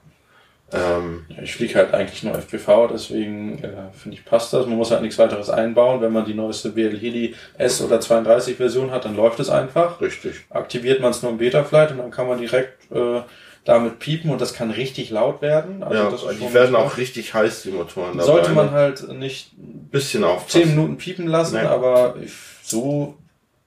Ähm, 0.72 1.24
ja, 1.28 1.42
ich 1.42 1.54
fliege 1.54 1.74
halt 1.74 1.92
eigentlich 1.94 2.22
nur 2.22 2.35
FPV, 2.35 2.88
deswegen 2.92 3.59
äh, 3.64 3.70
finde 3.92 4.16
ich 4.16 4.24
passt 4.24 4.52
das. 4.52 4.66
Man 4.66 4.76
muss 4.76 4.90
halt 4.90 5.02
nichts 5.02 5.18
weiteres 5.18 5.50
einbauen. 5.50 6.00
Wenn 6.00 6.12
man 6.12 6.24
die 6.24 6.35
neueste 6.35 6.70
BL 6.70 6.96
Heli 6.98 7.35
S 7.59 7.83
oder 7.83 8.00
32 8.00 8.56
Version 8.56 8.90
hat, 8.90 9.04
dann 9.04 9.16
läuft 9.16 9.40
es 9.40 9.50
einfach. 9.50 10.00
richtig. 10.00 10.37
aktiviert 10.50 11.00
man 11.00 11.11
es 11.11 11.22
nur 11.22 11.33
im 11.33 11.38
Betaflight 11.38 11.90
und 11.90 11.98
dann 11.98 12.11
kann 12.11 12.28
man 12.28 12.38
direkt 12.38 12.90
äh, 12.92 13.20
damit 13.64 13.98
piepen 13.98 14.30
und 14.30 14.40
das 14.40 14.54
kann 14.54 14.70
richtig 14.70 15.11
laut 15.11 15.42
werden. 15.42 15.83
Also 15.83 16.02
ja, 16.02 16.11
das 16.11 16.24
die 16.38 16.54
werden 16.54 16.74
auch 16.76 16.96
richtig 16.96 17.35
heiß, 17.35 17.62
die 17.62 17.70
Motoren. 17.72 18.12
dabei, 18.12 18.24
Sollte 18.24 18.50
man 18.52 18.66
ne? 18.66 18.72
halt 18.72 19.09
nicht 19.18 19.50
bisschen 19.90 20.24
aufpassen. 20.24 20.62
10 20.62 20.70
Minuten 20.76 20.96
piepen 20.96 21.26
lassen, 21.26 21.56
Nee. 21.61 21.66
aber 21.66 22.14
so 22.62 23.16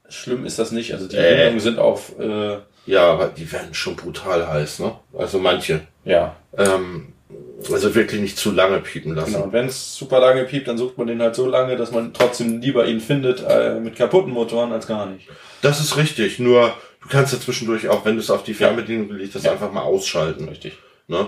schlimm 0.09 0.45
ist 0.45 0.57
das 0.57 0.71
nicht. 0.71 0.93
Also 0.93 1.07
die 1.07 1.15
Äh. 1.17 1.35
Bindungen 1.35 1.59
sind 1.59 1.79
auf, 1.79 2.17
äh, 2.19 2.57
Ja, 2.85 3.11
aber 3.13 3.27
die 3.29 3.49
werden 3.51 3.73
schon 3.73 3.95
brutal 3.95 4.47
heiß, 4.47 4.79
ne? 4.79 4.93
Also 5.17 5.39
manche. 5.39 5.81
ja, 6.05 6.35
Ähm, 6.57 7.09
also 7.71 7.95
wirklich 7.95 8.19
nicht 8.19 8.37
zu 8.37 8.51
lange 8.51 8.79
piepen 8.79 9.15
lassen. 9.15 9.31
genau. 9.33 9.45
Und 9.45 9.53
wenn 9.53 9.67
es 9.67 9.95
super 9.95 10.19
lange 10.19 10.43
piept, 10.43 10.67
dann 10.67 10.77
sucht 10.77 10.97
man 10.97 11.07
den 11.07 11.21
halt 11.21 11.33
so 11.35 11.47
lange, 11.47 11.77
dass 11.77 11.91
man 11.91 12.13
trotzdem 12.13 12.59
lieber 12.59 12.85
ihn 12.85 12.99
findet 12.99 13.41
äh, 13.47 13.79
mit 13.79 13.95
kaputten 13.95 14.31
Motoren 14.33 14.73
als 14.73 14.85
gar 14.85 15.05
nicht. 15.05 15.27
Das 15.61 15.79
ist 15.79 15.95
richtig, 15.95 16.39
nur 16.39 16.73
du 17.01 17.07
kannst 17.09 17.31
ja 17.33 17.39
zwischendurch 17.39 17.87
auch, 17.87 18.03
wenn 18.05 18.15
du 18.15 18.19
es 18.21 18.29
auf 18.29 18.43
die 18.43 18.53
Fernbedienung 18.53 19.07
gelegt 19.07 19.33
hast, 19.35 19.45
Ja. 19.45 19.53
einfach 19.53 19.71
mal 19.71 19.81
ausschalten. 19.83 20.49
Richtig. 20.49 20.73
Ne? 21.07 21.27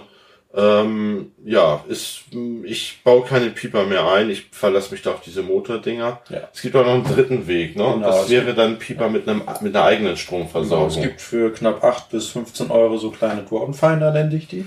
Ähm, 0.57 1.31
ja, 1.43 1.83
ist, 1.89 2.21
ich 2.63 3.01
baue 3.03 3.25
keine 3.25 3.49
Pieper 3.49 3.85
mehr 3.85 4.07
ein. 4.07 4.29
Ich 4.29 4.47
verlasse 4.51 4.91
mich 4.91 5.01
da 5.01 5.11
auf 5.11 5.21
diese 5.21 5.43
Motordinger. 5.43 6.21
Ja. 6.29 6.49
Es 6.53 6.61
gibt 6.61 6.75
auch 6.77 6.85
noch 6.85 6.93
einen 6.93 7.03
dritten 7.03 7.45
Weg, 7.47 7.75
ne? 7.75 7.85
Und 7.85 8.01
Genau, 8.01 8.07
das 8.07 8.29
wäre 8.29 8.53
dann 8.53 8.79
Pieper 8.79 9.09
mit 9.09 9.27
einem, 9.27 9.43
mit 9.59 9.75
einer 9.75 9.85
eigenen 9.85 10.15
Stromversorgung. 10.15 10.87
Genau, 10.87 11.01
es 11.01 11.01
gibt 11.01 11.21
für 11.21 11.51
knapp 11.51 11.83
8 11.83 12.09
bis 12.09 12.27
15 12.29 12.71
Euro 12.71 12.97
so 12.97 13.11
kleine 13.11 13.43
Dwarfenfinder, 13.43 14.11
nenne 14.13 14.33
ich 14.33 14.47
die. 14.47 14.65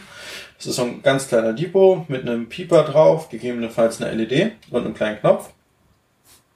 Das 0.59 0.67
ist 0.67 0.77
so 0.77 0.83
ein 0.83 1.03
ganz 1.03 1.29
kleiner 1.29 1.55
Depot 1.55 2.09
mit 2.11 2.23
einem 2.23 2.49
Pieper 2.51 2.83
drauf, 2.83 3.31
gegebenenfalls 3.31 4.03
eine 4.03 4.13
LED 4.13 4.53
und 4.71 4.85
einem 4.85 4.95
kleinen 4.95 5.21
Knopf. 5.21 5.51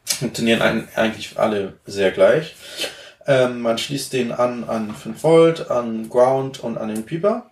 Funktionieren 0.05 0.89
eigentlich 0.95 1.39
alle 1.39 1.75
sehr 1.87 2.11
gleich. 2.11 2.55
Ähm, 3.27 3.61
man 3.63 3.79
schließt 3.79 4.13
den 4.13 4.33
an 4.33 4.65
an 4.65 4.95
5 4.95 5.23
Volt, 5.23 5.71
an 5.71 6.11
Ground 6.11 6.63
und 6.63 6.77
an 6.77 6.89
den 6.89 7.05
Pieper. 7.05 7.52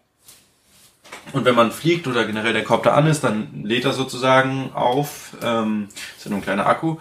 Und 1.32 1.44
wenn 1.44 1.54
man 1.54 1.70
fliegt 1.70 2.06
oder 2.06 2.24
generell 2.24 2.52
der 2.52 2.64
Kopter 2.64 2.94
an 2.94 3.06
ist, 3.06 3.22
dann 3.22 3.62
lädt 3.64 3.84
er 3.84 3.92
sozusagen 3.92 4.72
auf. 4.74 5.36
Ähm, 5.42 5.88
ist 6.16 6.24
ja 6.24 6.30
nur 6.30 6.40
ein 6.40 6.44
kleiner 6.44 6.66
Akku. 6.66 6.96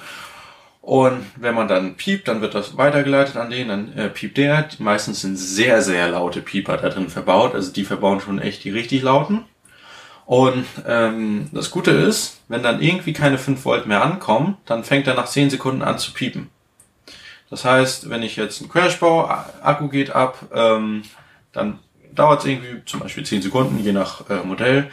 Und 0.82 1.26
wenn 1.36 1.56
man 1.56 1.68
dann 1.68 1.96
piept, 1.96 2.28
dann 2.28 2.42
wird 2.42 2.56
das 2.56 2.78
weitergeleitet 2.78 3.38
an 3.38 3.50
den, 3.50 3.68
dann 3.68 3.94
äh, 3.94 4.10
piept 4.10 4.38
der. 4.38 4.68
Meistens 4.80 5.22
sind 5.22 5.38
sehr, 5.38 5.82
sehr 5.82 6.10
laute 6.10 6.42
Pieper 6.42 6.78
da 6.78 6.90
drin 6.90 7.10
verbaut. 7.10 7.54
Also 7.54 7.72
die 7.72 7.84
verbauen 7.84 8.22
schon 8.22 8.40
echt 8.40 8.64
die 8.64 8.72
richtig 8.72 9.02
lauten. 9.02 9.46
Und 10.26 10.66
ähm, 10.88 11.50
das 11.52 11.72
Gute 11.72 11.92
ist, 11.92 12.42
wenn 12.48 12.62
dann 12.62 12.82
irgendwie 12.82 13.14
keine 13.14 13.40
5 13.40 13.66
Volt 13.66 13.88
mehr 13.88 14.04
ankommen, 14.04 14.58
dann 14.66 14.84
fängt 14.84 15.08
er 15.08 15.16
nach 15.16 15.26
10 15.26 15.50
Sekunden 15.50 15.82
an 15.82 15.98
zu 15.98 16.14
piepen. 16.14 16.50
Das 17.50 17.66
heißt, 17.66 18.10
wenn 18.12 18.22
ich 18.22 18.36
jetzt 18.36 18.62
einen 18.62 18.70
Crash 18.70 19.00
baue, 19.00 19.28
Akku 19.62 19.90
geht 19.90 20.12
ab, 20.12 20.38
ähm, 20.54 21.02
dann 21.52 21.80
dauert 22.14 22.42
es 22.42 22.46
irgendwie 22.46 22.84
zum 22.86 23.00
Beispiel 23.00 23.26
10 23.26 23.42
Sekunden, 23.42 23.84
je 23.84 23.92
nach 23.92 24.30
äh, 24.30 24.44
Modell. 24.44 24.92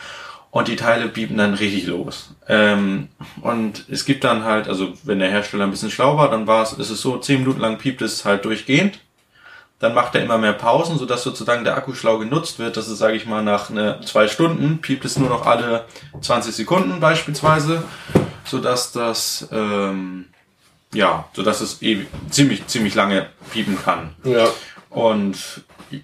Und 0.50 0.68
die 0.68 0.76
Teile 0.76 1.08
piepen 1.08 1.36
dann 1.36 1.54
richtig 1.54 1.86
los. 1.86 2.34
Ähm, 2.48 3.08
und 3.42 3.84
es 3.90 4.06
gibt 4.06 4.24
dann 4.24 4.44
halt, 4.44 4.68
also 4.68 4.94
wenn 5.02 5.18
der 5.18 5.30
Hersteller 5.30 5.64
ein 5.64 5.70
bisschen 5.70 5.90
schlau 5.90 6.16
war, 6.16 6.30
dann 6.30 6.46
war 6.46 6.62
es, 6.62 6.72
ist 6.72 6.88
es 6.88 7.00
so, 7.00 7.18
10 7.18 7.40
Minuten 7.40 7.60
lang 7.60 7.78
piept 7.78 8.00
es 8.00 8.24
halt 8.24 8.44
durchgehend. 8.44 9.00
Dann 9.78 9.92
macht 9.92 10.14
er 10.14 10.22
immer 10.22 10.38
mehr 10.38 10.54
Pausen, 10.54 10.98
sodass 10.98 11.22
sozusagen 11.22 11.64
der 11.64 11.76
Akku 11.76 11.92
schlau 11.92 12.16
genutzt 12.16 12.58
wird. 12.58 12.78
Das 12.78 12.88
ist, 12.88 12.96
sage 12.96 13.16
ich 13.16 13.26
mal, 13.26 13.42
nach 13.42 13.68
ne, 13.68 14.00
zwei 14.06 14.28
Stunden 14.28 14.80
piept 14.80 15.04
es 15.04 15.18
nur 15.18 15.28
noch 15.28 15.44
alle 15.44 15.84
20 16.22 16.54
Sekunden 16.54 17.00
beispielsweise, 17.00 17.82
sodass 18.44 18.92
das 18.92 19.46
ähm, 19.52 20.26
ja, 20.96 21.28
sodass 21.34 21.60
es 21.60 21.82
ewig, 21.82 22.08
ziemlich 22.30 22.66
ziemlich 22.66 22.94
lange 22.94 23.26
piepen 23.52 23.78
kann. 23.82 24.14
Ja. 24.24 24.48
Und 24.90 25.36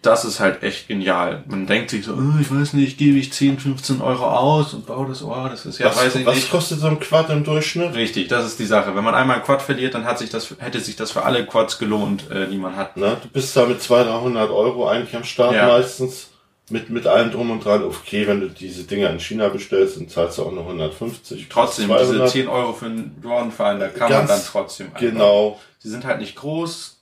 das 0.03 0.25
ist 0.25 0.40
halt 0.40 0.62
echt 0.62 0.88
genial. 0.88 1.42
Man 1.47 1.66
denkt 1.66 1.90
sich 1.90 2.05
so, 2.05 2.14
oh, 2.14 2.40
ich 2.40 2.51
weiß 2.55 2.73
nicht, 2.75 2.99
gebe 2.99 3.18
ich 3.18 3.33
10, 3.33 3.59
15 3.59 4.01
Euro 4.01 4.27
aus 4.27 4.75
und 4.75 4.87
baue 4.87 5.09
das, 5.09 5.23
oh, 5.23 5.47
das 5.49 5.66
ist 5.66 5.79
ja, 5.79 5.87
weiß 5.87 5.97
Was, 5.97 6.14
ich 6.16 6.27
was 6.27 6.35
nicht. 6.37 6.51
kostet 6.51 6.81
so 6.81 6.87
ein 6.87 7.01
Quad 7.01 7.31
im 7.31 7.45
Durchschnitt? 7.45 7.95
Richtig, 7.95 8.29
das 8.29 8.47
ist 8.47 8.59
die 8.59 8.66
Sache. 8.66 8.95
Wenn 8.95 9.05
man 9.05 9.14
einmal 9.14 9.37
einen 9.37 9.45
Quad 9.45 9.62
verliert, 9.62 9.95
dann 9.95 10.05
hat 10.05 10.18
sich 10.18 10.31
das, 10.31 10.55
hätte 10.59 10.81
sich 10.81 10.97
das 10.97 11.11
für 11.11 11.23
alle 11.25 11.45
Quads 11.47 11.79
gelohnt, 11.79 12.31
äh, 12.31 12.47
die 12.49 12.59
man 12.59 12.77
hat. 12.77 12.97
Na, 12.97 13.16
du 13.16 13.29
bist 13.29 13.57
da 13.57 13.66
mit 13.66 13.83
200, 13.83 14.12
300 14.23 14.51
Euro 14.51 14.88
eigentlich 14.88 15.14
am 15.16 15.25
Start 15.25 15.55
Ja. 15.55 15.66
meistens. 15.68 16.29
Mit, 16.71 16.88
mit 16.88 17.07
allem 17.07 17.31
drum 17.33 17.51
und 17.51 17.62
dran. 17.64 17.83
Okay, 17.83 18.27
wenn 18.27 18.40
du 18.40 18.49
diese 18.49 18.85
Dinger 18.85 19.11
in 19.11 19.21
China 19.21 19.49
bestellst, 19.49 19.97
dann 19.99 20.09
zahlst 20.09 20.38
du 20.38 20.45
auch 20.45 20.53
nur 20.53 20.62
150. 20.62 21.49
Trotzdem, 21.51 21.88
200. 21.88 22.12
diese 22.14 22.27
10 22.27 22.49
Euro 22.49 22.73
für 22.73 22.87
einen 22.87 23.21
Drohnenfinder 23.21 23.88
kann 23.88 24.09
man 24.11 24.27
Ganz 24.27 24.31
dann 24.31 24.40
trotzdem 24.51 24.87
einfach. 24.87 25.01
Genau. 25.01 25.61
Sie 25.81 25.90
sind 25.90 26.05
halt 26.07 26.21
nicht 26.21 26.37
groß. 26.37 27.02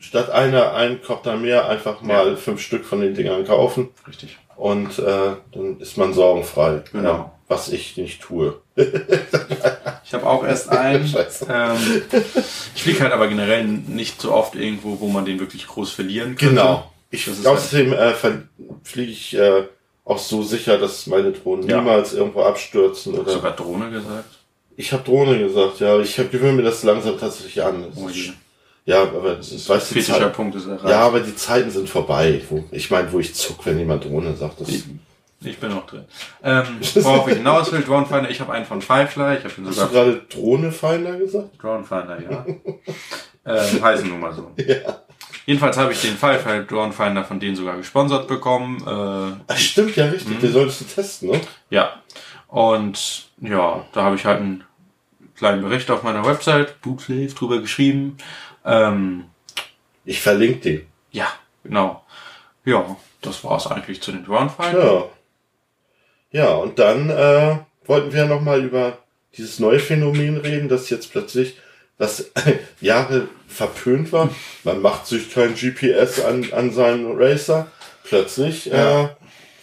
Statt 0.00 0.30
einer, 0.30 0.74
ein 0.74 1.02
Kopter 1.02 1.36
mehr, 1.36 1.68
einfach 1.68 2.02
mal 2.02 2.28
Ja. 2.30 2.36
fünf 2.36 2.60
Stück 2.60 2.84
von 2.84 3.00
den 3.00 3.14
Dingern 3.14 3.44
kaufen. 3.44 3.88
Richtig. 4.06 4.38
Und 4.56 4.98
äh, 4.98 5.32
dann 5.52 5.78
ist 5.80 5.96
man 5.96 6.12
sorgenfrei. 6.12 6.82
Genau. 6.92 7.08
Ja, 7.08 7.32
was 7.48 7.68
ich 7.68 7.96
nicht 7.96 8.20
tue. 8.22 8.60
Ich 10.04 10.14
habe 10.14 10.26
auch 10.26 10.42
erst 10.42 10.70
einen. 10.70 11.04
Ähm, 11.50 12.02
ich 12.74 12.82
fliege 12.82 13.00
halt 13.02 13.12
aber 13.12 13.28
generell 13.28 13.64
nicht 13.64 14.22
so 14.22 14.32
oft 14.32 14.54
irgendwo, 14.54 14.98
wo 15.00 15.08
man 15.08 15.26
den 15.26 15.38
wirklich 15.38 15.66
groß 15.66 15.92
verlieren 15.92 16.34
könnte. 16.36 16.54
Genau. 16.54 16.90
Ich, 17.10 17.26
ist 17.28 17.46
außerdem 17.46 17.92
äh, 17.92 18.12
fliege 18.84 19.12
ich 19.12 19.36
äh, 19.36 19.64
auch 20.06 20.18
so 20.18 20.42
sicher, 20.42 20.78
dass 20.78 21.06
meine 21.08 21.32
Drohnen 21.32 21.68
Ja. 21.68 21.78
niemals 21.78 22.14
irgendwo 22.14 22.40
abstürzen. 22.42 23.12
Hast 23.12 23.18
du 23.18 23.22
Oder 23.22 23.32
sogar 23.32 23.52
Drohne 23.56 23.90
gesagt? 23.90 24.38
ich 24.76 24.92
habe 24.94 25.02
Drohne 25.04 25.38
gesagt, 25.38 25.80
ja. 25.80 25.98
Ich 26.00 26.16
gewöhne 26.16 26.52
mir 26.54 26.62
das 26.62 26.82
langsam 26.84 27.18
tatsächlich 27.18 27.62
an. 27.62 27.84
Das 27.90 28.02
Oh 28.02 28.08
ist, 28.08 28.16
je. 28.16 28.32
Ja, 28.88 29.02
aber 29.02 29.22
weißt 29.22 29.50
du, 29.52 29.94
die 29.94 30.02
Zeit, 30.02 30.32
Punkt 30.32 30.56
ist 30.56 30.66
erreicht. 30.66 30.88
ja, 30.88 31.00
aber 31.00 31.20
die 31.20 31.36
Zeiten 31.36 31.70
sind 31.70 31.90
vorbei. 31.90 32.40
Wo, 32.48 32.64
ich 32.70 32.90
meine, 32.90 33.12
wo 33.12 33.18
ich 33.18 33.34
zuck, 33.34 33.66
wenn 33.66 33.78
jemand 33.78 34.06
Drohne 34.06 34.34
sagt. 34.34 34.62
Das, 34.62 34.68
Ich, 34.70 34.84
ich 35.44 35.58
bin 35.58 35.72
noch 35.72 35.84
drin. 35.84 36.06
Ähm, 36.42 36.64
worauf 36.94 37.28
ich 37.28 37.36
hinaus 37.36 37.70
will, 37.70 37.82
Dronefinder, 37.82 38.30
ich 38.30 38.40
habe 38.40 38.54
einen 38.54 38.64
von 38.64 38.80
Firefly, 38.80 39.36
ich 39.36 39.44
habe 39.44 39.54
den 39.54 39.66
hast 39.66 39.76
du 39.76 39.82
sogar 39.82 39.88
gerade 39.88 40.22
Drohnefinder 40.30 41.18
gesagt? 41.18 41.62
Dronefinder, 41.62 42.18
ja. 42.22 42.46
ähm, 43.44 43.82
heißen 43.82 44.08
nun 44.08 44.20
mal 44.20 44.32
so. 44.32 44.52
Ja. 44.56 45.02
Jedenfalls 45.44 45.76
habe 45.76 45.92
ich 45.92 46.00
den 46.00 46.16
Firefly 46.16 46.64
Dronefinder 46.66 47.24
von 47.24 47.38
denen 47.38 47.56
sogar 47.56 47.76
gesponsert 47.76 48.26
bekommen. 48.26 48.78
Äh, 48.86 49.36
Ach, 49.48 49.56
stimmt, 49.58 49.96
ja, 49.96 50.06
richtig. 50.06 50.36
Mhm. 50.36 50.40
Den 50.40 50.52
solltest 50.52 50.80
du 50.80 50.84
testen, 50.86 51.30
ne? 51.32 51.40
Ja. 51.68 52.00
Und 52.46 53.28
ja, 53.42 53.84
da 53.92 54.02
habe 54.04 54.16
ich 54.16 54.24
halt 54.24 54.40
einen 54.40 54.64
kleinen 55.36 55.60
Bericht 55.60 55.90
auf 55.90 56.02
meiner 56.02 56.24
Website, 56.24 56.80
Bootslave, 56.80 57.26
drüber 57.26 57.60
geschrieben. 57.60 58.16
Ähm, 58.68 59.24
Ich 60.04 60.20
verlinke 60.20 60.60
den. 60.60 60.86
ja, 61.12 61.26
genau. 61.64 62.04
Ja, 62.64 62.96
das 63.22 63.42
war's 63.44 63.66
eigentlich 63.66 64.00
zu 64.02 64.12
den 64.12 64.24
Dronefinder. 64.24 64.84
Ja. 64.84 65.04
Ja, 66.30 66.54
und 66.56 66.78
dann 66.78 67.08
äh, 67.08 67.56
wollten 67.86 68.12
wir 68.12 68.26
noch 68.26 68.42
mal 68.42 68.62
über 68.62 68.98
dieses 69.36 69.58
neue 69.58 69.78
Phänomen 69.78 70.36
reden, 70.36 70.68
das 70.68 70.90
jetzt 70.90 71.10
plötzlich, 71.10 71.56
das 71.96 72.30
Jahre 72.80 73.28
verpönt 73.46 74.12
war. 74.12 74.28
Man 74.64 74.82
macht 74.82 75.06
sich 75.06 75.32
kein 75.32 75.54
GPS 75.54 76.22
an, 76.24 76.46
an 76.52 76.70
seinen 76.72 77.16
Racer. 77.18 77.66
Plötzlich 78.04 78.66
Ja. 78.66 79.04
äh, 79.04 79.08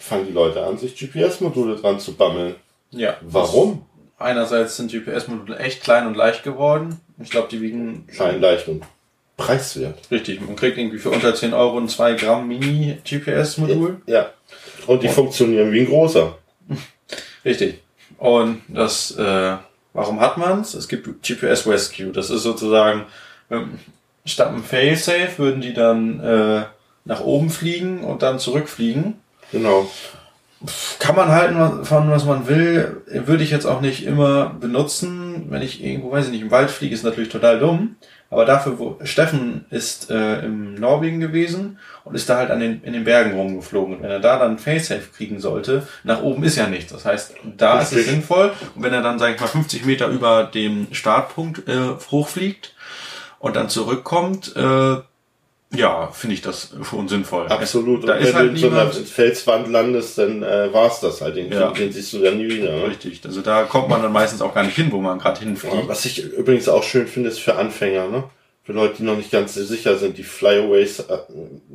fangen 0.00 0.26
die 0.26 0.32
Leute 0.32 0.64
an, 0.66 0.76
sich 0.78 0.96
GPS-Module 0.96 1.76
dran 1.76 2.00
zu 2.00 2.14
bammeln. 2.16 2.56
Ja. 2.90 3.16
Warum? 3.22 3.86
Einerseits 4.18 4.76
sind 4.76 4.90
GPS-Module 4.90 5.58
echt 5.58 5.82
klein 5.82 6.06
und 6.06 6.16
leicht 6.16 6.42
geworden. 6.42 7.00
Ich 7.22 7.30
glaube, 7.30 7.48
die 7.48 7.60
wiegen 7.60 8.06
Klein, 8.08 8.40
leicht 8.40 8.66
und 8.68 8.82
preiswert. 9.36 9.98
richtig. 10.10 10.40
Man 10.40 10.56
kriegt 10.56 10.78
irgendwie 10.78 10.98
für 10.98 11.10
unter 11.10 11.34
10 11.34 11.52
Euro 11.52 11.78
ein 11.78 11.88
2 11.88 12.14
Gramm 12.14 12.48
Mini-GPS-Modul. 12.48 14.02
Ja. 14.06 14.30
Und 14.86 15.02
die 15.02 15.08
funktionieren 15.08 15.72
wie 15.72 15.80
ein 15.80 15.86
großer. 15.86 16.38
Richtig. 17.44 17.80
Und 18.18 18.62
das, 18.68 19.16
äh, 19.16 19.56
warum 19.92 20.20
hat 20.20 20.36
man's? 20.38 20.74
Es 20.74 20.88
gibt 20.88 21.22
GPS 21.22 21.66
Rescue. 21.66 22.12
Das 22.12 22.30
ist 22.30 22.42
sozusagen, 22.42 23.06
ähm, 23.50 23.78
statt 24.24 24.48
einem 24.48 24.64
Failsafe 24.64 25.38
würden 25.38 25.60
die 25.60 25.74
dann 25.74 26.20
äh, 26.20 26.64
nach 27.04 27.20
oben 27.20 27.50
fliegen 27.50 28.00
und 28.04 28.22
dann 28.22 28.38
zurückfliegen. 28.38 29.14
Genau. 29.52 29.90
Kann 30.98 31.14
man 31.14 31.28
halten 31.28 31.84
von 31.84 32.10
was 32.10 32.24
man 32.24 32.48
will, 32.48 33.02
würde 33.06 33.44
ich 33.44 33.50
jetzt 33.50 33.66
auch 33.66 33.82
nicht 33.82 34.06
immer 34.06 34.54
benutzen. 34.58 35.46
Wenn 35.50 35.60
ich 35.60 35.84
irgendwo, 35.84 36.10
weiß 36.10 36.26
ich 36.26 36.32
nicht, 36.32 36.42
im 36.42 36.50
Wald 36.50 36.70
fliege, 36.70 36.94
ist 36.94 37.04
natürlich 37.04 37.28
total 37.28 37.58
dumm. 37.58 37.96
Aber 38.30 38.44
dafür, 38.44 38.78
wo 38.78 38.98
Steffen 39.04 39.66
ist 39.70 40.10
äh, 40.10 40.40
im 40.40 40.74
Norwegen 40.74 41.20
gewesen 41.20 41.78
und 42.04 42.14
ist 42.14 42.28
da 42.28 42.38
halt 42.38 42.50
an 42.50 42.58
den, 42.58 42.82
in 42.82 42.92
den 42.92 43.04
Bergen 43.04 43.34
rumgeflogen. 43.34 43.96
Und 43.96 44.02
wenn 44.02 44.10
er 44.10 44.18
da 44.18 44.38
dann 44.38 44.58
Facesafe 44.58 45.10
kriegen 45.14 45.38
sollte, 45.40 45.86
nach 46.02 46.22
oben 46.22 46.42
ist 46.42 46.56
ja 46.56 46.66
nichts. 46.66 46.92
Das 46.92 47.04
heißt, 47.04 47.34
da 47.56 47.80
ist 47.80 47.92
es 47.92 47.98
Richtig. 47.98 48.14
sinnvoll. 48.14 48.52
Und 48.74 48.82
wenn 48.82 48.92
er 48.92 49.02
dann, 49.02 49.18
sag 49.18 49.34
ich 49.34 49.40
mal, 49.40 49.46
50 49.46 49.84
Meter 49.84 50.08
über 50.08 50.44
dem 50.44 50.88
Startpunkt 50.90 51.68
äh, 51.68 51.94
hochfliegt 52.10 52.74
und 53.38 53.54
dann 53.54 53.68
zurückkommt, 53.68 54.56
äh, 54.56 54.96
ja, 55.76 56.08
finde 56.08 56.34
ich 56.34 56.42
das 56.42 56.74
schon 56.82 57.08
sinnvoll. 57.08 57.46
Absolut. 57.48 58.06
Da 58.08 58.14
und 58.14 58.20
ist 58.20 58.28
wenn 58.28 58.34
halt 58.34 58.50
du 58.50 58.54
in 58.54 58.58
so 58.58 58.68
einer 58.70 58.90
Felswand 58.90 59.68
landest, 59.70 60.18
dann 60.18 60.42
äh, 60.42 60.72
war's 60.72 61.00
das 61.00 61.20
halt. 61.20 61.36
Den, 61.36 61.52
Ja. 61.52 61.70
den 61.70 61.92
siehst 61.92 62.12
du 62.12 62.18
dann 62.18 62.38
nie 62.38 62.48
wieder. 62.48 62.72
Ne? 62.76 62.88
Richtig. 62.88 63.20
Also 63.24 63.42
da 63.42 63.64
kommt 63.64 63.88
man 63.88 64.02
dann 64.02 64.12
meistens 64.12 64.42
auch 64.42 64.54
gar 64.54 64.64
nicht 64.64 64.76
hin, 64.76 64.90
wo 64.90 65.00
man 65.00 65.18
gerade 65.18 65.40
hinfliegt. 65.40 65.88
Was 65.88 66.04
ich 66.04 66.22
übrigens 66.32 66.68
auch 66.68 66.82
schön 66.82 67.06
finde, 67.06 67.28
ist 67.30 67.38
für 67.38 67.56
Anfänger, 67.56 68.08
ne? 68.08 68.24
Für 68.64 68.72
Leute, 68.72 68.96
die 68.98 69.02
noch 69.04 69.16
nicht 69.16 69.30
ganz 69.30 69.54
sicher 69.54 69.96
sind, 69.96 70.18
die 70.18 70.24
Flyaways 70.24 71.00
äh, 71.00 71.18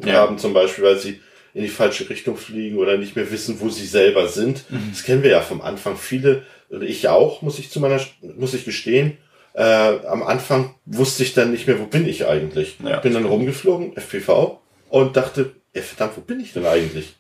Ja. 0.06 0.14
haben 0.16 0.38
zum 0.38 0.54
Beispiel, 0.54 0.84
weil 0.84 0.98
sie 0.98 1.22
in 1.54 1.64
die 1.64 1.70
falsche 1.70 2.10
Richtung 2.10 2.38
fliegen 2.38 2.78
oder 2.78 2.98
nicht 2.98 3.16
mehr 3.16 3.30
wissen, 3.32 3.60
wo 3.60 3.70
sie 3.70 3.86
selber 3.86 4.28
sind. 4.28 4.64
Mhm. 4.70 4.90
Das 4.92 5.04
kennen 5.04 5.24
wir 5.24 5.32
ja 5.32 5.42
vom 5.42 5.62
Anfang. 5.62 5.96
Viele, 5.98 6.44
ich 6.82 7.08
auch, 7.10 7.42
muss 7.42 7.60
ich 7.60 7.70
zu 7.72 7.80
meiner, 7.80 8.00
muss 8.38 8.54
ich 8.54 8.64
gestehen, 8.66 9.18
äh, 9.54 10.06
am 10.08 10.24
Anfang 10.24 10.76
wusste 10.86 11.24
ich 11.24 11.34
dann 11.34 11.52
nicht 11.52 11.68
mehr, 11.68 11.80
wo 11.80 11.86
bin 11.86 12.08
ich 12.08 12.26
eigentlich. 12.28 12.78
Ja. 12.84 13.00
Bin 13.00 13.14
dann 13.14 13.26
rumgeflogen, 13.26 13.96
FPV, 13.98 14.60
und 14.90 15.16
dachte, 15.18 15.52
ja, 15.74 15.82
verdammt, 15.82 16.18
wo 16.18 16.22
bin 16.22 16.40
ich 16.40 16.54
denn 16.54 16.66
eigentlich? 16.66 17.16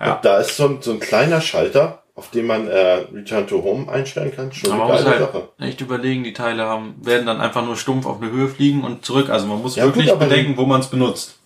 Ja. 0.00 0.14
Und 0.16 0.24
da 0.24 0.38
ist 0.38 0.56
so 0.56 0.66
ein, 0.66 0.78
so 0.80 0.92
ein 0.92 1.00
kleiner 1.00 1.40
Schalter, 1.40 2.02
auf 2.16 2.30
dem 2.30 2.46
man 2.46 2.68
äh, 2.68 3.04
Return 3.12 3.46
to 3.46 3.62
Home 3.62 3.90
einstellen 3.90 4.32
kann. 4.34 4.52
Schon 4.52 4.70
Aber 4.72 4.84
eine 4.84 4.92
man 4.92 5.02
muss 5.02 5.04
geile 5.04 5.24
halt 5.24 5.32
Sache. 5.32 5.48
echt 5.68 5.80
überlegen, 5.80 6.22
die 6.24 6.32
Teile 6.32 6.62
haben, 6.64 6.94
werden 7.02 7.26
dann 7.26 7.40
einfach 7.40 7.64
nur 7.64 7.76
stumpf 7.76 8.06
auf 8.06 8.20
eine 8.22 8.30
Höhe 8.30 8.48
fliegen 8.48 8.84
und 8.84 9.04
zurück. 9.04 9.30
Also 9.30 9.46
man 9.46 9.60
muss 9.62 9.76
Ja, 9.76 9.84
gut, 9.86 9.96
wirklich 9.96 10.12
aber- 10.12 10.26
bedenken, 10.26 10.56
wo 10.56 10.64
man 10.66 10.80
es 10.80 10.86
benutzt. 10.88 11.38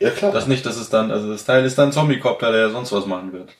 Ja, 0.00 0.10
klar. 0.10 0.32
Das 0.32 0.46
nicht, 0.46 0.64
dass 0.66 0.76
es 0.76 0.88
dann, 0.90 1.10
also 1.10 1.30
das 1.30 1.44
Teil 1.44 1.64
ist 1.64 1.76
dann 1.78 1.88
ein 1.90 1.92
Zombie-Copter, 1.92 2.50
der 2.52 2.70
sonst 2.70 2.92
was 2.92 3.06
machen 3.06 3.32
wird. 3.32 3.50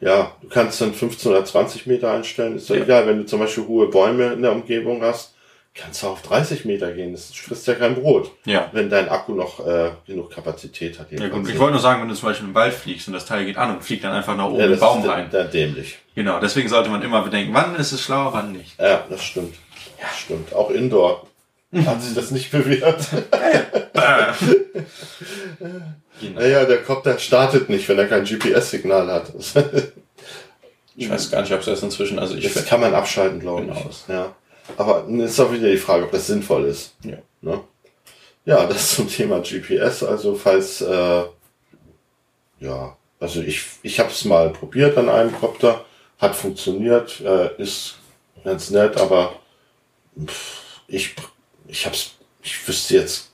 Ja, 0.00 0.32
du 0.42 0.48
kannst 0.48 0.80
dann 0.80 0.92
15 0.92 1.30
oder 1.30 1.44
20 1.44 1.86
Meter 1.86 2.10
einstellen, 2.10 2.56
ist 2.56 2.68
doch 2.68 2.74
egal, 2.74 3.06
wenn 3.06 3.18
du 3.18 3.26
zum 3.26 3.38
Beispiel 3.38 3.66
hohe 3.66 3.88
Bäume 3.88 4.32
in 4.32 4.42
der 4.42 4.52
Umgebung 4.52 5.00
hast, 5.02 5.33
kannst 5.74 6.02
du 6.02 6.06
auf 6.08 6.22
30 6.22 6.64
Meter 6.64 6.92
gehen. 6.92 7.12
Das 7.12 7.34
frisst 7.34 7.66
ja 7.66 7.74
kein 7.74 7.94
Brot. 7.96 8.30
Ja. 8.44 8.68
Wenn 8.72 8.88
dein 8.90 9.08
Akku 9.08 9.34
noch 9.34 9.64
äh, 9.66 9.90
genug 10.06 10.30
Kapazität 10.30 10.98
hat. 10.98 11.10
Ja, 11.10 11.28
gut. 11.28 11.48
Ich 11.48 11.58
wollte 11.58 11.72
nur 11.72 11.80
sagen, 11.82 12.00
wenn 12.00 12.08
du 12.08 12.14
zum 12.14 12.28
Beispiel 12.28 12.48
im 12.48 12.54
Wald 12.54 12.72
fliegst 12.72 13.08
und 13.08 13.14
das 13.14 13.26
Teil 13.26 13.44
geht 13.44 13.56
an 13.56 13.74
und 13.76 13.82
fliegt 13.84 14.04
dann 14.04 14.12
einfach 14.12 14.36
nach 14.36 14.46
oben 14.46 14.58
ja, 14.58 14.64
im 14.66 14.70
das 14.70 14.80
Baum 14.80 15.02
ist 15.02 15.08
rein. 15.08 15.28
Da 15.30 15.44
dämlich. 15.44 15.98
Genau, 16.14 16.38
deswegen 16.40 16.68
sollte 16.68 16.90
man 16.90 17.02
immer 17.02 17.22
bedenken, 17.22 17.52
wann 17.54 17.74
ist 17.76 17.92
es 17.92 18.00
schlau, 18.02 18.30
wann 18.32 18.52
nicht. 18.52 18.78
Ja, 18.80 19.04
das 19.10 19.22
stimmt. 19.24 19.56
Ja, 20.00 20.06
stimmt. 20.16 20.52
Auch 20.54 20.70
Indoor. 20.70 21.26
Hat 21.86 22.00
sich 22.00 22.14
das 22.14 22.30
nicht 22.30 22.52
bewährt? 22.52 23.04
Genau. 26.20 26.40
Naja, 26.40 26.64
der 26.64 26.82
Copter 26.82 27.18
startet 27.18 27.68
nicht, 27.68 27.88
wenn 27.88 27.98
er 27.98 28.06
kein 28.06 28.24
GPS-Signal 28.24 29.10
hat. 29.10 29.32
Ich 30.96 31.10
weiß 31.10 31.30
gar 31.32 31.40
nicht, 31.42 31.52
ob 31.52 31.58
es 31.60 31.66
das 31.66 31.82
inzwischen, 31.82 32.20
also 32.20 32.36
ich 32.36 32.52
Das 32.52 32.66
kann 32.66 32.80
man 32.80 32.94
abschalten, 32.94 33.40
glaube 33.40 33.62
Genau. 33.62 33.86
ich. 33.90 34.04
Ja. 34.08 34.32
Aber 34.76 35.06
ist 35.08 35.40
auch 35.40 35.52
wieder 35.52 35.70
die 35.70 35.76
Frage, 35.76 36.04
ob 36.04 36.10
das 36.10 36.26
sinnvoll 36.26 36.64
ist. 36.64 36.94
Ja. 37.02 37.18
Ne? 37.40 37.60
Ja, 38.44 38.66
das 38.66 38.96
zum 38.96 39.08
Thema 39.08 39.40
GPS. 39.40 40.02
Also 40.02 40.34
falls, 40.34 40.80
äh, 40.80 41.22
ja, 42.60 42.96
also 43.20 43.40
ich, 43.40 43.64
ich 43.82 44.00
habe 44.00 44.10
es 44.10 44.24
mal 44.24 44.50
probiert 44.50 44.98
an 44.98 45.08
einem 45.08 45.34
Copter, 45.38 45.84
hat 46.18 46.36
funktioniert, 46.36 47.20
äh, 47.20 47.60
ist 47.60 47.96
ganz 48.44 48.70
nett, 48.70 48.96
aber 48.98 49.36
pff, 50.24 50.80
ich, 50.88 51.14
ich 51.68 51.86
hab's, 51.86 52.16
ich 52.42 52.66
wüsste 52.68 52.96
jetzt 52.96 53.32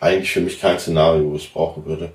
eigentlich 0.00 0.32
für 0.32 0.40
mich 0.40 0.60
kein 0.60 0.78
Szenario, 0.78 1.30
wo 1.30 1.36
es 1.36 1.46
brauchen 1.46 1.84
würde. 1.86 2.12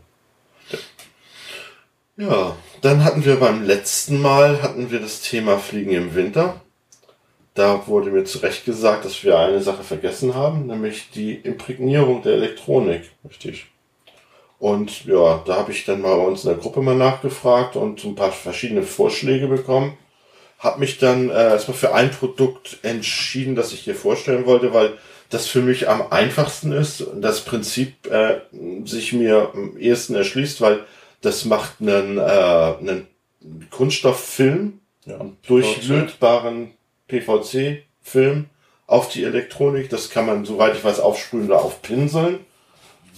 Ja, 2.16 2.56
dann 2.82 3.04
hatten 3.04 3.26
wir 3.26 3.38
beim 3.38 3.64
letzten 3.64 4.22
Mal 4.22 4.62
hatten 4.62 4.92
wir 4.92 5.00
das 5.00 5.22
Thema 5.22 5.58
Fliegen 5.58 5.92
im 5.92 6.16
Winter. 6.16 6.62
Da 7.56 7.86
wurde 7.88 8.10
mir 8.10 8.24
zu 8.26 8.40
Recht 8.40 8.66
gesagt, 8.66 9.06
dass 9.06 9.24
wir 9.24 9.38
eine 9.38 9.62
Sache 9.62 9.84
vergessen 9.84 10.34
haben, 10.34 10.66
nämlich 10.68 11.12
die 11.12 11.36
Imprägnierung 11.36 12.24
der 12.24 12.34
Elektronik. 12.34 13.12
Richtig. 13.30 13.68
Und 14.58 15.06
ja, 15.06 15.44
da 15.46 15.58
habe 15.58 15.72
ich 15.72 15.86
dann 15.86 16.02
mal 16.02 16.16
bei 16.16 16.24
uns 16.24 16.44
in 16.46 16.50
der 16.50 16.58
Gruppe 16.58 16.82
mal 16.82 16.96
nachgefragt 16.96 17.76
und 17.76 18.04
ein 18.04 18.16
paar 18.16 18.32
verschiedene 18.32 18.82
Vorschläge 18.84 19.48
bekommen. 19.48 19.98
Hab 20.58 20.80
mich 20.80 20.98
dann 20.98 21.30
äh, 21.30 21.34
erstmal 21.34 21.78
für 21.78 21.94
ein 21.94 22.10
Produkt 22.12 22.80
entschieden, 22.82 23.56
das 23.56 23.74
ich 23.74 23.82
hier 23.82 23.96
vorstellen 23.96 24.46
wollte, 24.46 24.74
weil 24.74 24.94
das 25.30 25.48
für 25.48 25.62
mich 25.62 25.90
am 25.90 26.04
einfachsten 26.12 26.72
ist 26.72 27.06
das 27.20 27.42
Prinzip 27.42 28.10
äh, 28.10 28.40
sich 28.86 29.14
mir 29.14 29.52
am 29.54 29.78
ehesten 29.78 30.16
erschließt, 30.16 30.62
weil 30.62 30.86
das 31.22 31.44
macht 31.46 31.82
einen, 31.82 32.18
äh, 32.18 32.22
einen 32.22 33.08
Kunststofffilm, 33.70 34.80
Ja. 35.06 35.20
durchlötbaren 35.48 36.72
PVC-Film 37.08 38.46
auf 38.88 39.10
die 39.10 39.24
Elektronik. 39.24 39.90
Das 39.90 40.10
kann 40.10 40.26
man, 40.26 40.46
soweit 40.46 40.76
ich 40.76 40.84
weiß, 40.84 41.00
aufsprühen 41.00 41.48
oder 41.48 41.62
aufpinseln. 41.62 42.40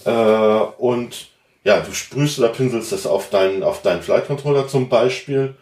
Äh, 0.04 0.10
und 0.10 1.28
ja, 1.64 1.80
du 1.80 1.92
sprühst 1.92 2.38
oder 2.38 2.48
pinselst 2.48 2.92
das 2.92 3.06
auf 3.06 3.30
deinen, 3.30 3.62
auf 3.62 3.82
deinen 3.82 4.02
Flight 4.02 4.26
Controller 4.26 4.68
zum 4.68 4.88
Beispiel 4.88 5.54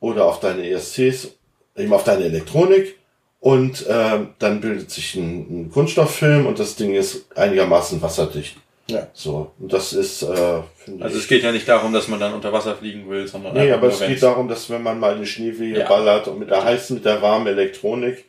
oder 0.00 0.26
auf 0.26 0.40
deine 0.40 0.68
ESCs, 0.68 1.28
eben 1.76 1.92
auf 1.92 2.04
deine 2.04 2.24
Elektronik. 2.24 2.98
Und 3.40 3.84
ähm, 3.88 4.30
dann 4.38 4.60
bildet 4.60 4.90
sich 4.90 5.14
ein, 5.16 5.64
ein 5.66 5.70
Kunststofffilm 5.70 6.46
und 6.46 6.58
das 6.58 6.76
Ding 6.76 6.94
ist 6.94 7.36
einigermaßen 7.36 8.00
wasserdicht. 8.00 8.56
Ja. 8.86 9.08
So, 9.14 9.52
und 9.58 9.72
das 9.72 9.92
ist, 9.94 10.22
äh, 10.22 10.60
finde 10.76 11.04
Also 11.04 11.16
es 11.18 11.26
geht 11.26 11.42
ja 11.42 11.52
nicht 11.52 11.66
darum, 11.68 11.92
dass 11.92 12.08
man 12.08 12.20
dann 12.20 12.34
unter 12.34 12.52
Wasser 12.52 12.76
fliegen 12.76 13.08
will, 13.08 13.26
sondern 13.26 13.54
Nee, 13.54 13.72
aber 13.72 13.88
es 13.88 14.00
geht 14.00 14.22
darum, 14.22 14.46
dass 14.48 14.68
wenn 14.68 14.82
man 14.82 15.00
mal 15.00 15.14
in 15.14 15.20
die 15.22 15.26
Schneewehe 15.26 15.78
Ja. 15.78 15.88
ballert 15.88 16.28
und 16.28 16.38
mit 16.38 16.50
der 16.50 16.62
heißen, 16.64 16.96
mit 16.96 17.04
der 17.04 17.22
warmen 17.22 17.46
Elektronik, 17.46 18.26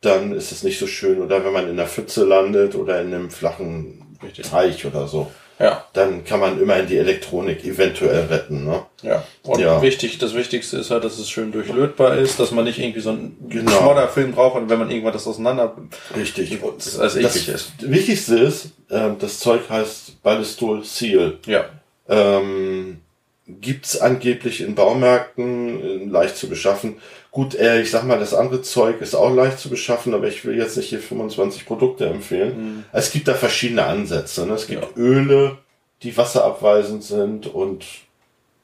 dann 0.00 0.32
ist 0.32 0.52
es 0.52 0.62
nicht 0.62 0.78
so 0.78 0.86
schön. 0.86 1.20
Oder 1.20 1.44
wenn 1.44 1.52
man 1.52 1.68
in 1.68 1.76
der 1.76 1.88
Pfütze 1.88 2.24
landet 2.24 2.76
oder 2.76 3.00
in 3.00 3.12
einem 3.12 3.30
flachen 3.30 4.16
Richtig. 4.22 4.48
Teich 4.48 4.86
oder 4.86 5.08
so, 5.08 5.30
Ja, 5.58 5.86
dann 5.94 6.22
kann 6.24 6.40
man 6.40 6.60
immerhin 6.60 6.86
die 6.86 6.98
Elektronik 6.98 7.64
eventuell 7.64 8.26
retten. 8.26 8.66
Ne? 8.66 8.82
ja. 9.02 9.24
Und 9.42 9.58
Ja. 9.58 9.80
wichtig, 9.80 10.18
das 10.18 10.34
Wichtigste 10.34 10.76
ist 10.76 10.90
halt, 10.90 11.02
dass 11.04 11.18
es 11.18 11.30
schön 11.30 11.50
durchlötbar 11.50 12.16
ist, 12.16 12.38
dass 12.38 12.50
man 12.50 12.64
nicht 12.64 12.78
irgendwie 12.78 13.00
so 13.00 13.10
einen 13.10 13.36
Genau. 13.48 13.70
Schmodderfilm 13.70 14.34
drauf 14.34 14.54
hat, 14.54 14.62
und 14.62 14.68
wenn 14.70 14.78
man 14.78 14.90
irgendwann 14.90 15.14
das 15.14 15.26
auseinander 15.26 15.74
Richtig. 16.14 16.58
Das 16.78 16.98
als 16.98 17.16
eklig 17.16 17.48
ist. 17.48 17.72
Wichtigste 17.80 18.38
ist, 18.38 18.66
äh, 18.90 19.10
das 19.18 19.38
Zeug 19.40 19.62
heißt 19.70 20.22
Ballistol 20.22 20.84
Seal. 20.84 21.38
Ja. 21.46 21.64
Ähm, 22.08 23.00
gibt's 23.48 24.00
angeblich 24.00 24.60
in 24.60 24.74
Baumärkten 24.74 25.80
äh, 25.80 26.04
leicht 26.04 26.36
zu 26.36 26.48
beschaffen. 26.48 26.96
Gut, 27.30 27.54
äh, 27.54 27.80
ich 27.80 27.90
sag 27.90 28.04
mal, 28.04 28.18
das 28.18 28.34
andere 28.34 28.62
Zeug 28.62 29.00
ist 29.00 29.14
auch 29.14 29.32
leicht 29.32 29.58
zu 29.58 29.70
beschaffen, 29.70 30.14
aber 30.14 30.26
ich 30.28 30.44
will 30.44 30.56
jetzt 30.56 30.76
nicht 30.76 30.88
hier 30.88 31.00
25 31.00 31.66
Produkte 31.66 32.06
empfehlen. 32.06 32.84
Es 32.92 33.12
gibt 33.12 33.28
da 33.28 33.34
verschiedene 33.34 33.84
Ansätze. 33.84 34.46
Ne? 34.46 34.54
Es 34.54 34.66
gibt 34.66 34.82
Ja. 34.82 34.88
Öle, 34.96 35.58
die 36.02 36.16
wasserabweisend 36.16 37.04
sind 37.04 37.46
und 37.46 37.84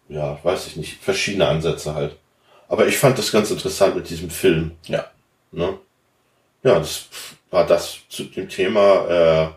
ja, 0.09 0.39
weiß 0.43 0.66
ich 0.66 0.76
nicht, 0.76 1.03
verschiedene 1.03 1.47
Ansätze 1.47 1.95
halt. 1.95 2.16
Aber 2.68 2.87
ich 2.87 2.99
fand 2.99 3.18
das 3.18 3.30
ganz 3.30 3.51
interessant 3.51 3.95
mit 3.95 4.09
diesem 4.11 4.30
Film. 4.30 4.72
Ja. 4.87 5.07
Ne? 5.53 5.78
Ja, 6.62 6.78
das 6.78 7.07
war 7.51 7.66
das 7.66 7.99
zu 8.09 8.24
dem 8.24 8.49
Thema 8.49 9.07
äh, 9.09 9.49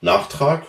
Nachtrag. 0.00 0.66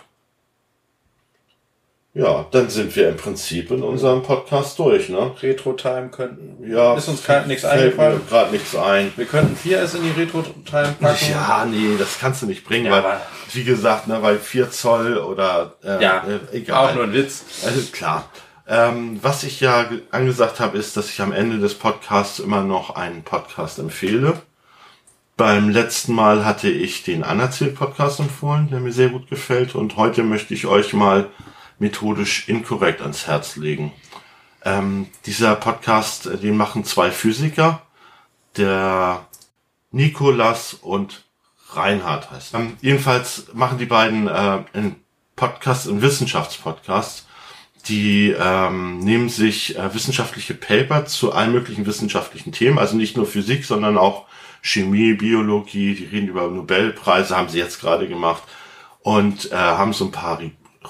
Ja, 2.18 2.46
dann 2.52 2.70
sind 2.70 2.96
wir 2.96 3.10
im 3.10 3.18
Prinzip 3.18 3.72
in 3.72 3.84
unserem 3.84 4.24
Podcast 4.24 4.80
durch, 4.80 5.10
ne? 5.10 5.32
Retro-Time 5.42 6.08
könnten. 6.10 6.66
Ja, 6.66 6.96
Ist 6.96 7.10
uns 7.10 7.28
nichts 7.46 7.64
fällt 7.66 7.82
eingefallen. 7.84 8.20
mir 8.20 8.26
gerade 8.30 8.52
nichts 8.54 8.74
ein. 8.74 9.12
Wir 9.18 9.26
könnten 9.26 9.56
4S 9.58 9.98
in 9.98 10.04
die 10.04 10.22
Retro-Time 10.22 10.96
packen. 10.98 11.26
Ja, 11.30 11.66
nee, 11.70 11.98
das 12.00 12.18
kannst 12.18 12.42
du 12.42 12.46
nicht 12.46 12.64
bringen, 12.66 12.86
Ja, 12.86 13.04
weil, 13.04 13.20
wie 13.52 13.66
gesagt, 13.66 14.08
ne, 14.08 14.18
weil 14.24 14.40
4 14.40 14.72
Zoll 14.72 15.18
oder 15.18 15.74
äh, 15.84 16.02
Ja, 16.02 16.24
äh, 16.26 16.56
egal. 16.58 16.88
Auch 16.92 16.96
nur 16.96 17.04
ein 17.04 17.14
Witz. 17.14 17.44
Also 17.66 17.82
klar. 17.92 18.30
Ähm, 18.66 19.20
was 19.22 19.44
ich 19.44 19.60
ja 19.60 19.84
ge- 19.84 20.02
angesagt 20.12 20.62
habe, 20.62 20.78
ist, 20.78 20.96
dass 20.96 21.10
ich 21.10 21.20
am 21.22 21.34
Ende 21.34 21.60
des 21.60 21.74
Podcasts 21.76 22.40
immer 22.40 22.62
noch 22.64 22.96
einen 22.96 23.24
Podcast 23.24 23.78
empfehle. 23.78 24.42
Beim 25.36 25.70
letzten 25.70 26.14
Mal 26.14 26.46
hatte 26.46 26.70
ich 26.70 27.04
den 27.04 27.26
Anerzählt-Podcast 27.26 28.22
empfohlen, 28.22 28.70
der 28.72 28.80
mir 28.80 28.94
sehr 28.94 29.10
gut 29.10 29.30
gefällt. 29.30 29.76
Und 29.76 29.98
heute 29.98 30.24
möchte 30.24 30.54
ich 30.54 30.66
euch 30.66 30.94
mal 30.94 31.26
methodisch 31.80 32.48
inkorrekt 32.48 33.02
ans 33.02 33.28
Herz 33.28 33.56
legen. 33.56 33.92
Ähm, 34.64 35.08
dieser 35.26 35.56
Podcast, 35.56 36.26
äh, 36.26 36.38
den 36.38 36.58
machen 36.58 36.84
zwei 36.86 37.12
Physiker, 37.12 37.82
der 38.58 39.28
Nikolas 39.92 40.74
und 40.74 41.24
Reinhard 41.72 42.32
heißt. 42.32 42.54
Ähm, 42.56 42.78
jedenfalls 42.82 43.48
machen 43.54 43.78
die 43.78 43.86
beiden 43.86 44.28
äh, 44.28 44.64
einen 44.74 44.96
Podcast, 45.36 45.88
einen 45.88 46.02
Wissenschaftspodcast. 46.02 47.28
Die 47.88 48.32
ähm, 48.32 49.00
nehmen 49.00 49.30
sich 49.30 49.78
äh, 49.78 49.94
wissenschaftliche 49.94 50.56
Paper 50.56 51.06
zu 51.06 51.34
allen 51.34 51.52
möglichen 51.52 51.86
wissenschaftlichen 51.86 52.52
Themen, 52.52 52.80
also 52.80 52.96
nicht 52.96 53.16
nur 53.16 53.28
Physik, 53.28 53.64
sondern 53.64 53.98
auch 53.98 54.26
Chemie, 54.62 55.14
Biologie. 55.14 55.94
Die 55.94 56.06
reden 56.06 56.30
über 56.30 56.48
Nobelpreise, 56.48 57.38
haben 57.38 57.50
sie 57.50 57.60
jetzt 57.60 57.80
gerade 57.80 58.08
gemacht 58.08 58.42
und 59.02 59.52
äh, 59.52 59.56
haben 59.56 59.94
so 59.94 60.06
ein 60.06 60.12
paar 60.12 60.40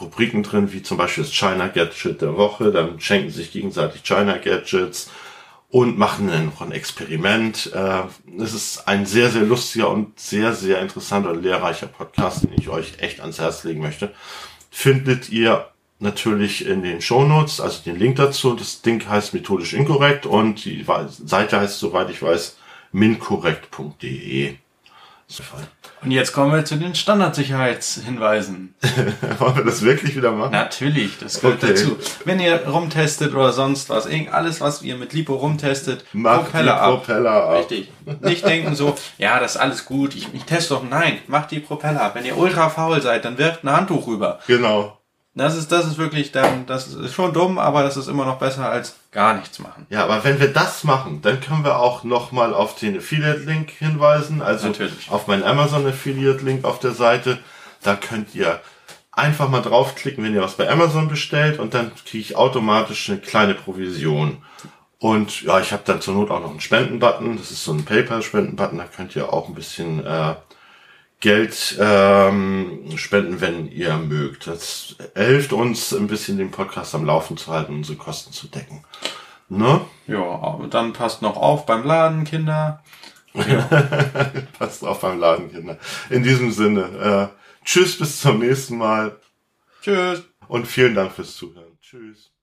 Rubriken 0.01 0.43
drin, 0.43 0.71
wie 0.71 0.83
zum 0.83 0.97
Beispiel 0.97 1.23
das 1.23 1.33
China 1.33 1.67
Gadget 1.67 2.21
der 2.21 2.37
Woche. 2.37 2.71
Dann 2.71 2.99
schenken 2.99 3.31
sich 3.31 3.51
gegenseitig 3.51 4.03
China 4.03 4.37
Gadgets 4.37 5.09
und 5.69 5.97
machen 5.97 6.27
dann 6.27 6.45
noch 6.45 6.61
ein 6.61 6.71
Experiment. 6.71 7.71
Äh, 7.73 8.03
Es 8.39 8.53
ist 8.53 8.87
ein 8.87 9.05
sehr, 9.05 9.29
sehr 9.29 9.41
lustiger 9.43 9.89
und 9.89 10.19
sehr, 10.19 10.53
sehr 10.53 10.79
interessanter 10.81 11.31
und 11.31 11.43
lehrreicher 11.43 11.87
Podcast, 11.87 12.43
den 12.43 12.53
ich 12.57 12.69
euch 12.69 12.93
echt 12.99 13.19
ans 13.19 13.39
Herz 13.39 13.63
legen 13.63 13.81
möchte. 13.81 14.13
Findet 14.71 15.29
ihr 15.29 15.67
natürlich 15.99 16.65
in 16.65 16.83
den 16.83 17.01
Shownotes, 17.01 17.61
also 17.61 17.81
den 17.83 17.97
Link 17.97 18.17
dazu. 18.17 18.53
Das 18.53 18.81
Ding 18.81 19.07
heißt 19.07 19.33
methodisch 19.33 19.73
inkorrekt 19.73 20.25
und 20.25 20.65
die 20.65 20.85
Seite 21.25 21.59
heißt, 21.59 21.79
soweit 21.79 22.09
ich 22.09 22.21
weiß, 22.21 22.57
minkorrekt.de. 22.91 24.55
Und 26.03 26.11
jetzt 26.11 26.33
kommen 26.33 26.53
wir 26.53 26.63
zu 26.65 26.75
den 26.75 26.93
Standardsicherheitshinweisen. 26.93 28.75
Wollen 29.39 29.55
wir 29.55 29.63
das 29.63 29.81
wirklich 29.81 30.15
wieder 30.15 30.31
machen? 30.31 30.51
Natürlich, 30.51 31.17
das 31.19 31.41
gehört 31.41 31.63
Okay. 31.63 31.73
dazu. 31.73 31.97
Wenn 32.25 32.39
ihr 32.39 32.67
rumtestet 32.67 33.33
oder 33.33 33.51
sonst 33.53 33.89
was, 33.89 34.05
irgend 34.05 34.33
alles, 34.33 34.61
was 34.61 34.81
ihr 34.81 34.95
mit 34.97 35.13
Lipo 35.13 35.33
rumtestet, 35.35 36.05
Macht 36.13 36.47
die 36.47 36.51
Propeller 36.51 37.43
ab. 37.43 37.59
Richtig. 37.59 37.91
Nicht 38.21 38.45
denken 38.45 38.75
so, 38.75 38.95
ja, 39.17 39.39
das 39.39 39.55
ist 39.55 39.61
alles 39.61 39.85
gut, 39.85 40.15
ich, 40.15 40.27
ich 40.33 40.43
teste 40.43 40.75
doch. 40.75 40.83
Nein, 40.87 41.19
macht 41.27 41.51
die 41.51 41.59
Propeller 41.59 42.01
ab. 42.01 42.15
Wenn 42.15 42.25
ihr 42.25 42.37
ultra 42.37 42.69
faul 42.69 43.01
seid, 43.01 43.25
dann 43.25 43.37
wirft 43.37 43.63
ein 43.63 43.71
Handtuch 43.71 44.05
rüber. 44.07 44.39
Genau. 44.47 44.97
Das 45.37 45.57
ist, 45.57 45.69
das 45.71 45.85
ist 45.85 45.97
wirklich 45.97 46.31
dann, 46.31 46.65
das 46.65 46.87
ist 46.87 47.13
schon 47.13 47.33
dumm, 47.33 47.57
aber 47.59 47.83
das 47.83 47.97
ist 47.97 48.07
immer 48.07 48.23
noch 48.25 48.37
besser 48.39 48.69
als 48.69 48.95
gar 49.16 49.34
nichts 49.34 49.59
machen. 49.59 49.88
Ja, 49.89 50.03
aber 50.03 50.24
wenn 50.26 50.39
wir 50.39 50.51
das 50.51 50.84
machen, 50.84 51.22
dann 51.22 51.39
können 51.39 51.63
wir 51.63 51.80
auch 51.80 52.03
nochmal 52.03 52.53
auf 52.53 52.76
den 52.76 52.97
Affiliate-Link 52.97 53.72
hinweisen, 53.72 54.41
also 54.41 54.68
Natürlich. 54.68 55.09
auf 55.09 55.28
meinen 55.28 55.43
Amazon-Affiliate-Link 55.43 56.66
auf 56.66 56.80
der 56.80 56.91
Seite. 56.91 57.39
Da 57.82 57.95
könnt 57.95 58.36
ihr 58.36 58.59
einfach 59.13 59.47
mal 59.47 59.61
draufklicken, 59.61 60.22
wenn 60.24 60.36
ihr 60.36 60.41
was 60.41 60.57
bei 60.57 60.70
Amazon 60.70 61.07
bestellt 61.07 61.59
und 61.59 61.74
dann 61.74 61.93
kriege 61.95 62.22
ich 62.22 62.36
automatisch 62.36 63.09
eine 63.09 63.20
kleine 63.20 63.55
Provision. 63.55 64.43
Und 64.99 65.43
ja, 65.43 65.61
ich 65.61 65.72
habe 65.72 65.84
dann 65.86 66.01
zur 66.01 66.13
Not 66.16 66.30
auch 66.30 66.41
noch 66.41 66.51
einen 66.51 66.59
Spendenbutton. 66.59 67.38
Das 67.38 67.51
ist 67.51 67.63
so 67.63 67.72
ein 67.72 67.86
PayPal-Spendenbutton. 67.86 68.78
Da 68.78 68.86
könnt 68.86 69.16
ihr 69.16 69.32
auch 69.32 69.47
ein 69.47 69.55
bisschen 69.55 70.05
äh, 70.05 70.36
Geld 71.26 71.76
ähm, 71.80 72.88
spenden, 72.97 73.41
wenn 73.41 73.67
ihr 73.71 73.97
mögt. 73.97 74.45
Das 74.45 74.95
hilft 75.15 75.53
uns 75.53 75.91
ein 75.91 76.05
bisschen 76.05 76.38
den 76.38 76.51
Podcast 76.51 76.93
am 76.93 77.03
Laufen 77.03 77.36
zu 77.36 77.51
halten, 77.51 77.73
unsere 77.73 77.97
Kosten 77.97 78.32
zu 78.32 78.45
decken. 78.45 78.84
Ne? 79.49 79.82
Ja, 80.05 80.59
dann 80.69 80.93
passt 80.93 81.23
noch 81.23 81.36
auf 81.36 81.65
beim 81.65 81.84
Laden, 81.84 82.26
Kinder. 82.26 82.84
Passt 84.59 84.84
auf 84.86 85.01
beim 85.01 85.19
Laden, 85.19 85.51
Kinder. 85.51 85.80
In 86.11 86.21
diesem 86.21 86.51
Sinne, 86.51 87.32
äh, 87.34 87.65
tschüss, 87.65 87.97
bis 87.97 88.21
zum 88.21 88.38
nächsten 88.38 88.78
Mal. 88.78 89.19
Tschüss. 89.82 90.21
Und 90.47 90.67
vielen 90.67 90.93
Dank 90.93 91.11
fürs 91.11 91.36
Zuhören. 91.36 91.80
Tschüss. 91.82 92.34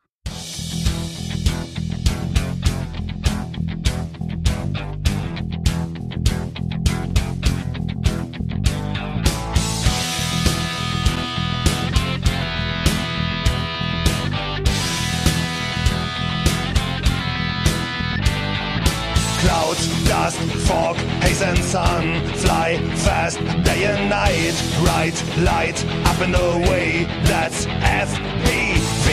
Dust, 20.22 20.38
fog, 20.68 20.96
haze 21.22 21.42
and 21.42 21.58
sun 21.58 22.04
Fly 22.42 22.78
fast 23.06 23.38
day 23.64 23.84
and 23.92 24.08
night 24.08 24.54
Right 24.90 25.16
light 25.50 25.78
up 26.10 26.20
and 26.20 26.34
away. 26.34 27.04
That's 27.30 27.66
FPV 28.06 29.08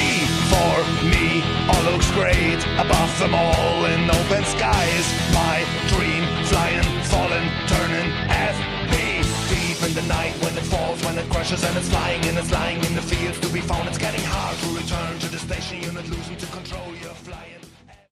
for 0.52 0.76
me. 1.12 1.28
All 1.70 1.84
looks 1.90 2.10
great 2.12 2.62
above 2.84 3.12
them 3.20 3.34
all 3.34 3.86
in 3.86 4.02
open 4.20 4.44
skies. 4.56 5.06
My 5.34 5.58
dream 5.92 6.24
flying, 6.50 6.90
falling, 7.12 7.48
turning 7.72 8.10
FP 8.54 8.94
Deep 9.50 9.80
in 9.88 9.94
the 10.00 10.06
night 10.08 10.34
when 10.44 10.54
it 10.58 10.68
falls, 10.74 11.04
when 11.06 11.18
it 11.18 11.28
crashes 11.30 11.64
and 11.64 11.76
it's 11.78 11.90
flying 11.90 12.24
and 12.26 12.38
it's 12.38 12.52
lying 12.52 12.84
in 12.86 12.94
the 12.96 13.02
fields 13.02 13.40
to 13.40 13.50
be 13.50 13.62
found 13.62 13.88
It's 13.88 13.98
getting 13.98 14.26
hard 14.26 14.58
to 14.64 14.68
return 14.82 15.18
to 15.20 15.28
the 15.28 15.40
station 15.40 15.82
unit 15.82 16.08
losing 16.10 16.38
to 16.38 16.46
control, 16.48 16.88
you're 17.02 17.20
flying 17.28 17.59